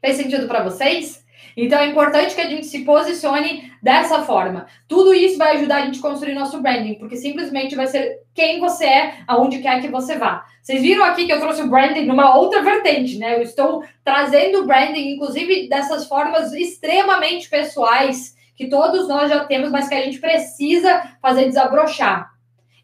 Fez 0.00 0.16
sentido 0.16 0.48
para 0.48 0.64
vocês? 0.64 1.21
Então 1.56 1.78
é 1.78 1.86
importante 1.86 2.34
que 2.34 2.40
a 2.40 2.48
gente 2.48 2.66
se 2.66 2.84
posicione 2.84 3.72
dessa 3.82 4.22
forma. 4.22 4.66
Tudo 4.88 5.12
isso 5.12 5.36
vai 5.36 5.56
ajudar 5.56 5.76
a 5.76 5.84
gente 5.86 5.98
a 5.98 6.02
construir 6.02 6.34
nosso 6.34 6.60
branding, 6.60 6.94
porque 6.94 7.16
simplesmente 7.16 7.74
vai 7.74 7.86
ser 7.86 8.20
quem 8.34 8.60
você 8.60 8.84
é, 8.84 9.14
aonde 9.26 9.58
quer 9.58 9.80
que 9.80 9.88
você 9.88 10.16
vá. 10.16 10.44
Vocês 10.62 10.80
viram 10.80 11.04
aqui 11.04 11.26
que 11.26 11.32
eu 11.32 11.40
trouxe 11.40 11.62
o 11.62 11.68
branding 11.68 12.06
numa 12.06 12.36
outra 12.36 12.62
vertente, 12.62 13.18
né? 13.18 13.36
Eu 13.36 13.42
estou 13.42 13.84
trazendo 14.04 14.60
o 14.60 14.66
branding, 14.66 15.14
inclusive, 15.14 15.68
dessas 15.68 16.06
formas 16.06 16.52
extremamente 16.52 17.48
pessoais 17.48 18.36
que 18.54 18.68
todos 18.68 19.08
nós 19.08 19.28
já 19.28 19.44
temos, 19.44 19.70
mas 19.70 19.88
que 19.88 19.94
a 19.94 20.02
gente 20.02 20.20
precisa 20.20 21.16
fazer 21.20 21.46
desabrochar 21.46 22.30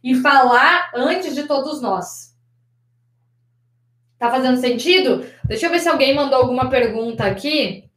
e 0.02 0.14
falar 0.14 0.90
antes 0.94 1.34
de 1.34 1.44
todos 1.44 1.80
nós. 1.80 2.36
Tá 4.18 4.30
fazendo 4.30 4.56
sentido? 4.56 5.24
Deixa 5.44 5.66
eu 5.66 5.70
ver 5.70 5.78
se 5.78 5.88
alguém 5.88 6.14
mandou 6.14 6.40
alguma 6.40 6.68
pergunta 6.68 7.24
aqui 7.24 7.87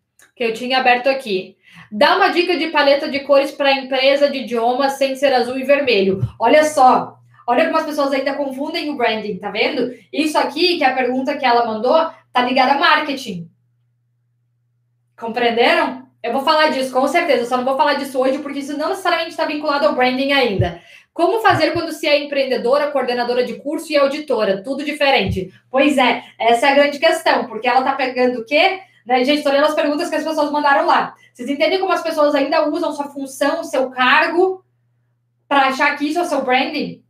que 0.41 0.45
eu 0.45 0.53
tinha 0.55 0.79
aberto 0.79 1.07
aqui. 1.07 1.55
Dá 1.91 2.15
uma 2.15 2.29
dica 2.29 2.57
de 2.57 2.69
paleta 2.69 3.07
de 3.07 3.19
cores 3.19 3.51
para 3.51 3.73
empresa 3.73 4.27
de 4.27 4.39
idiomas 4.39 4.93
sem 4.93 5.15
ser 5.15 5.31
azul 5.31 5.55
e 5.55 5.63
vermelho. 5.63 6.19
Olha 6.39 6.63
só, 6.63 7.15
olha 7.47 7.65
como 7.65 7.77
as 7.77 7.85
pessoas 7.85 8.11
ainda 8.11 8.33
confundem 8.33 8.89
o 8.89 8.97
branding, 8.97 9.37
tá 9.37 9.51
vendo? 9.51 9.93
Isso 10.11 10.39
aqui, 10.39 10.79
que 10.79 10.83
é 10.83 10.87
a 10.87 10.95
pergunta 10.95 11.37
que 11.37 11.45
ela 11.45 11.67
mandou, 11.67 12.09
tá 12.33 12.41
ligada 12.41 12.71
a 12.71 12.79
marketing. 12.79 13.47
Compreenderam? 15.15 16.07
Eu 16.23 16.33
vou 16.33 16.41
falar 16.41 16.69
disso, 16.69 16.91
com 16.91 17.07
certeza. 17.07 17.45
só 17.45 17.55
não 17.55 17.65
vou 17.65 17.77
falar 17.77 17.93
disso 17.93 18.19
hoje, 18.19 18.39
porque 18.39 18.59
isso 18.59 18.75
não 18.75 18.89
necessariamente 18.89 19.31
está 19.31 19.45
vinculado 19.45 19.85
ao 19.85 19.93
branding 19.93 20.31
ainda. 20.31 20.81
Como 21.13 21.41
fazer 21.41 21.71
quando 21.71 21.91
se 21.91 22.07
é 22.07 22.17
empreendedora, 22.23 22.89
coordenadora 22.89 23.45
de 23.45 23.55
curso 23.55 23.91
e 23.91 23.97
auditora? 23.97 24.63
Tudo 24.63 24.83
diferente. 24.83 25.53
Pois 25.69 25.99
é, 25.99 26.23
essa 26.39 26.65
é 26.65 26.71
a 26.71 26.75
grande 26.75 26.97
questão, 26.97 27.45
porque 27.45 27.67
ela 27.67 27.81
está 27.81 27.93
pegando 27.93 28.39
o 28.39 28.45
quê? 28.45 28.79
Né, 29.05 29.23
gente, 29.23 29.39
estou 29.39 29.51
lendo 29.51 29.65
as 29.65 29.73
perguntas 29.73 30.09
que 30.09 30.15
as 30.15 30.23
pessoas 30.23 30.51
mandaram 30.51 30.85
lá. 30.85 31.15
Vocês 31.33 31.49
entendem 31.49 31.79
como 31.79 31.91
as 31.91 32.03
pessoas 32.03 32.35
ainda 32.35 32.69
usam 32.69 32.93
sua 32.93 33.05
função, 33.05 33.63
seu 33.63 33.89
cargo, 33.89 34.63
para 35.47 35.67
achar 35.67 35.97
que 35.97 36.07
isso 36.07 36.19
é 36.19 36.21
o 36.21 36.25
seu 36.25 36.43
branding? 36.43 37.03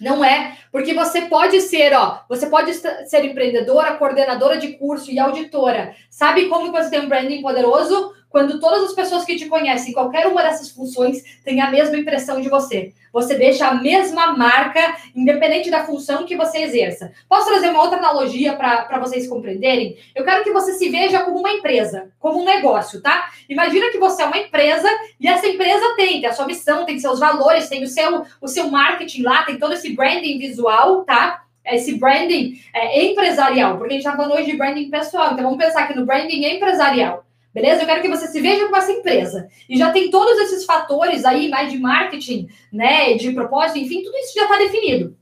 Não 0.00 0.24
é, 0.24 0.56
porque 0.72 0.94
você 0.94 1.22
pode 1.22 1.60
ser, 1.60 1.92
ó, 1.92 2.20
você 2.28 2.46
pode 2.46 2.72
ser 2.72 3.24
empreendedora, 3.24 3.96
coordenadora 3.96 4.56
de 4.56 4.72
curso 4.74 5.10
e 5.10 5.18
auditora. 5.18 5.94
Sabe 6.08 6.48
como 6.48 6.72
você 6.72 6.88
tem 6.88 7.00
um 7.00 7.08
branding 7.08 7.42
poderoso? 7.42 8.14
Quando 8.30 8.60
todas 8.60 8.84
as 8.84 8.92
pessoas 8.94 9.24
que 9.24 9.36
te 9.36 9.46
conhecem, 9.46 9.92
qualquer 9.92 10.26
uma 10.28 10.42
dessas 10.42 10.70
funções, 10.70 11.22
tem 11.44 11.60
a 11.60 11.70
mesma 11.70 11.98
impressão 11.98 12.40
de 12.40 12.48
você. 12.48 12.94
Você 13.12 13.34
deixa 13.34 13.66
a 13.66 13.74
mesma 13.74 14.36
marca, 14.36 14.96
independente 15.14 15.68
da 15.68 15.84
função 15.84 16.24
que 16.24 16.36
você 16.36 16.58
exerça. 16.58 17.12
Posso 17.28 17.48
trazer 17.48 17.70
uma 17.70 17.82
outra 17.82 17.98
analogia 17.98 18.54
para 18.54 19.00
vocês 19.00 19.26
compreenderem? 19.26 19.98
Eu 20.14 20.24
quero 20.24 20.44
que 20.44 20.52
você 20.52 20.74
se 20.74 20.88
veja 20.88 21.20
como 21.24 21.40
uma 21.40 21.50
empresa, 21.50 22.12
como 22.20 22.40
um 22.40 22.44
negócio, 22.44 23.02
tá? 23.02 23.30
Imagina 23.48 23.90
que 23.90 23.98
você 23.98 24.22
é 24.22 24.26
uma 24.26 24.38
empresa 24.38 24.88
e 25.18 25.26
essa 25.26 25.48
empresa 25.48 25.94
tem, 25.96 26.20
tem 26.20 26.30
a 26.30 26.32
sua 26.32 26.46
missão, 26.46 26.86
tem 26.86 27.00
seus 27.00 27.18
valores, 27.18 27.68
tem 27.68 27.82
o 27.82 27.88
seu, 27.88 28.24
o 28.40 28.46
seu 28.46 28.70
marketing 28.70 29.22
lá, 29.22 29.42
tem 29.42 29.58
todo 29.58 29.74
esse 29.74 29.92
branding 29.94 30.38
visual, 30.38 31.04
tá? 31.04 31.42
esse 31.62 31.98
branding 31.98 32.60
é, 32.74 33.04
empresarial, 33.04 33.76
porque 33.76 33.92
a 33.92 33.96
gente 33.96 34.06
está 34.06 34.16
falando 34.16 34.34
hoje 34.34 34.50
de 34.50 34.56
branding 34.56 34.90
pessoal, 34.90 35.32
então 35.32 35.44
vamos 35.44 35.58
pensar 35.58 35.82
aqui 35.82 35.94
no 35.94 36.06
branding 36.06 36.44
empresarial. 36.44 37.24
Beleza? 37.52 37.82
Eu 37.82 37.86
quero 37.86 38.02
que 38.02 38.08
você 38.08 38.28
se 38.28 38.40
veja 38.40 38.64
como 38.64 38.76
essa 38.76 38.92
empresa. 38.92 39.48
E 39.68 39.76
já 39.76 39.90
tem 39.90 40.10
todos 40.10 40.38
esses 40.38 40.64
fatores 40.64 41.24
aí, 41.24 41.48
mais 41.48 41.70
de 41.70 41.78
marketing, 41.78 42.48
né? 42.72 43.14
De 43.14 43.32
propósito, 43.32 43.78
enfim, 43.78 44.02
tudo 44.02 44.16
isso 44.18 44.34
já 44.34 44.44
está 44.44 44.56
definido. 44.56 45.16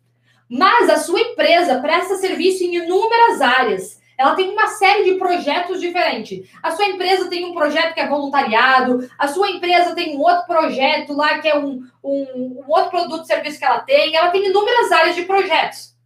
Mas 0.49 0.89
a 0.89 0.97
sua 0.97 1.20
empresa 1.20 1.81
presta 1.81 2.16
serviço 2.16 2.64
em 2.64 2.76
inúmeras 2.76 3.41
áreas. 3.41 3.99
Ela 4.16 4.35
tem 4.35 4.51
uma 4.51 4.66
série 4.66 5.05
de 5.05 5.14
projetos 5.14 5.81
diferentes. 5.81 6.49
A 6.61 6.72
sua 6.72 6.87
empresa 6.87 7.31
tem 7.31 7.45
um 7.45 7.55
projeto 7.55 7.95
que 7.95 8.01
é 8.01 8.09
voluntariado, 8.09 9.09
a 9.16 9.29
sua 9.29 9.49
empresa 9.49 9.95
tem 9.95 10.16
um 10.16 10.20
outro 10.20 10.45
projeto 10.47 11.12
lá 11.12 11.39
que 11.39 11.47
é 11.47 11.57
um, 11.57 11.85
um, 12.03 12.62
um 12.62 12.64
outro 12.66 12.91
produto, 12.91 13.26
serviço 13.26 13.59
que 13.59 13.64
ela 13.64 13.79
tem. 13.81 14.16
Ela 14.16 14.31
tem 14.31 14.45
inúmeras 14.47 14.91
áreas 14.91 15.14
de 15.14 15.22
projetos. 15.22 15.97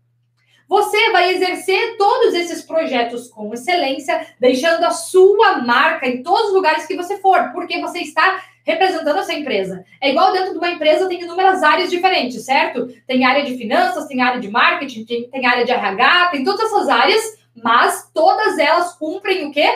Você 0.72 1.10
vai 1.10 1.34
exercer 1.34 1.98
todos 1.98 2.32
esses 2.32 2.62
projetos 2.62 3.28
com 3.28 3.52
excelência, 3.52 4.26
deixando 4.40 4.84
a 4.84 4.90
sua 4.90 5.58
marca 5.58 6.08
em 6.08 6.22
todos 6.22 6.46
os 6.46 6.54
lugares 6.54 6.86
que 6.86 6.96
você 6.96 7.18
for, 7.18 7.52
porque 7.52 7.78
você 7.78 7.98
está 7.98 8.42
representando 8.64 9.18
essa 9.18 9.34
empresa. 9.34 9.84
É 10.00 10.08
igual 10.08 10.32
dentro 10.32 10.52
de 10.52 10.56
uma 10.56 10.70
empresa 10.70 11.06
tem 11.06 11.20
inúmeras 11.20 11.62
áreas 11.62 11.90
diferentes, 11.90 12.42
certo? 12.46 12.88
Tem 13.06 13.22
área 13.22 13.44
de 13.44 13.54
finanças, 13.58 14.06
tem 14.06 14.22
área 14.22 14.40
de 14.40 14.48
marketing, 14.48 15.04
tem, 15.04 15.28
tem 15.28 15.44
área 15.44 15.66
de 15.66 15.70
RH, 15.70 16.28
tem 16.28 16.42
todas 16.42 16.62
essas 16.62 16.88
áreas, 16.88 17.38
mas 17.54 18.10
todas 18.14 18.56
elas 18.56 18.94
cumprem 18.94 19.48
o 19.48 19.52
quê? 19.52 19.68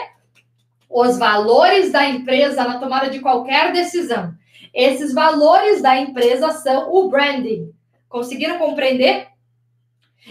Os 0.89 1.19
valores 1.19 1.91
da 1.91 2.09
empresa 2.09 2.63
na 2.63 2.79
tomada 2.79 3.07
de 3.07 3.19
qualquer 3.19 3.71
decisão. 3.71 4.33
Esses 4.73 5.13
valores 5.13 5.79
da 5.79 5.95
empresa 5.95 6.49
são 6.53 6.91
o 6.91 7.07
branding. 7.07 7.71
Conseguiram 8.09 8.57
compreender? 8.57 9.36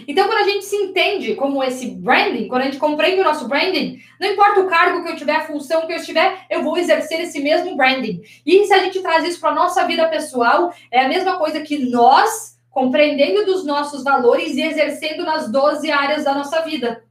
Então, 0.07 0.27
quando 0.27 0.39
a 0.39 0.49
gente 0.49 0.65
se 0.65 0.75
entende 0.75 1.33
como 1.35 1.63
esse 1.63 1.91
branding, 1.91 2.47
quando 2.47 2.61
a 2.61 2.65
gente 2.65 2.77
compreende 2.77 3.21
o 3.21 3.23
nosso 3.23 3.47
branding, 3.47 3.99
não 4.19 4.29
importa 4.29 4.59
o 4.59 4.67
cargo 4.67 5.03
que 5.03 5.09
eu 5.09 5.15
tiver, 5.15 5.35
a 5.35 5.45
função 5.45 5.87
que 5.87 5.93
eu 5.93 5.97
estiver, 5.97 6.45
eu 6.49 6.61
vou 6.61 6.77
exercer 6.77 7.21
esse 7.21 7.39
mesmo 7.39 7.75
branding. 7.75 8.21
E 8.45 8.65
se 8.65 8.73
a 8.73 8.79
gente 8.79 9.01
traz 9.01 9.23
isso 9.23 9.39
para 9.39 9.51
a 9.51 9.55
nossa 9.55 9.87
vida 9.87 10.07
pessoal, 10.07 10.73
é 10.91 11.05
a 11.05 11.09
mesma 11.09 11.37
coisa 11.37 11.61
que 11.61 11.89
nós, 11.89 12.59
compreendendo 12.69 13.45
dos 13.45 13.65
nossos 13.65 14.03
valores 14.03 14.55
e 14.55 14.61
exercendo 14.61 15.23
nas 15.23 15.51
12 15.51 15.89
áreas 15.89 16.25
da 16.25 16.33
nossa 16.33 16.61
vida. 16.61 17.03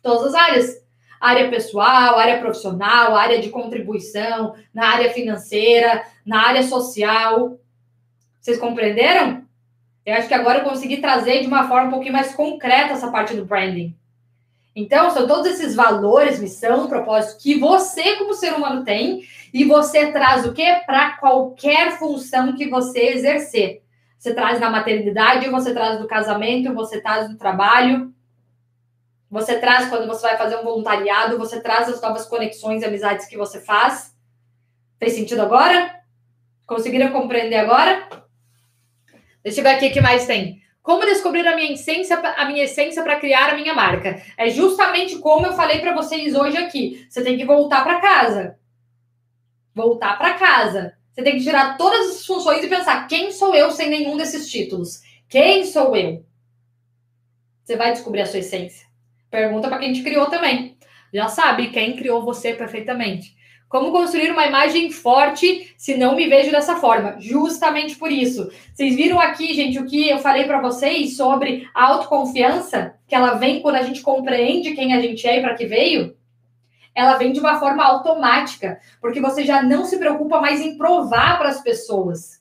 Todas 0.00 0.28
as 0.28 0.34
áreas. 0.34 0.86
Área 1.20 1.48
pessoal, 1.50 2.18
área 2.18 2.38
profissional, 2.38 3.16
área 3.16 3.40
de 3.40 3.48
contribuição, 3.48 4.54
na 4.72 4.88
área 4.88 5.12
financeira, 5.12 6.04
na 6.24 6.46
área 6.46 6.62
social. 6.62 7.58
Vocês 8.40 8.58
compreenderam? 8.58 9.45
Eu 10.06 10.14
acho 10.14 10.28
que 10.28 10.34
agora 10.34 10.60
eu 10.60 10.64
consegui 10.64 10.98
trazer 10.98 11.40
de 11.40 11.48
uma 11.48 11.66
forma 11.66 11.88
um 11.88 11.90
pouquinho 11.90 12.12
mais 12.12 12.32
concreta 12.32 12.92
essa 12.92 13.10
parte 13.10 13.34
do 13.34 13.44
branding. 13.44 13.92
Então, 14.74 15.10
são 15.10 15.26
todos 15.26 15.46
esses 15.50 15.74
valores, 15.74 16.38
missão, 16.38 16.86
propósito 16.86 17.42
que 17.42 17.58
você, 17.58 18.14
como 18.14 18.32
ser 18.32 18.54
humano, 18.54 18.84
tem, 18.84 19.26
e 19.52 19.64
você 19.64 20.12
traz 20.12 20.46
o 20.46 20.52
quê? 20.52 20.82
Para 20.86 21.16
qualquer 21.16 21.98
função 21.98 22.54
que 22.54 22.68
você 22.68 23.00
exercer. 23.00 23.82
Você 24.16 24.32
traz 24.32 24.60
na 24.60 24.70
maternidade, 24.70 25.48
você 25.48 25.74
traz 25.74 25.98
no 25.98 26.06
casamento, 26.06 26.72
você 26.72 27.00
traz 27.00 27.28
no 27.28 27.36
trabalho, 27.36 28.14
você 29.28 29.58
traz 29.58 29.88
quando 29.88 30.06
você 30.06 30.22
vai 30.22 30.36
fazer 30.36 30.56
um 30.56 30.62
voluntariado, 30.62 31.36
você 31.38 31.60
traz 31.60 31.88
as 31.88 32.00
novas 32.00 32.26
conexões 32.26 32.82
e 32.82 32.84
amizades 32.84 33.26
que 33.26 33.36
você 33.36 33.60
faz. 33.60 34.14
Fez 34.98 35.14
sentido 35.14 35.42
agora? 35.42 36.00
Conseguiram 36.64 37.10
compreender 37.10 37.56
agora? 37.56 38.25
Deixa 39.46 39.60
eu 39.60 39.62
ver 39.62 39.76
aqui 39.76 39.86
o 39.86 39.92
que 39.92 40.00
mais 40.00 40.26
tem. 40.26 40.60
Como 40.82 41.06
descobrir 41.06 41.46
a 41.46 41.54
minha 41.54 41.72
essência, 41.72 42.18
a 42.18 42.46
minha 42.46 42.64
essência 42.64 43.00
para 43.04 43.20
criar 43.20 43.50
a 43.50 43.54
minha 43.54 43.74
marca? 43.74 44.20
É 44.36 44.50
justamente 44.50 45.20
como 45.20 45.46
eu 45.46 45.52
falei 45.52 45.78
para 45.78 45.94
vocês 45.94 46.34
hoje 46.34 46.56
aqui. 46.56 47.06
Você 47.08 47.22
tem 47.22 47.36
que 47.36 47.44
voltar 47.44 47.84
para 47.84 48.00
casa. 48.00 48.58
Voltar 49.72 50.18
para 50.18 50.34
casa. 50.34 50.96
Você 51.12 51.22
tem 51.22 51.36
que 51.36 51.44
tirar 51.44 51.76
todas 51.76 52.16
as 52.16 52.26
funções 52.26 52.64
e 52.64 52.66
pensar: 52.66 53.06
quem 53.06 53.30
sou 53.30 53.54
eu 53.54 53.70
sem 53.70 53.88
nenhum 53.88 54.16
desses 54.16 54.50
títulos? 54.50 55.00
Quem 55.28 55.64
sou 55.64 55.94
eu? 55.94 56.26
Você 57.62 57.76
vai 57.76 57.92
descobrir 57.92 58.22
a 58.22 58.26
sua 58.26 58.40
essência. 58.40 58.84
Pergunta 59.30 59.68
para 59.68 59.78
quem 59.78 59.92
te 59.92 60.02
criou 60.02 60.26
também. 60.26 60.76
Já 61.14 61.28
sabe 61.28 61.70
quem 61.70 61.94
criou 61.94 62.24
você 62.24 62.52
perfeitamente. 62.52 63.35
Como 63.68 63.90
construir 63.90 64.30
uma 64.30 64.46
imagem 64.46 64.92
forte 64.92 65.74
se 65.76 65.96
não 65.96 66.14
me 66.14 66.28
vejo 66.28 66.52
dessa 66.52 66.76
forma? 66.76 67.16
Justamente 67.18 67.96
por 67.96 68.12
isso. 68.12 68.50
Vocês 68.72 68.94
viram 68.94 69.18
aqui, 69.18 69.52
gente, 69.54 69.78
o 69.78 69.86
que 69.86 70.08
eu 70.08 70.18
falei 70.18 70.44
para 70.44 70.60
vocês 70.60 71.16
sobre 71.16 71.68
a 71.74 71.88
autoconfiança, 71.88 72.94
que 73.08 73.14
ela 73.14 73.34
vem 73.34 73.60
quando 73.60 73.76
a 73.76 73.82
gente 73.82 74.02
compreende 74.02 74.74
quem 74.74 74.94
a 74.94 75.00
gente 75.00 75.26
é 75.26 75.38
e 75.38 75.40
para 75.40 75.54
que 75.54 75.66
veio? 75.66 76.16
Ela 76.94 77.16
vem 77.16 77.32
de 77.32 77.40
uma 77.40 77.58
forma 77.58 77.84
automática, 77.84 78.80
porque 79.00 79.20
você 79.20 79.44
já 79.44 79.62
não 79.62 79.84
se 79.84 79.98
preocupa 79.98 80.40
mais 80.40 80.60
em 80.60 80.78
provar 80.78 81.36
para 81.36 81.48
as 81.48 81.60
pessoas. 81.60 82.40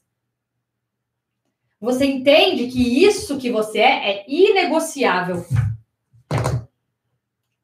Você 1.82 2.06
entende 2.06 2.68
que 2.68 3.04
isso 3.04 3.38
que 3.38 3.52
você 3.52 3.80
é 3.80 4.12
é 4.12 4.26
inegociável. 4.28 5.44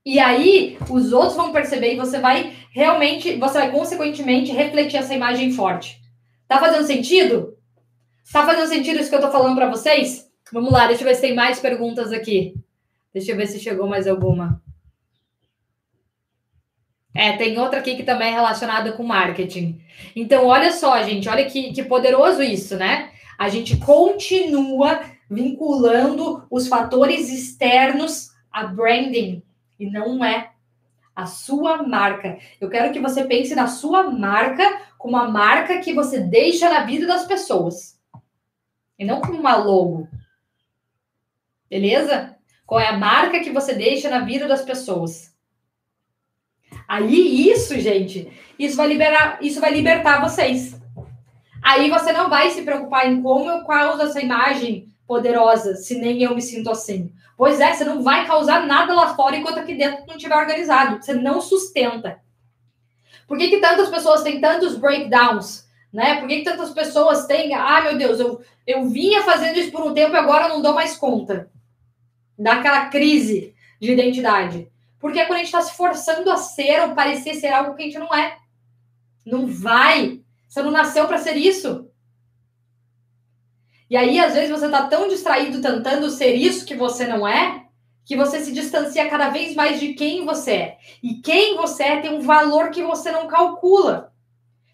E 0.05 0.19
aí, 0.19 0.77
os 0.89 1.13
outros 1.13 1.35
vão 1.35 1.51
perceber 1.51 1.93
e 1.93 1.97
você 1.97 2.19
vai 2.19 2.53
realmente, 2.71 3.35
você 3.35 3.59
vai 3.59 3.71
consequentemente 3.71 4.51
refletir 4.51 4.97
essa 4.97 5.13
imagem 5.13 5.51
forte. 5.51 6.01
Tá 6.47 6.59
fazendo 6.59 6.85
sentido? 6.85 7.57
Tá 8.31 8.45
fazendo 8.45 8.67
sentido 8.67 8.99
isso 8.99 9.09
que 9.09 9.15
eu 9.15 9.21
tô 9.21 9.31
falando 9.31 9.55
para 9.55 9.69
vocês? 9.69 10.29
Vamos 10.51 10.71
lá, 10.71 10.87
deixa 10.87 11.03
eu 11.03 11.07
ver 11.07 11.15
se 11.15 11.21
tem 11.21 11.35
mais 11.35 11.59
perguntas 11.59 12.11
aqui. 12.11 12.55
Deixa 13.13 13.31
eu 13.31 13.37
ver 13.37 13.47
se 13.47 13.59
chegou 13.59 13.87
mais 13.87 14.07
alguma. 14.07 14.61
É, 17.13 17.33
tem 17.33 17.59
outra 17.59 17.79
aqui 17.79 17.95
que 17.95 18.03
também 18.03 18.29
é 18.29 18.31
relacionada 18.31 18.93
com 18.93 19.03
marketing. 19.03 19.81
Então, 20.15 20.45
olha 20.47 20.71
só, 20.71 21.01
gente, 21.03 21.27
olha 21.27 21.45
que, 21.45 21.73
que 21.73 21.83
poderoso 21.83 22.41
isso, 22.41 22.77
né? 22.77 23.11
A 23.37 23.49
gente 23.49 23.77
continua 23.77 25.01
vinculando 25.29 26.45
os 26.49 26.67
fatores 26.67 27.29
externos 27.29 28.29
a 28.51 28.65
branding, 28.65 29.43
e 29.81 29.89
não 29.89 30.23
é 30.23 30.51
A 31.13 31.25
sua 31.25 31.83
marca. 31.83 32.37
Eu 32.59 32.69
quero 32.69 32.93
que 32.93 32.99
você 32.99 33.25
pense 33.25 33.53
na 33.53 33.67
sua 33.67 34.09
marca 34.09 34.63
como 34.97 35.17
a 35.17 35.29
marca 35.29 35.79
que 35.79 35.93
você 35.93 36.21
deixa 36.21 36.69
na 36.69 36.85
vida 36.85 37.05
das 37.05 37.25
pessoas. 37.25 37.99
E 38.97 39.03
não 39.03 39.19
como 39.19 39.39
uma 39.39 39.57
logo. 39.57 40.07
Beleza? 41.69 42.37
Qual 42.65 42.79
é 42.79 42.87
a 42.87 42.97
marca 42.97 43.41
que 43.41 43.49
você 43.49 43.73
deixa 43.73 44.09
na 44.09 44.19
vida 44.19 44.47
das 44.47 44.61
pessoas? 44.61 45.35
Aí 46.87 47.49
isso, 47.49 47.77
gente, 47.79 48.31
isso 48.57 48.77
vai 48.77 48.87
liberar, 48.87 49.39
isso 49.41 49.59
vai 49.59 49.73
libertar 49.73 50.21
vocês. 50.21 50.79
Aí 51.61 51.89
você 51.89 52.13
não 52.13 52.29
vai 52.29 52.51
se 52.51 52.61
preocupar 52.61 53.11
em 53.11 53.21
como 53.21 53.49
eu 53.49 53.65
causo 53.65 54.01
essa 54.01 54.21
imagem 54.21 54.87
poderosa, 55.05 55.75
se 55.75 55.99
nem 55.99 56.23
eu 56.23 56.33
me 56.33 56.41
sinto 56.41 56.69
assim. 56.69 57.13
Pois 57.41 57.59
é, 57.59 57.73
você 57.73 57.83
não 57.83 58.03
vai 58.03 58.27
causar 58.27 58.67
nada 58.67 58.93
lá 58.93 59.15
fora 59.15 59.35
enquanto 59.35 59.57
aqui 59.57 59.73
dentro 59.73 60.05
não 60.05 60.15
estiver 60.15 60.37
organizado. 60.37 61.01
Você 61.01 61.11
não 61.15 61.41
sustenta. 61.41 62.21
Por 63.27 63.35
que, 63.35 63.49
que 63.49 63.57
tantas 63.57 63.89
pessoas 63.89 64.21
têm 64.21 64.39
tantos 64.39 64.77
breakdowns? 64.77 65.67
Né? 65.91 66.19
Por 66.19 66.27
que, 66.27 66.37
que 66.37 66.43
tantas 66.43 66.69
pessoas 66.69 67.25
têm. 67.25 67.51
Ah, 67.55 67.81
meu 67.81 67.97
Deus, 67.97 68.19
eu, 68.19 68.43
eu 68.67 68.87
vinha 68.87 69.23
fazendo 69.23 69.57
isso 69.57 69.71
por 69.71 69.81
um 69.81 69.91
tempo 69.91 70.13
e 70.13 70.19
agora 70.19 70.49
não 70.49 70.61
dou 70.61 70.75
mais 70.75 70.95
conta. 70.95 71.49
Daquela 72.37 72.89
crise 72.89 73.55
de 73.79 73.91
identidade. 73.91 74.71
Porque 74.99 75.19
é 75.19 75.25
quando 75.25 75.37
a 75.37 75.43
gente 75.43 75.47
está 75.47 75.61
se 75.61 75.75
forçando 75.75 76.29
a 76.29 76.37
ser 76.37 76.83
ou 76.83 76.93
parecer 76.93 77.33
ser 77.33 77.47
algo 77.47 77.73
que 77.73 77.81
a 77.81 77.85
gente 77.85 77.97
não 77.97 78.13
é. 78.13 78.37
Não 79.25 79.47
vai. 79.47 80.21
Você 80.47 80.61
não 80.61 80.69
nasceu 80.69 81.07
para 81.07 81.17
ser 81.17 81.35
isso. 81.35 81.89
E 83.91 83.97
aí, 83.97 84.21
às 84.21 84.33
vezes, 84.33 84.49
você 84.49 84.67
está 84.67 84.87
tão 84.87 85.09
distraído 85.09 85.61
tentando 85.61 86.09
ser 86.09 86.33
isso 86.33 86.65
que 86.65 86.73
você 86.73 87.05
não 87.05 87.27
é, 87.27 87.65
que 88.05 88.15
você 88.15 88.39
se 88.39 88.53
distancia 88.53 89.09
cada 89.09 89.27
vez 89.27 89.53
mais 89.53 89.81
de 89.81 89.93
quem 89.95 90.23
você 90.23 90.51
é. 90.51 90.77
E 91.03 91.15
quem 91.15 91.57
você 91.57 91.83
é 91.83 91.99
tem 91.99 92.13
um 92.13 92.21
valor 92.21 92.69
que 92.69 92.81
você 92.81 93.11
não 93.11 93.27
calcula. 93.27 94.13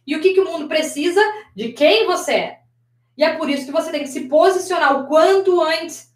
E 0.06 0.16
o 0.16 0.22
que, 0.22 0.36
que 0.36 0.40
o 0.40 0.46
mundo 0.46 0.68
precisa? 0.68 1.20
De 1.56 1.70
quem 1.70 2.06
você 2.06 2.32
é. 2.32 2.60
E 3.18 3.24
é 3.24 3.34
por 3.34 3.50
isso 3.50 3.66
que 3.66 3.72
você 3.72 3.90
tem 3.90 4.04
que 4.04 4.08
se 4.08 4.28
posicionar 4.28 5.02
o 5.02 5.08
quanto 5.08 5.64
antes, 5.64 6.14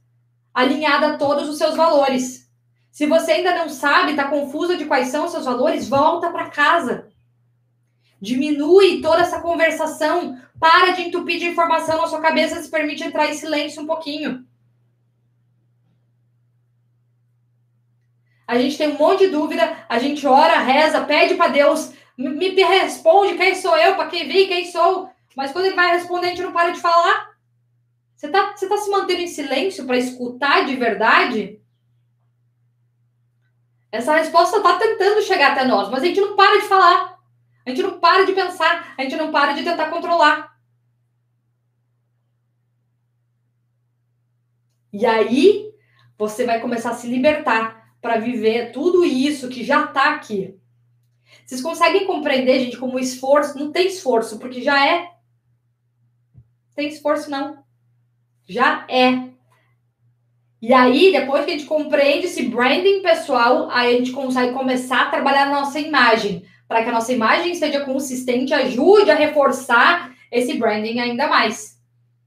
alinhada 0.54 1.08
a 1.08 1.18
todos 1.18 1.49
os 1.49 1.58
seus 1.58 1.76
valores. 1.76 2.47
Se 2.91 3.08
você 3.08 3.32
ainda 3.32 3.56
não 3.56 3.68
sabe, 3.68 4.12
está 4.12 4.26
confusa 4.26 4.78
de 4.78 4.86
quais 4.86 5.08
são 5.08 5.26
os 5.26 5.32
seus 5.32 5.45
valores, 5.45 5.89
volta 5.89 6.30
para 6.30 6.52
casa. 6.52 7.11
Diminui 8.22 9.01
toda 9.01 9.22
essa 9.22 9.41
conversação. 9.41 10.39
Para 10.59 10.91
de 10.91 11.01
entupir 11.01 11.39
de 11.39 11.47
informação 11.47 11.99
na 11.99 12.07
sua 12.07 12.22
cabeça, 12.22 12.61
se 12.61 12.69
permite 12.69 13.03
entrar 13.03 13.28
em 13.28 13.34
silêncio 13.34 13.82
um 13.82 13.88
pouquinho. 13.88 14.45
A 18.47 18.59
gente 18.59 18.78
tem 18.78 18.89
um 18.89 18.97
monte 18.97 19.26
de 19.26 19.32
dúvida, 19.32 19.86
a 19.88 19.97
gente 19.97 20.28
ora, 20.28 20.59
reza, 20.59 21.05
pede 21.05 21.36
para 21.36 21.51
Deus, 21.51 21.93
me, 22.17 22.30
me, 22.30 22.61
responde 22.61 23.38
quem 23.38 23.55
sou 23.55 23.76
eu, 23.78 23.95
para 23.95 24.09
quem 24.09 24.28
vi, 24.28 24.47
quem 24.47 24.69
sou. 24.69 25.09
Mas 25.36 25.51
quando 25.51 25.65
ele 25.65 25.76
vai 25.76 25.95
responder, 25.95 26.28
a 26.28 26.30
gente 26.32 26.41
não 26.41 26.51
para 26.51 26.72
de 26.72 26.80
falar. 26.80 27.32
Você 28.13 28.28
está 28.28 28.51
você 28.55 28.67
tá 28.67 28.78
se 28.78 28.89
mantendo 28.89 29.22
em 29.22 29.28
silêncio 29.28 29.86
para 29.86 29.97
escutar 29.97 30.65
de 30.65 30.76
verdade? 30.76 31.61
Essa 33.91 34.15
resposta 34.15 34.57
está 34.57 34.78
tentando 34.78 35.22
chegar 35.22 35.53
até 35.53 35.65
nós, 35.65 35.89
mas 35.89 36.03
a 36.03 36.05
gente 36.05 36.22
não 36.22 36.36
para 36.36 36.59
de 36.59 36.67
falar. 36.67 37.17
A 37.66 37.70
gente 37.70 37.84
não 37.84 37.99
para 37.99 38.26
de 38.26 38.34
pensar, 38.34 38.93
a 38.97 39.03
gente 39.03 39.16
não 39.16 39.32
para 39.32 39.53
de 39.53 39.64
tentar 39.64 39.89
controlar. 39.89 40.51
E 44.93 45.05
aí 45.05 45.72
você 46.18 46.45
vai 46.45 46.59
começar 46.59 46.91
a 46.91 46.95
se 46.95 47.07
libertar 47.07 47.95
para 48.01 48.20
viver 48.20 48.72
tudo 48.72 49.05
isso 49.05 49.49
que 49.49 49.64
já 49.64 49.86
está 49.86 50.14
aqui. 50.14 50.59
Vocês 51.45 51.62
conseguem 51.62 52.05
compreender, 52.05 52.59
gente, 52.59 52.78
como 52.78 52.99
esforço 52.99 53.57
não 53.57 53.72
tem 53.72 53.88
esforço, 53.88 54.39
porque 54.39 54.62
já 54.62 54.86
é. 54.86 55.12
Tem 56.76 56.88
esforço 56.88 57.30
não. 57.30 57.64
Já 58.47 58.86
é. 58.89 59.30
E 60.62 60.74
aí, 60.74 61.12
depois 61.12 61.45
que 61.45 61.51
a 61.51 61.53
gente 61.57 61.66
compreende 61.66 62.28
esse 62.28 62.43
branding 62.43 63.01
pessoal, 63.01 63.70
aí 63.72 63.95
a 63.95 63.97
gente 63.97 64.12
consegue 64.12 64.53
começar 64.53 65.03
a 65.03 65.09
trabalhar 65.09 65.47
a 65.47 65.51
nossa 65.51 65.80
imagem 65.80 66.45
para 66.72 66.84
que 66.84 66.89
a 66.89 66.93
nossa 66.93 67.11
imagem 67.11 67.53
seja 67.53 67.82
consistente, 67.82 68.53
ajude 68.53 69.11
a 69.11 69.15
reforçar 69.15 70.15
esse 70.32 70.53
branding 70.53 70.99
ainda 70.99 71.28
mais. 71.28 71.78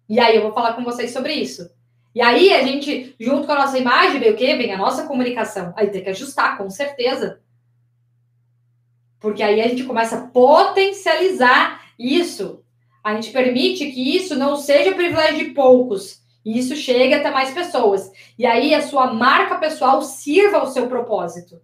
E 0.06 0.20
aí 0.20 0.36
eu 0.36 0.42
vou 0.42 0.52
falar 0.52 0.74
com 0.74 0.84
vocês 0.84 1.14
sobre 1.14 1.32
isso. 1.32 1.70
E 2.14 2.20
aí 2.20 2.52
a 2.52 2.62
gente, 2.62 3.16
junto 3.18 3.46
com 3.46 3.52
a 3.52 3.60
nossa 3.60 3.78
imagem, 3.78 4.20
vem 4.20 4.32
o 4.32 4.36
quê? 4.36 4.54
Vem 4.54 4.70
a 4.70 4.76
nossa 4.76 5.06
comunicação. 5.06 5.72
Aí 5.74 5.86
tem 5.86 6.04
que 6.04 6.10
ajustar, 6.10 6.58
com 6.58 6.68
certeza. 6.68 7.40
Porque 9.18 9.42
aí 9.42 9.62
a 9.62 9.66
gente 9.68 9.84
começa 9.84 10.18
a 10.18 10.26
potencializar 10.26 11.80
isso. 11.98 12.62
A 13.02 13.14
gente 13.14 13.30
permite 13.30 13.90
que 13.92 14.14
isso 14.14 14.36
não 14.36 14.56
seja 14.58 14.94
privilégio 14.94 15.38
de 15.38 15.54
poucos. 15.54 16.20
E 16.44 16.58
isso 16.58 16.76
chegue 16.76 17.14
até 17.14 17.30
mais 17.30 17.54
pessoas. 17.54 18.12
E 18.38 18.44
aí 18.44 18.74
a 18.74 18.82
sua 18.82 19.10
marca 19.10 19.54
pessoal 19.54 20.02
sirva 20.02 20.58
ao 20.58 20.66
seu 20.66 20.86
propósito. 20.86 21.62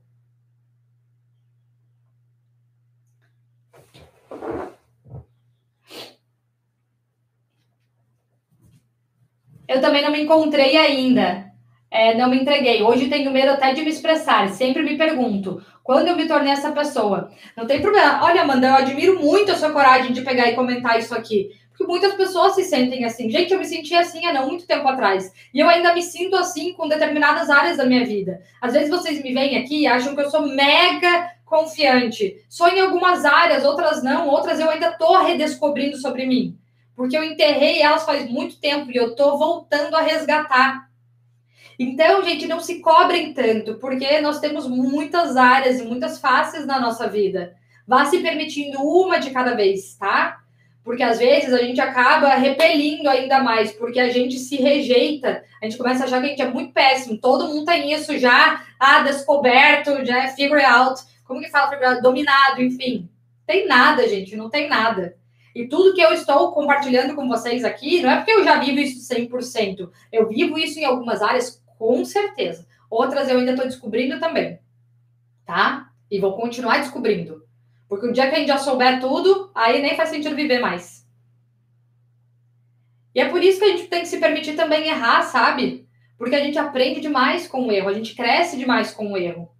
Eu 9.70 9.80
também 9.80 10.02
não 10.02 10.10
me 10.10 10.20
encontrei 10.20 10.76
ainda. 10.76 11.48
É, 11.88 12.12
não 12.16 12.28
me 12.28 12.40
entreguei. 12.40 12.82
Hoje 12.82 13.08
tenho 13.08 13.30
medo 13.30 13.52
até 13.52 13.72
de 13.72 13.82
me 13.82 13.90
expressar. 13.90 14.48
Sempre 14.48 14.82
me 14.82 14.98
pergunto, 14.98 15.64
quando 15.84 16.08
eu 16.08 16.16
me 16.16 16.26
tornei 16.26 16.52
essa 16.52 16.72
pessoa? 16.72 17.30
Não 17.56 17.68
tem 17.68 17.80
problema. 17.80 18.24
Olha, 18.24 18.42
Amanda, 18.42 18.66
eu 18.66 18.74
admiro 18.74 19.20
muito 19.20 19.52
a 19.52 19.54
sua 19.54 19.70
coragem 19.70 20.12
de 20.12 20.22
pegar 20.22 20.48
e 20.48 20.56
comentar 20.56 20.98
isso 20.98 21.14
aqui. 21.14 21.50
Porque 21.68 21.84
muitas 21.84 22.14
pessoas 22.14 22.56
se 22.56 22.64
sentem 22.64 23.04
assim. 23.04 23.30
Gente, 23.30 23.52
eu 23.52 23.60
me 23.60 23.64
senti 23.64 23.94
assim 23.94 24.26
há 24.26 24.32
não 24.32 24.48
muito 24.48 24.66
tempo 24.66 24.88
atrás. 24.88 25.32
E 25.54 25.60
eu 25.60 25.68
ainda 25.68 25.94
me 25.94 26.02
sinto 26.02 26.34
assim 26.34 26.72
com 26.72 26.88
determinadas 26.88 27.48
áreas 27.48 27.76
da 27.76 27.86
minha 27.86 28.04
vida. 28.04 28.42
Às 28.60 28.72
vezes 28.72 28.90
vocês 28.90 29.22
me 29.22 29.32
veem 29.32 29.56
aqui 29.56 29.82
e 29.82 29.86
acham 29.86 30.16
que 30.16 30.20
eu 30.20 30.30
sou 30.30 30.48
mega 30.48 31.30
confiante. 31.44 32.44
Só 32.48 32.68
em 32.68 32.80
algumas 32.80 33.24
áreas, 33.24 33.64
outras 33.64 34.02
não. 34.02 34.28
Outras 34.28 34.58
eu 34.58 34.68
ainda 34.68 34.90
tô 34.90 35.16
redescobrindo 35.22 35.96
sobre 35.96 36.26
mim 36.26 36.59
porque 37.00 37.16
eu 37.16 37.24
enterrei 37.24 37.80
elas 37.80 38.04
faz 38.04 38.30
muito 38.30 38.60
tempo 38.60 38.90
e 38.90 38.96
eu 38.96 39.16
tô 39.16 39.38
voltando 39.38 39.96
a 39.96 40.02
resgatar. 40.02 40.86
Então, 41.78 42.22
gente, 42.22 42.46
não 42.46 42.60
se 42.60 42.80
cobrem 42.80 43.32
tanto, 43.32 43.76
porque 43.76 44.20
nós 44.20 44.38
temos 44.38 44.68
muitas 44.68 45.34
áreas 45.34 45.80
e 45.80 45.84
muitas 45.84 46.18
faces 46.18 46.66
na 46.66 46.78
nossa 46.78 47.08
vida. 47.08 47.56
Vá 47.88 48.04
se 48.04 48.18
permitindo 48.18 48.82
uma 48.82 49.18
de 49.18 49.30
cada 49.30 49.54
vez, 49.54 49.94
tá? 49.94 50.42
Porque 50.84 51.02
às 51.02 51.18
vezes 51.18 51.54
a 51.54 51.62
gente 51.62 51.80
acaba 51.80 52.34
repelindo 52.34 53.08
ainda 53.08 53.42
mais, 53.42 53.72
porque 53.72 53.98
a 53.98 54.10
gente 54.10 54.38
se 54.38 54.56
rejeita, 54.56 55.42
a 55.62 55.64
gente 55.64 55.78
começa 55.78 56.04
a 56.04 56.06
achar 56.06 56.20
que 56.20 56.26
a 56.26 56.28
gente 56.28 56.42
é 56.42 56.50
muito 56.50 56.74
péssimo, 56.74 57.16
todo 57.16 57.48
mundo 57.48 57.64
tem 57.64 57.94
isso 57.94 58.18
já, 58.18 58.62
ah, 58.78 59.02
descoberto, 59.04 60.04
já 60.04 60.24
é 60.24 60.28
figure 60.28 60.62
out, 60.62 61.00
como 61.24 61.40
que 61.40 61.48
fala, 61.48 61.98
dominado, 62.02 62.60
enfim. 62.60 63.08
Tem 63.46 63.66
nada, 63.66 64.06
gente, 64.06 64.36
não 64.36 64.50
tem 64.50 64.68
nada. 64.68 65.18
E 65.54 65.66
tudo 65.66 65.94
que 65.94 66.00
eu 66.00 66.12
estou 66.12 66.52
compartilhando 66.52 67.14
com 67.14 67.28
vocês 67.28 67.64
aqui, 67.64 68.00
não 68.02 68.10
é 68.10 68.16
porque 68.16 68.32
eu 68.32 68.44
já 68.44 68.58
vivo 68.58 68.78
isso 68.78 69.14
100%. 69.14 69.90
Eu 70.12 70.28
vivo 70.28 70.58
isso 70.58 70.78
em 70.78 70.84
algumas 70.84 71.20
áreas, 71.22 71.62
com 71.78 72.04
certeza. 72.04 72.66
Outras 72.88 73.28
eu 73.28 73.38
ainda 73.38 73.52
estou 73.52 73.66
descobrindo 73.66 74.20
também. 74.20 74.58
Tá? 75.44 75.90
E 76.10 76.20
vou 76.20 76.36
continuar 76.36 76.78
descobrindo. 76.78 77.44
Porque 77.88 78.06
o 78.06 78.12
dia 78.12 78.28
que 78.28 78.36
a 78.36 78.38
gente 78.38 78.48
já 78.48 78.58
souber 78.58 79.00
tudo, 79.00 79.50
aí 79.54 79.82
nem 79.82 79.96
faz 79.96 80.10
sentido 80.10 80.36
viver 80.36 80.60
mais. 80.60 81.04
E 83.14 83.20
é 83.20 83.28
por 83.28 83.42
isso 83.42 83.58
que 83.58 83.64
a 83.64 83.68
gente 83.76 83.88
tem 83.88 84.02
que 84.02 84.08
se 84.08 84.18
permitir 84.18 84.54
também 84.54 84.88
errar, 84.88 85.22
sabe? 85.22 85.88
Porque 86.16 86.36
a 86.36 86.44
gente 86.44 86.58
aprende 86.58 87.00
demais 87.00 87.48
com 87.48 87.66
o 87.66 87.72
erro, 87.72 87.88
a 87.88 87.92
gente 87.92 88.14
cresce 88.14 88.56
demais 88.56 88.92
com 88.92 89.12
o 89.12 89.16
erro. 89.16 89.50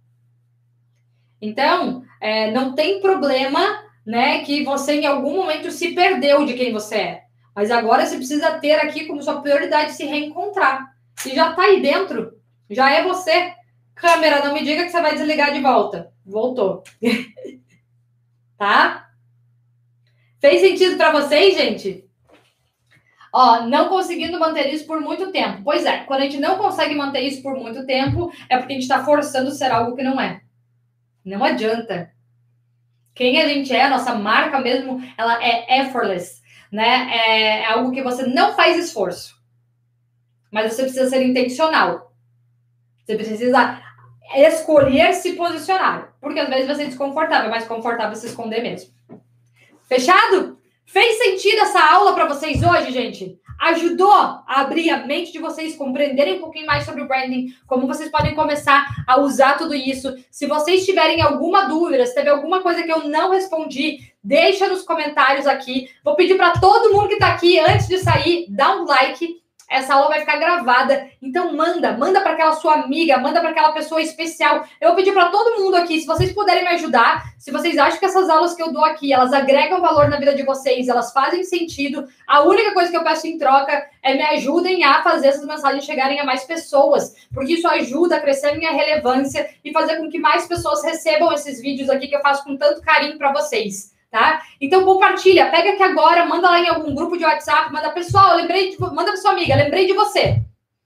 Então, 1.41 2.05
é, 2.21 2.51
não 2.51 2.75
tem 2.75 3.01
problema 3.01 3.59
né, 4.05 4.43
que 4.43 4.63
você 4.63 4.93
em 4.93 5.05
algum 5.05 5.35
momento 5.35 5.71
se 5.71 5.93
perdeu 5.93 6.45
de 6.45 6.53
quem 6.53 6.71
você 6.71 6.95
é. 6.95 7.23
Mas 7.55 7.69
agora 7.69 8.05
você 8.05 8.15
precisa 8.15 8.59
ter 8.59 8.73
aqui 8.73 9.05
como 9.05 9.21
sua 9.21 9.41
prioridade 9.41 9.93
se 9.93 10.05
reencontrar. 10.05 10.91
E 11.25 11.35
já 11.35 11.53
tá 11.53 11.63
aí 11.63 11.81
dentro, 11.81 12.33
já 12.69 12.91
é 12.91 13.03
você. 13.03 13.53
Câmera, 13.93 14.43
não 14.43 14.53
me 14.53 14.63
diga 14.63 14.83
que 14.83 14.89
você 14.89 15.01
vai 15.01 15.13
desligar 15.13 15.53
de 15.53 15.59
volta. 15.59 16.11
Voltou. 16.25 16.83
tá? 18.57 19.09
Fez 20.39 20.61
sentido 20.61 20.97
para 20.97 21.11
vocês, 21.11 21.55
gente? 21.55 22.05
Ó, 23.33 23.61
não 23.67 23.89
conseguindo 23.89 24.39
manter 24.39 24.73
isso 24.73 24.85
por 24.85 24.99
muito 24.99 25.31
tempo. 25.31 25.61
Pois 25.63 25.85
é, 25.85 25.99
quando 25.99 26.21
a 26.21 26.23
gente 26.23 26.37
não 26.37 26.57
consegue 26.57 26.95
manter 26.95 27.21
isso 27.21 27.41
por 27.41 27.55
muito 27.55 27.85
tempo, 27.85 28.31
é 28.49 28.57
porque 28.57 28.73
a 28.73 28.75
gente 28.75 28.83
está 28.83 29.05
forçando 29.05 29.51
ser 29.51 29.71
algo 29.71 29.95
que 29.95 30.03
não 30.03 30.19
é. 30.19 30.41
Não 31.23 31.43
adianta 31.43 32.11
quem 33.21 33.39
a 33.39 33.47
gente 33.47 33.71
é, 33.71 33.83
a 33.83 33.89
nossa 33.91 34.15
marca 34.15 34.59
mesmo, 34.59 34.99
ela 35.15 35.37
é 35.43 35.79
effortless, 35.81 36.41
né? 36.71 37.07
É, 37.11 37.59
é 37.59 37.65
algo 37.67 37.91
que 37.91 38.01
você 38.01 38.25
não 38.25 38.55
faz 38.55 38.83
esforço. 38.83 39.39
Mas 40.49 40.73
você 40.73 40.81
precisa 40.81 41.07
ser 41.07 41.21
intencional. 41.21 42.11
Você 43.05 43.15
precisa 43.15 43.79
escolher 44.33 45.13
se 45.13 45.33
posicionar. 45.33 46.15
Porque 46.19 46.39
às 46.39 46.49
vezes 46.49 46.65
vai 46.65 46.75
ser 46.75 46.85
desconfortável, 46.85 47.45
é 47.45 47.51
mais 47.51 47.67
confortável 47.67 48.15
se 48.15 48.25
esconder 48.25 48.63
mesmo. 48.63 48.91
Fechado? 49.87 50.57
Fez 50.91 51.19
sentido 51.19 51.61
essa 51.61 51.79
aula 51.79 52.13
para 52.13 52.25
vocês 52.25 52.61
hoje, 52.61 52.91
gente? 52.91 53.39
Ajudou 53.61 54.11
a 54.11 54.43
abrir 54.45 54.89
a 54.89 55.07
mente 55.07 55.31
de 55.31 55.39
vocês, 55.39 55.77
compreenderem 55.77 56.35
um 56.35 56.39
pouquinho 56.41 56.65
mais 56.65 56.83
sobre 56.83 57.01
o 57.01 57.07
branding, 57.07 57.55
como 57.65 57.87
vocês 57.87 58.11
podem 58.11 58.35
começar 58.35 58.85
a 59.07 59.17
usar 59.17 59.57
tudo 59.57 59.73
isso. 59.73 60.13
Se 60.29 60.47
vocês 60.47 60.85
tiverem 60.85 61.21
alguma 61.21 61.63
dúvida, 61.63 62.05
se 62.05 62.13
teve 62.13 62.27
alguma 62.29 62.61
coisa 62.61 62.83
que 62.83 62.91
eu 62.91 63.07
não 63.07 63.31
respondi, 63.31 63.99
deixa 64.21 64.67
nos 64.67 64.81
comentários 64.81 65.47
aqui. 65.47 65.87
Vou 66.03 66.17
pedir 66.17 66.35
para 66.35 66.59
todo 66.59 66.91
mundo 66.91 67.07
que 67.07 67.13
está 67.13 67.35
aqui, 67.35 67.57
antes 67.57 67.87
de 67.87 67.97
sair, 67.97 68.47
dar 68.49 68.75
um 68.75 68.83
like 68.83 69.40
essa 69.71 69.95
aula 69.95 70.09
vai 70.09 70.19
ficar 70.19 70.35
gravada. 70.37 71.07
Então 71.21 71.53
manda, 71.53 71.93
manda 71.93 72.19
para 72.19 72.33
aquela 72.33 72.51
sua 72.53 72.73
amiga, 72.73 73.17
manda 73.17 73.39
para 73.39 73.51
aquela 73.51 73.71
pessoa 73.71 74.01
especial. 74.01 74.67
Eu 74.81 74.89
vou 74.89 74.97
pedir 74.97 75.13
para 75.13 75.29
todo 75.29 75.61
mundo 75.61 75.75
aqui, 75.75 76.01
se 76.01 76.05
vocês 76.05 76.33
puderem 76.33 76.63
me 76.63 76.71
ajudar, 76.71 77.33
se 77.39 77.51
vocês 77.51 77.77
acham 77.77 77.97
que 77.97 78.05
essas 78.05 78.29
aulas 78.29 78.53
que 78.53 78.61
eu 78.61 78.73
dou 78.73 78.83
aqui, 78.83 79.13
elas 79.13 79.31
agregam 79.31 79.79
valor 79.79 80.09
na 80.09 80.17
vida 80.17 80.35
de 80.35 80.43
vocês, 80.43 80.89
elas 80.89 81.13
fazem 81.13 81.43
sentido, 81.45 82.05
a 82.27 82.43
única 82.43 82.73
coisa 82.73 82.91
que 82.91 82.97
eu 82.97 83.03
peço 83.03 83.25
em 83.27 83.37
troca 83.37 83.87
é 84.03 84.13
me 84.13 84.23
ajudem 84.23 84.83
a 84.83 85.01
fazer 85.01 85.27
essas 85.27 85.45
mensagens 85.45 85.85
chegarem 85.85 86.19
a 86.19 86.25
mais 86.25 86.43
pessoas, 86.43 87.15
porque 87.33 87.53
isso 87.53 87.67
ajuda 87.67 88.17
a 88.17 88.19
crescer 88.19 88.49
a 88.49 88.55
minha 88.55 88.71
relevância 88.71 89.49
e 89.63 89.71
fazer 89.71 89.97
com 89.97 90.09
que 90.09 90.19
mais 90.19 90.45
pessoas 90.45 90.83
recebam 90.83 91.31
esses 91.31 91.61
vídeos 91.61 91.89
aqui 91.89 92.09
que 92.09 92.15
eu 92.15 92.21
faço 92.21 92.43
com 92.43 92.57
tanto 92.57 92.81
carinho 92.81 93.17
para 93.17 93.31
vocês 93.31 93.91
tá? 94.11 94.41
Então 94.59 94.83
compartilha, 94.83 95.49
pega 95.49 95.71
aqui 95.71 95.81
agora, 95.81 96.25
manda 96.25 96.49
lá 96.49 96.59
em 96.59 96.67
algum 96.67 96.93
grupo 96.93 97.17
de 97.17 97.23
WhatsApp, 97.23 97.71
manda 97.71 97.89
pessoal, 97.89 98.35
lembrei 98.35 98.71
de, 98.71 98.79
manda 98.79 99.05
para 99.05 99.15
sua 99.15 99.31
amiga, 99.31 99.55
lembrei 99.55 99.87
de 99.87 99.93
você. 99.93 100.41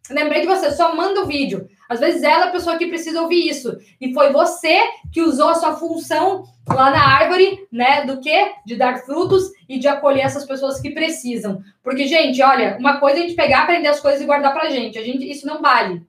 Lembrei 0.09 0.41
de 0.41 0.47
você, 0.47 0.69
só 0.69 0.95
manda 0.95 1.21
o 1.21 1.25
vídeo. 1.25 1.67
Às 1.89 1.99
vezes 1.99 2.21
ela 2.21 2.45
é 2.45 2.47
a 2.49 2.51
pessoa 2.51 2.77
que 2.77 2.85
precisa 2.85 3.21
ouvir 3.21 3.47
isso. 3.47 3.75
E 3.99 4.13
foi 4.13 4.31
você 4.31 4.79
que 5.11 5.21
usou 5.21 5.49
a 5.49 5.55
sua 5.55 5.75
função 5.77 6.43
lá 6.67 6.91
na 6.91 7.03
árvore, 7.03 7.67
né? 7.71 8.05
Do 8.05 8.19
que? 8.19 8.51
De 8.65 8.75
dar 8.75 8.99
frutos 8.99 9.51
e 9.67 9.79
de 9.79 9.87
acolher 9.87 10.25
essas 10.25 10.45
pessoas 10.45 10.79
que 10.79 10.91
precisam. 10.91 11.59
Porque, 11.83 12.07
gente, 12.07 12.41
olha, 12.43 12.77
uma 12.79 12.99
coisa 12.99 13.17
é 13.17 13.23
a 13.23 13.23
gente 13.23 13.35
pegar, 13.35 13.63
aprender 13.63 13.87
as 13.87 13.99
coisas 13.99 14.21
e 14.21 14.25
guardar 14.25 14.53
pra 14.53 14.69
gente. 14.69 14.97
A 14.99 15.03
gente, 15.03 15.27
isso 15.27 15.47
não 15.47 15.59
vale. 15.59 16.03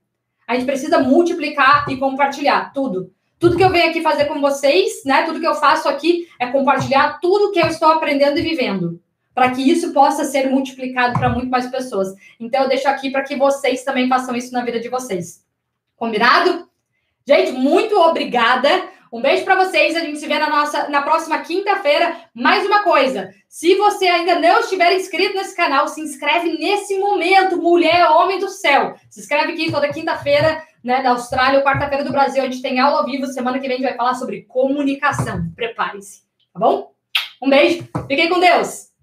A 0.47 0.55
gente 0.55 0.67
precisa 0.67 0.99
multiplicar 0.99 1.87
e 1.89 1.97
compartilhar 1.97 2.73
tudo. 2.75 3.11
Tudo 3.39 3.57
que 3.57 3.63
eu 3.63 3.71
venho 3.71 3.91
aqui 3.91 4.01
fazer 4.01 4.25
com 4.27 4.41
vocês, 4.41 5.05
né? 5.05 5.23
Tudo 5.25 5.41
que 5.41 5.47
eu 5.47 5.55
faço 5.55 5.89
aqui 5.89 6.27
é 6.39 6.47
compartilhar 6.47 7.19
tudo 7.21 7.53
que 7.53 7.61
eu 7.61 7.67
estou 7.67 7.89
aprendendo 7.89 8.39
e 8.39 8.43
vivendo, 8.43 9.01
para 9.35 9.51
que 9.51 9.61
isso 9.61 9.93
possa 9.93 10.25
ser 10.25 10.49
multiplicado 10.51 11.19
para 11.19 11.29
muito 11.29 11.51
mais 11.51 11.67
pessoas. 11.67 12.09
Então 12.41 12.63
eu 12.63 12.69
deixo 12.69 12.89
aqui 12.89 13.11
para 13.11 13.23
que 13.23 13.37
vocês 13.37 13.85
também 13.85 14.09
façam 14.09 14.35
isso 14.35 14.53
na 14.53 14.65
vida 14.65 14.81
de 14.81 14.89
vocês. 14.89 15.45
Combinado? 15.97 16.69
Gente, 17.27 17.53
muito 17.53 17.95
obrigada. 17.97 18.69
Um 19.13 19.21
beijo 19.21 19.45
para 19.45 19.65
vocês. 19.65 19.97
A 19.97 20.01
gente 20.01 20.19
se 20.19 20.27
vê 20.27 20.39
na 20.39 20.49
nossa 20.49 20.89
na 20.89 21.03
próxima 21.03 21.39
quinta-feira. 21.39 22.17
Mais 22.35 22.65
uma 22.65 22.83
coisa, 22.83 23.35
se 23.49 23.75
você 23.77 24.07
ainda 24.07 24.39
não 24.39 24.61
estiver 24.61 24.95
inscrito 24.95 25.35
nesse 25.35 25.57
canal, 25.57 25.89
se 25.89 26.01
inscreve 26.01 26.59
nesse 26.59 26.99
momento, 26.99 27.61
mulher, 27.61 28.11
homem 28.11 28.39
do 28.39 28.49
céu. 28.49 28.95
Se 29.11 29.21
inscreve 29.21 29.53
aqui 29.53 29.71
toda 29.71 29.93
quinta-feira 29.93 30.63
né, 30.87 31.03
da 31.03 31.11
Austrália, 31.11 31.63
quarta-feira 31.63 32.05
do 32.05 32.13
Brasil, 32.13 32.43
a 32.43 32.47
gente 32.47 32.63
tem 32.63 32.79
aula 32.79 33.01
ao 33.01 33.05
vivo. 33.05 33.27
Semana 33.27 33.59
que 33.59 33.67
vem 33.67 33.77
a 33.77 33.79
gente 33.81 33.89
vai 33.89 33.97
falar 33.97 34.15
sobre 34.15 34.43
comunicação. 34.43 35.51
Prepare-se, 35.55 36.23
tá 36.55 36.61
bom? 36.61 36.93
Um 37.43 37.51
beijo, 37.51 37.87
fiquem 38.09 38.29
com 38.29 38.39
Deus! 38.39 38.96